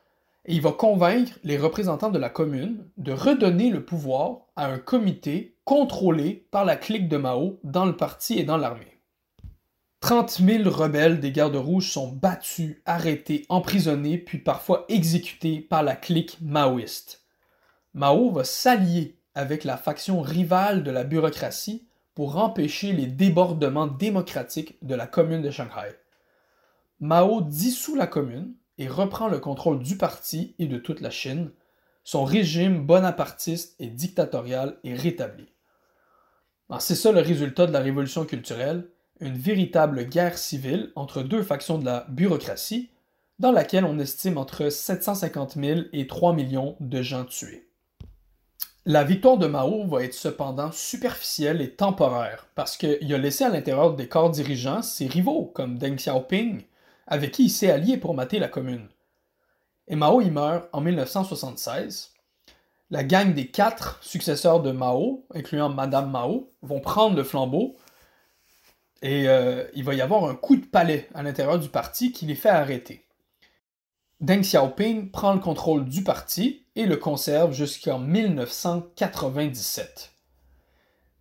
et 0.45 0.53
il 0.53 0.61
va 0.61 0.71
convaincre 0.71 1.31
les 1.43 1.57
représentants 1.57 2.11
de 2.11 2.19
la 2.19 2.29
commune 2.29 2.85
de 2.97 3.11
redonner 3.11 3.71
le 3.71 3.83
pouvoir 3.83 4.41
à 4.55 4.67
un 4.67 4.77
comité 4.77 5.54
contrôlé 5.65 6.47
par 6.51 6.63
la 6.63 6.75
clique 6.75 7.09
de 7.09 7.17
Mao 7.17 7.59
dans 7.63 7.85
le 7.85 7.97
parti 7.97 8.37
et 8.39 8.43
dans 8.43 8.57
l'armée. 8.57 9.01
30 9.99 10.29
000 10.29 10.69
rebelles 10.69 11.19
des 11.19 11.31
gardes 11.31 11.55
rouges 11.55 11.89
sont 11.89 12.07
battus, 12.07 12.77
arrêtés, 12.85 13.47
emprisonnés, 13.49 14.19
puis 14.19 14.37
parfois 14.37 14.85
exécutés 14.87 15.61
par 15.61 15.81
la 15.81 15.95
clique 15.95 16.37
maoïste. 16.41 17.23
Mao 17.95 18.29
va 18.29 18.43
s'allier 18.43 19.17
avec 19.33 19.63
la 19.63 19.77
faction 19.77 20.21
rivale 20.21 20.83
de 20.83 20.91
la 20.91 21.03
bureaucratie 21.03 21.87
pour 22.13 22.37
empêcher 22.37 22.93
les 22.93 23.07
débordements 23.07 23.87
démocratiques 23.87 24.77
de 24.83 24.93
la 24.93 25.07
commune 25.07 25.41
de 25.41 25.49
Shanghai. 25.49 25.95
Mao 26.99 27.41
dissout 27.41 27.95
la 27.95 28.05
commune 28.05 28.53
et 28.77 28.87
reprend 28.87 29.27
le 29.27 29.39
contrôle 29.39 29.79
du 29.79 29.97
parti 29.97 30.53
et 30.59 30.67
de 30.67 30.77
toute 30.77 31.01
la 31.01 31.09
Chine, 31.09 31.51
son 32.03 32.23
régime 32.23 32.85
bonapartiste 32.85 33.75
et 33.79 33.87
dictatorial 33.87 34.77
est 34.83 34.93
rétabli. 34.93 35.54
C'est 36.79 36.95
ça 36.95 37.11
le 37.11 37.21
résultat 37.21 37.67
de 37.67 37.71
la 37.71 37.79
révolution 37.79 38.25
culturelle, 38.25 38.87
une 39.19 39.37
véritable 39.37 40.05
guerre 40.05 40.37
civile 40.37 40.91
entre 40.95 41.21
deux 41.21 41.43
factions 41.43 41.77
de 41.77 41.85
la 41.85 42.05
bureaucratie, 42.09 42.89
dans 43.39 43.51
laquelle 43.51 43.85
on 43.85 43.99
estime 43.99 44.37
entre 44.37 44.69
750 44.69 45.55
000 45.55 45.81
et 45.93 46.07
3 46.07 46.33
millions 46.33 46.75
de 46.79 47.01
gens 47.01 47.25
tués. 47.25 47.67
La 48.85 49.03
victoire 49.03 49.37
de 49.37 49.47
Mao 49.47 49.87
va 49.87 50.03
être 50.03 50.13
cependant 50.13 50.71
superficielle 50.71 51.61
et 51.61 51.71
temporaire, 51.71 52.47
parce 52.55 52.77
qu'il 52.77 53.13
a 53.13 53.17
laissé 53.17 53.43
à 53.43 53.49
l'intérieur 53.49 53.95
des 53.95 54.07
corps 54.07 54.29
dirigeants 54.29 54.81
ses 54.81 55.07
rivaux 55.07 55.51
comme 55.53 55.77
Deng 55.77 55.95
Xiaoping, 55.95 56.61
avec 57.07 57.31
qui 57.31 57.45
il 57.45 57.49
s'est 57.49 57.71
allié 57.71 57.97
pour 57.97 58.13
mater 58.13 58.39
la 58.39 58.47
commune. 58.47 58.87
Et 59.87 59.95
Mao 59.95 60.21
y 60.21 60.31
meurt 60.31 60.67
en 60.71 60.81
1976. 60.81 62.14
La 62.91 63.03
gang 63.03 63.33
des 63.33 63.47
quatre 63.47 63.97
successeurs 64.03 64.61
de 64.61 64.71
Mao, 64.71 65.25
incluant 65.33 65.69
Madame 65.69 66.11
Mao, 66.11 66.51
vont 66.61 66.79
prendre 66.79 67.15
le 67.15 67.23
flambeau 67.23 67.75
et 69.01 69.27
euh, 69.27 69.65
il 69.73 69.83
va 69.83 69.95
y 69.95 70.01
avoir 70.01 70.25
un 70.25 70.35
coup 70.35 70.55
de 70.55 70.65
palais 70.65 71.09
à 71.13 71.23
l'intérieur 71.23 71.59
du 71.59 71.69
parti 71.69 72.11
qui 72.11 72.25
les 72.25 72.35
fait 72.35 72.49
arrêter. 72.49 73.05
Deng 74.21 74.41
Xiaoping 74.41 75.11
prend 75.11 75.33
le 75.33 75.39
contrôle 75.39 75.85
du 75.85 76.03
parti 76.03 76.65
et 76.75 76.85
le 76.85 76.97
conserve 76.97 77.53
jusqu'en 77.53 77.99
1997. 77.99 80.11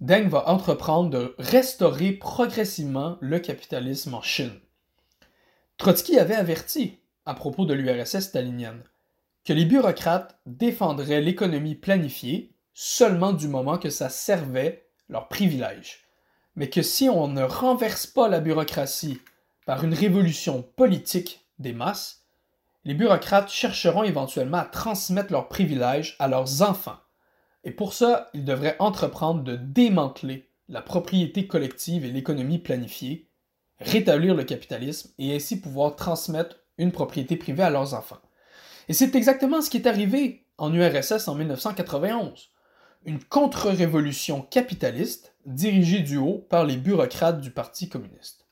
Deng 0.01 0.29
va 0.29 0.49
entreprendre 0.49 1.11
de 1.11 1.35
restaurer 1.39 2.13
progressivement 2.13 3.19
le 3.21 3.39
capitalisme 3.39 4.15
en 4.15 4.23
Chine. 4.23 4.59
Trotsky 5.77 6.19
avait 6.19 6.35
averti, 6.35 6.99
à 7.27 7.35
propos 7.35 7.67
de 7.67 7.75
l'URSS 7.75 8.21
stalinienne, 8.21 8.83
que 9.45 9.53
les 9.53 9.65
bureaucrates 9.65 10.39
défendraient 10.47 11.21
l'économie 11.21 11.75
planifiée 11.75 12.53
seulement 12.73 13.33
du 13.33 13.49
moment 13.49 13.79
que 13.79 13.91
ça 13.91 14.09
servait 14.09 14.87
leurs 15.09 15.29
privilèges, 15.29 16.05
mais 16.57 16.71
que 16.71 16.83
si 16.83 17.09
on 17.09 17.29
ne 17.29 17.43
renverse 17.43 18.07
pas 18.07 18.29
la 18.29 18.41
bureaucratie 18.41 19.21
par 19.67 19.85
une 19.85 19.95
révolution 19.95 20.63
politique 20.77 21.47
des 21.59 21.73
masses, 21.73 22.25
les 22.85 22.95
bureaucrates 22.95 23.51
chercheront 23.51 24.03
éventuellement 24.03 24.59
à 24.59 24.65
transmettre 24.65 25.33
leurs 25.33 25.49
privilèges 25.49 26.17
à 26.19 26.29
leurs 26.29 26.63
enfants. 26.63 26.99
Et 27.65 27.71
pour 27.71 27.95
ça, 27.95 28.31
ils 28.35 28.45
devraient 28.45 28.77
entreprendre 28.79 29.43
de 29.43 29.57
démanteler 29.57 30.49
la 30.69 30.83
propriété 30.83 31.47
collective 31.47 32.05
et 32.05 32.11
l'économie 32.11 32.59
planifiée 32.59 33.29
rétablir 33.81 34.35
le 34.35 34.45
capitalisme 34.45 35.11
et 35.19 35.35
ainsi 35.35 35.61
pouvoir 35.61 35.97
transmettre 35.97 36.57
une 36.79 36.93
propriété 36.93 37.37
privée 37.37 37.63
à 37.63 37.71
leurs 37.71 37.95
enfants. 37.95 38.21
Et 38.89 38.93
c'est 38.93 39.15
exactement 39.15 39.63
ce 39.63 39.71
qui 39.71 39.79
est 39.79 39.87
arrivé 39.87 40.47
en 40.59 40.73
URSS 40.73 41.29
en 41.29 41.35
1991. 41.35 42.51
Une 43.07 43.23
contre-révolution 43.23 44.43
capitaliste 44.43 45.35
dirigée 45.47 46.01
du 46.01 46.17
haut 46.17 46.47
par 46.49 46.65
les 46.65 46.77
bureaucrates 46.77 47.41
du 47.41 47.51
Parti 47.51 47.89
communiste. 47.89 48.47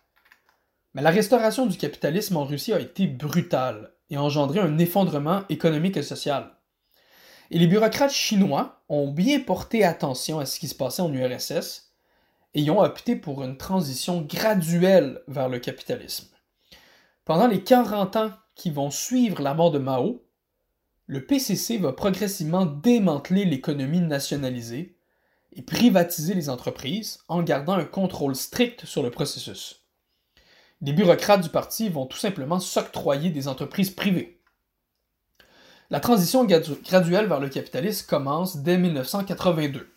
Mais 0.95 1.03
la 1.03 1.11
restauration 1.11 1.67
du 1.67 1.79
capitalisme 1.79 2.37
en 2.37 2.45
Russie 2.45 2.73
a 2.73 2.81
été 2.81 3.07
brutale 3.07 3.93
et 4.11 4.17
a 4.17 4.23
engendré 4.23 4.61
un 4.61 4.79
effondrement 4.79 5.43
économique 5.49 5.97
et 5.97 6.03
social. 6.03 6.51
Et 7.51 7.59
les 7.59 7.67
bureaucrates 7.67 8.13
chinois 8.13 8.83
ont 8.89 9.11
bien 9.11 9.41
porté 9.41 9.85
attention 9.85 10.39
à 10.39 10.47
ce 10.47 10.61
qui 10.61 10.69
se 10.69 10.75
passait 10.75 11.03
en 11.03 11.13
URSS 11.13 11.93
et 12.55 12.69
ont 12.71 12.81
opté 12.81 13.17
pour 13.17 13.43
une 13.43 13.57
transition 13.57 14.23
graduelle 14.23 15.21
vers 15.29 15.49
le 15.49 15.59
capitalisme. 15.59 16.29
Pendant 17.25 17.47
les 17.47 17.63
40 17.63 18.17
ans 18.17 18.33
qui 18.55 18.71
vont 18.71 18.91
suivre 18.91 19.43
la 19.43 19.55
mort 19.55 19.71
de 19.71 19.79
Mao, 19.79 20.23
le 21.07 21.25
PCC 21.25 21.79
va 21.79 21.93
progressivement 21.93 22.67
démanteler 22.67 23.45
l'économie 23.45 24.01
nationalisée 24.01 24.97
et 25.53 25.63
privatiser 25.63 26.35
les 26.35 26.49
entreprises 26.49 27.21
en 27.29 27.43
gardant 27.43 27.75
un 27.75 27.85
contrôle 27.85 28.35
strict 28.35 28.87
sur 28.87 29.03
le 29.03 29.11
processus. 29.11 29.85
Les 30.81 30.93
bureaucrates 30.93 31.43
du 31.43 31.49
parti 31.49 31.89
vont 31.89 32.07
tout 32.07 32.19
simplement 32.19 32.59
s'octroyer 32.59 33.31
des 33.31 33.49
entreprises 33.49 33.91
privées. 33.91 34.41
La 35.91 36.01
transition 36.01 36.45
graduelle 36.45 37.27
vers 37.27 37.41
le 37.41 37.51
capitalisme 37.51 38.07
commence 38.07 38.57
dès 38.59 38.79
1982. 38.79 39.93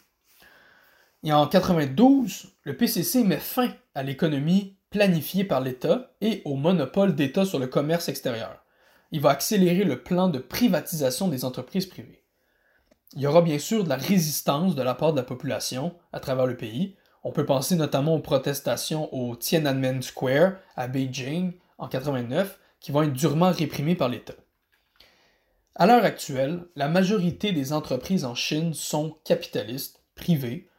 Et 1.24 1.34
en 1.34 1.48
92, 1.48 2.48
le 2.64 2.78
PCC 2.78 3.24
met 3.24 3.40
fin 3.40 3.74
à 3.96 4.04
l'économie 4.04 4.75
planifiée 4.90 5.44
par 5.44 5.62
l'État 5.62 6.16
et 6.22 6.42
au 6.46 6.56
monopole 6.56 7.16
d'État 7.16 7.46
sur 7.46 7.60
le 7.60 7.68
commerce 7.68 8.10
extérieur. 8.10 8.64
Il 9.12 9.22
va 9.22 9.32
accélérer 9.32 9.84
le 9.84 10.02
plan 10.02 10.30
de 10.30 10.40
privatisation 10.40 11.28
des 11.28 11.46
entreprises 11.46 11.86
privées. 11.86 12.24
Il 13.14 13.22
y 13.22 13.28
aura 13.28 13.42
bien 13.42 13.60
sûr 13.60 13.84
de 13.84 13.90
la 13.90 13.96
résistance 13.96 14.76
de 14.76 14.82
la 14.82 14.96
part 14.96 15.14
de 15.14 15.18
la 15.18 15.24
population 15.24 15.96
à 16.12 16.20
travers 16.20 16.48
le 16.48 16.58
pays. 16.58 16.96
On 17.24 17.32
peut 17.32 17.46
penser 17.46 17.76
notamment 17.76 18.16
aux 18.16 18.20
protestations 18.20 19.14
au 19.14 19.36
Tiananmen 19.36 20.02
Square 20.02 20.54
à 20.76 20.88
Beijing 20.88 21.54
en 21.78 21.88
89 21.88 22.60
qui 22.80 22.92
vont 22.92 23.04
être 23.04 23.14
durement 23.14 23.52
réprimées 23.52 23.96
par 23.96 24.10
l'État. 24.10 24.36
À 25.76 25.88
l'heure 25.88 26.06
actuelle, 26.06 26.66
la 26.76 26.88
majorité 26.88 27.52
des 27.52 27.74
entreprises 27.74 28.26
en 28.26 28.36
Chine 28.36 28.74
sont 28.74 29.18
capitalistes, 29.26 30.04
privées, 30.16 30.70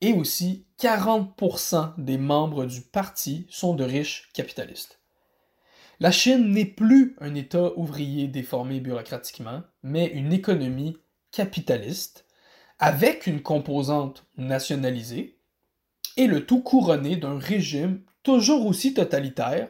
et 0.00 0.12
aussi 0.12 0.66
40% 0.80 1.94
des 1.98 2.18
membres 2.18 2.66
du 2.66 2.80
parti 2.80 3.46
sont 3.48 3.74
de 3.74 3.84
riches 3.84 4.30
capitalistes. 4.34 5.00
La 6.00 6.10
Chine 6.10 6.50
n'est 6.50 6.64
plus 6.64 7.16
un 7.20 7.34
État 7.34 7.72
ouvrier 7.76 8.26
déformé 8.26 8.80
bureaucratiquement, 8.80 9.62
mais 9.82 10.06
une 10.06 10.32
économie 10.32 10.98
capitaliste 11.30 12.26
avec 12.78 13.26
une 13.26 13.42
composante 13.42 14.26
nationalisée 14.36 15.38
et 16.16 16.26
le 16.26 16.44
tout 16.44 16.62
couronné 16.62 17.16
d'un 17.16 17.38
régime 17.38 18.02
toujours 18.22 18.66
aussi 18.66 18.94
totalitaire 18.94 19.68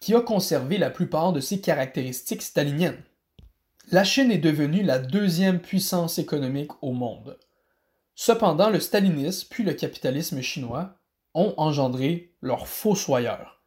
qui 0.00 0.14
a 0.14 0.20
conservé 0.20 0.78
la 0.78 0.90
plupart 0.90 1.32
de 1.32 1.40
ses 1.40 1.60
caractéristiques 1.60 2.42
staliniennes. 2.42 3.02
La 3.90 4.04
Chine 4.04 4.30
est 4.30 4.38
devenue 4.38 4.82
la 4.82 4.98
deuxième 4.98 5.60
puissance 5.60 6.18
économique 6.18 6.70
au 6.80 6.92
monde. 6.92 7.36
Cependant, 8.22 8.68
le 8.68 8.80
stalinisme 8.80 9.48
puis 9.48 9.64
le 9.64 9.72
capitalisme 9.72 10.42
chinois 10.42 10.98
ont 11.32 11.54
engendré 11.56 12.34
leurs 12.42 12.68
fossoyeurs. 12.68 13.62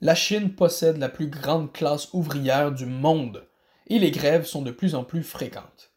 La 0.00 0.14
Chine 0.14 0.54
possède 0.54 0.96
la 0.96 1.10
plus 1.10 1.26
grande 1.26 1.74
classe 1.74 2.08
ouvrière 2.14 2.72
du 2.72 2.86
monde 2.86 3.46
et 3.88 3.98
les 3.98 4.10
grèves 4.10 4.46
sont 4.46 4.62
de 4.62 4.70
plus 4.70 4.94
en 4.94 5.04
plus 5.04 5.22
fréquentes. 5.22 5.92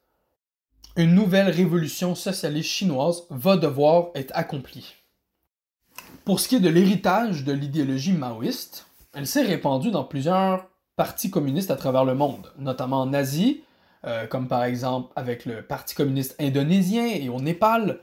Une 0.97 1.15
nouvelle 1.15 1.49
révolution 1.49 2.15
socialiste 2.15 2.69
chinoise 2.69 3.23
va 3.29 3.55
devoir 3.55 4.09
être 4.13 4.33
accomplie. 4.35 4.95
Pour 6.25 6.41
ce 6.41 6.49
qui 6.49 6.57
est 6.57 6.59
de 6.59 6.67
l'héritage 6.67 7.45
de 7.45 7.53
l'idéologie 7.53 8.11
maoïste, 8.11 8.87
elle 9.13 9.25
s'est 9.25 9.41
répandue 9.41 9.91
dans 9.91 10.03
plusieurs 10.03 10.67
partis 10.97 11.31
communistes 11.31 11.71
à 11.71 11.77
travers 11.77 12.03
le 12.03 12.13
monde, 12.13 12.51
notamment 12.57 12.99
en 12.99 13.13
Asie, 13.13 13.63
euh, 14.05 14.27
comme 14.27 14.47
par 14.47 14.63
exemple 14.63 15.11
avec 15.15 15.45
le 15.45 15.61
Parti 15.61 15.95
communiste 15.95 16.35
indonésien 16.39 17.07
et 17.07 17.29
au 17.29 17.41
Népal, 17.41 17.99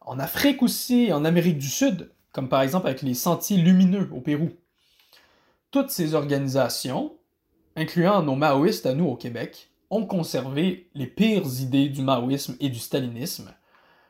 en 0.00 0.18
Afrique 0.18 0.62
aussi 0.62 1.04
et 1.04 1.12
en 1.12 1.24
Amérique 1.24 1.58
du 1.58 1.68
Sud, 1.68 2.10
comme 2.32 2.48
par 2.48 2.62
exemple 2.62 2.88
avec 2.88 3.02
les 3.02 3.14
Sentiers 3.14 3.58
lumineux 3.58 4.08
au 4.12 4.20
Pérou. 4.20 4.50
Toutes 5.70 5.90
ces 5.90 6.14
organisations, 6.14 7.16
incluant 7.76 8.22
nos 8.22 8.34
maoïstes 8.34 8.86
à 8.86 8.94
nous 8.94 9.06
au 9.06 9.16
Québec, 9.16 9.70
ont 9.90 10.06
conservé 10.06 10.90
les 10.94 11.06
pires 11.06 11.60
idées 11.60 11.88
du 11.88 12.02
maoïsme 12.02 12.56
et 12.60 12.68
du 12.68 12.78
stalinisme, 12.78 13.54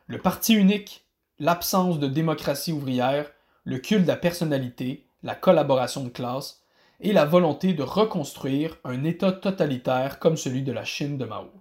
le 0.07 0.19
parti 0.19 0.53
unique, 0.53 1.05
l'absence 1.39 1.99
de 1.99 2.07
démocratie 2.07 2.71
ouvrière, 2.71 3.31
le 3.63 3.79
culte 3.79 4.03
de 4.03 4.07
la 4.07 4.15
personnalité, 4.15 5.07
la 5.23 5.35
collaboration 5.35 6.03
de 6.03 6.09
classe 6.09 6.64
et 7.01 7.13
la 7.13 7.25
volonté 7.25 7.73
de 7.73 7.83
reconstruire 7.83 8.77
un 8.83 9.03
État 9.03 9.31
totalitaire 9.31 10.19
comme 10.19 10.37
celui 10.37 10.63
de 10.63 10.71
la 10.71 10.85
Chine 10.85 11.17
de 11.17 11.25
Mao. 11.25 11.51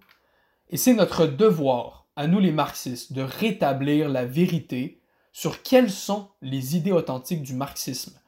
Et 0.70 0.76
c'est 0.76 0.94
notre 0.94 1.26
devoir, 1.26 2.06
à 2.16 2.26
nous 2.26 2.40
les 2.40 2.52
marxistes, 2.52 3.12
de 3.12 3.22
rétablir 3.22 4.08
la 4.08 4.24
vérité 4.24 5.00
sur 5.32 5.62
quelles 5.62 5.90
sont 5.90 6.28
les 6.42 6.76
idées 6.76 6.92
authentiques 6.92 7.42
du 7.42 7.54
marxisme. 7.54 8.18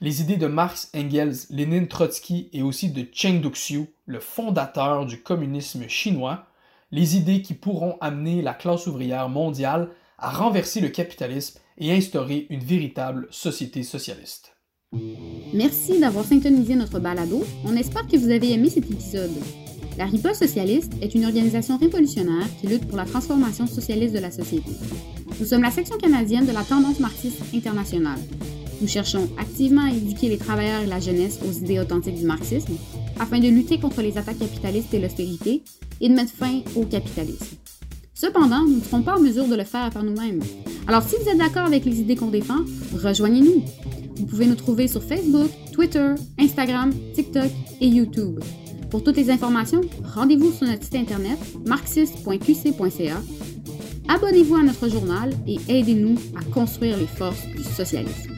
Les 0.00 0.20
idées 0.20 0.36
de 0.36 0.46
Marx, 0.46 0.90
Engels, 0.94 1.46
Lénine, 1.50 1.88
Trotsky 1.88 2.50
et 2.52 2.62
aussi 2.62 2.90
de 2.90 3.06
Cheng 3.12 3.40
Duxiu, 3.40 3.94
le 4.04 4.20
fondateur 4.20 5.06
du 5.06 5.22
communisme 5.22 5.88
chinois, 5.88 6.46
les 6.90 7.16
idées 7.16 7.40
qui 7.40 7.54
pourront 7.54 7.96
amener 8.00 8.42
la 8.42 8.52
classe 8.52 8.86
ouvrière 8.86 9.28
mondiale 9.28 9.90
à 10.18 10.30
renverser 10.30 10.80
le 10.80 10.88
capitalisme 10.88 11.60
et 11.78 11.92
instaurer 11.92 12.46
une 12.50 12.62
véritable 12.62 13.28
société 13.30 13.82
socialiste. 13.82 14.51
Merci 15.54 16.00
d'avoir 16.00 16.24
syntonisé 16.24 16.74
notre 16.74 16.98
balado. 16.98 17.44
On 17.66 17.76
espère 17.76 18.06
que 18.06 18.16
vous 18.16 18.30
avez 18.30 18.52
aimé 18.52 18.70
cet 18.70 18.90
épisode. 18.90 19.30
La 19.98 20.06
Riposte 20.06 20.46
socialiste 20.46 20.92
est 21.02 21.14
une 21.14 21.26
organisation 21.26 21.76
révolutionnaire 21.76 22.46
qui 22.58 22.68
lutte 22.68 22.86
pour 22.88 22.96
la 22.96 23.04
transformation 23.04 23.66
socialiste 23.66 24.14
de 24.14 24.18
la 24.18 24.30
société. 24.30 24.70
Nous 25.38 25.44
sommes 25.44 25.62
la 25.62 25.70
section 25.70 25.98
canadienne 25.98 26.46
de 26.46 26.52
la 26.52 26.62
tendance 26.62 27.00
marxiste 27.00 27.42
internationale. 27.54 28.18
Nous 28.80 28.88
cherchons 28.88 29.28
activement 29.38 29.84
à 29.84 29.92
éduquer 29.92 30.30
les 30.30 30.38
travailleurs 30.38 30.82
et 30.82 30.86
la 30.86 31.00
jeunesse 31.00 31.38
aux 31.46 31.52
idées 31.52 31.78
authentiques 31.78 32.18
du 32.18 32.24
marxisme 32.24 32.72
afin 33.20 33.38
de 33.38 33.48
lutter 33.48 33.78
contre 33.78 34.00
les 34.00 34.16
attaques 34.16 34.38
capitalistes 34.38 34.94
et 34.94 35.00
l'austérité 35.00 35.62
et 36.00 36.08
de 36.08 36.14
mettre 36.14 36.32
fin 36.32 36.62
au 36.74 36.86
capitalisme. 36.86 37.56
Cependant, 38.22 38.60
nous 38.60 38.76
ne 38.76 38.80
serons 38.80 39.02
pas 39.02 39.16
en 39.16 39.20
mesure 39.20 39.48
de 39.48 39.56
le 39.56 39.64
faire 39.64 39.90
par 39.90 40.04
nous-mêmes. 40.04 40.38
Alors 40.86 41.02
si 41.02 41.16
vous 41.16 41.28
êtes 41.28 41.38
d'accord 41.38 41.66
avec 41.66 41.84
les 41.84 42.00
idées 42.00 42.14
qu'on 42.14 42.28
défend, 42.28 42.60
rejoignez-nous. 42.94 43.64
Vous 44.14 44.26
pouvez 44.26 44.46
nous 44.46 44.54
trouver 44.54 44.86
sur 44.86 45.02
Facebook, 45.02 45.50
Twitter, 45.72 46.14
Instagram, 46.38 46.92
TikTok 47.14 47.50
et 47.80 47.88
YouTube. 47.88 48.38
Pour 48.92 49.02
toutes 49.02 49.16
les 49.16 49.28
informations, 49.28 49.80
rendez-vous 50.14 50.52
sur 50.52 50.68
notre 50.68 50.84
site 50.84 50.94
internet 50.94 51.36
marxiste.qc.ca. 51.66 53.16
Abonnez-vous 54.06 54.54
à 54.54 54.62
notre 54.62 54.88
journal 54.88 55.32
et 55.48 55.58
aidez-nous 55.66 56.14
à 56.38 56.44
construire 56.44 56.98
les 56.98 57.08
forces 57.08 57.44
du 57.48 57.64
socialisme. 57.64 58.31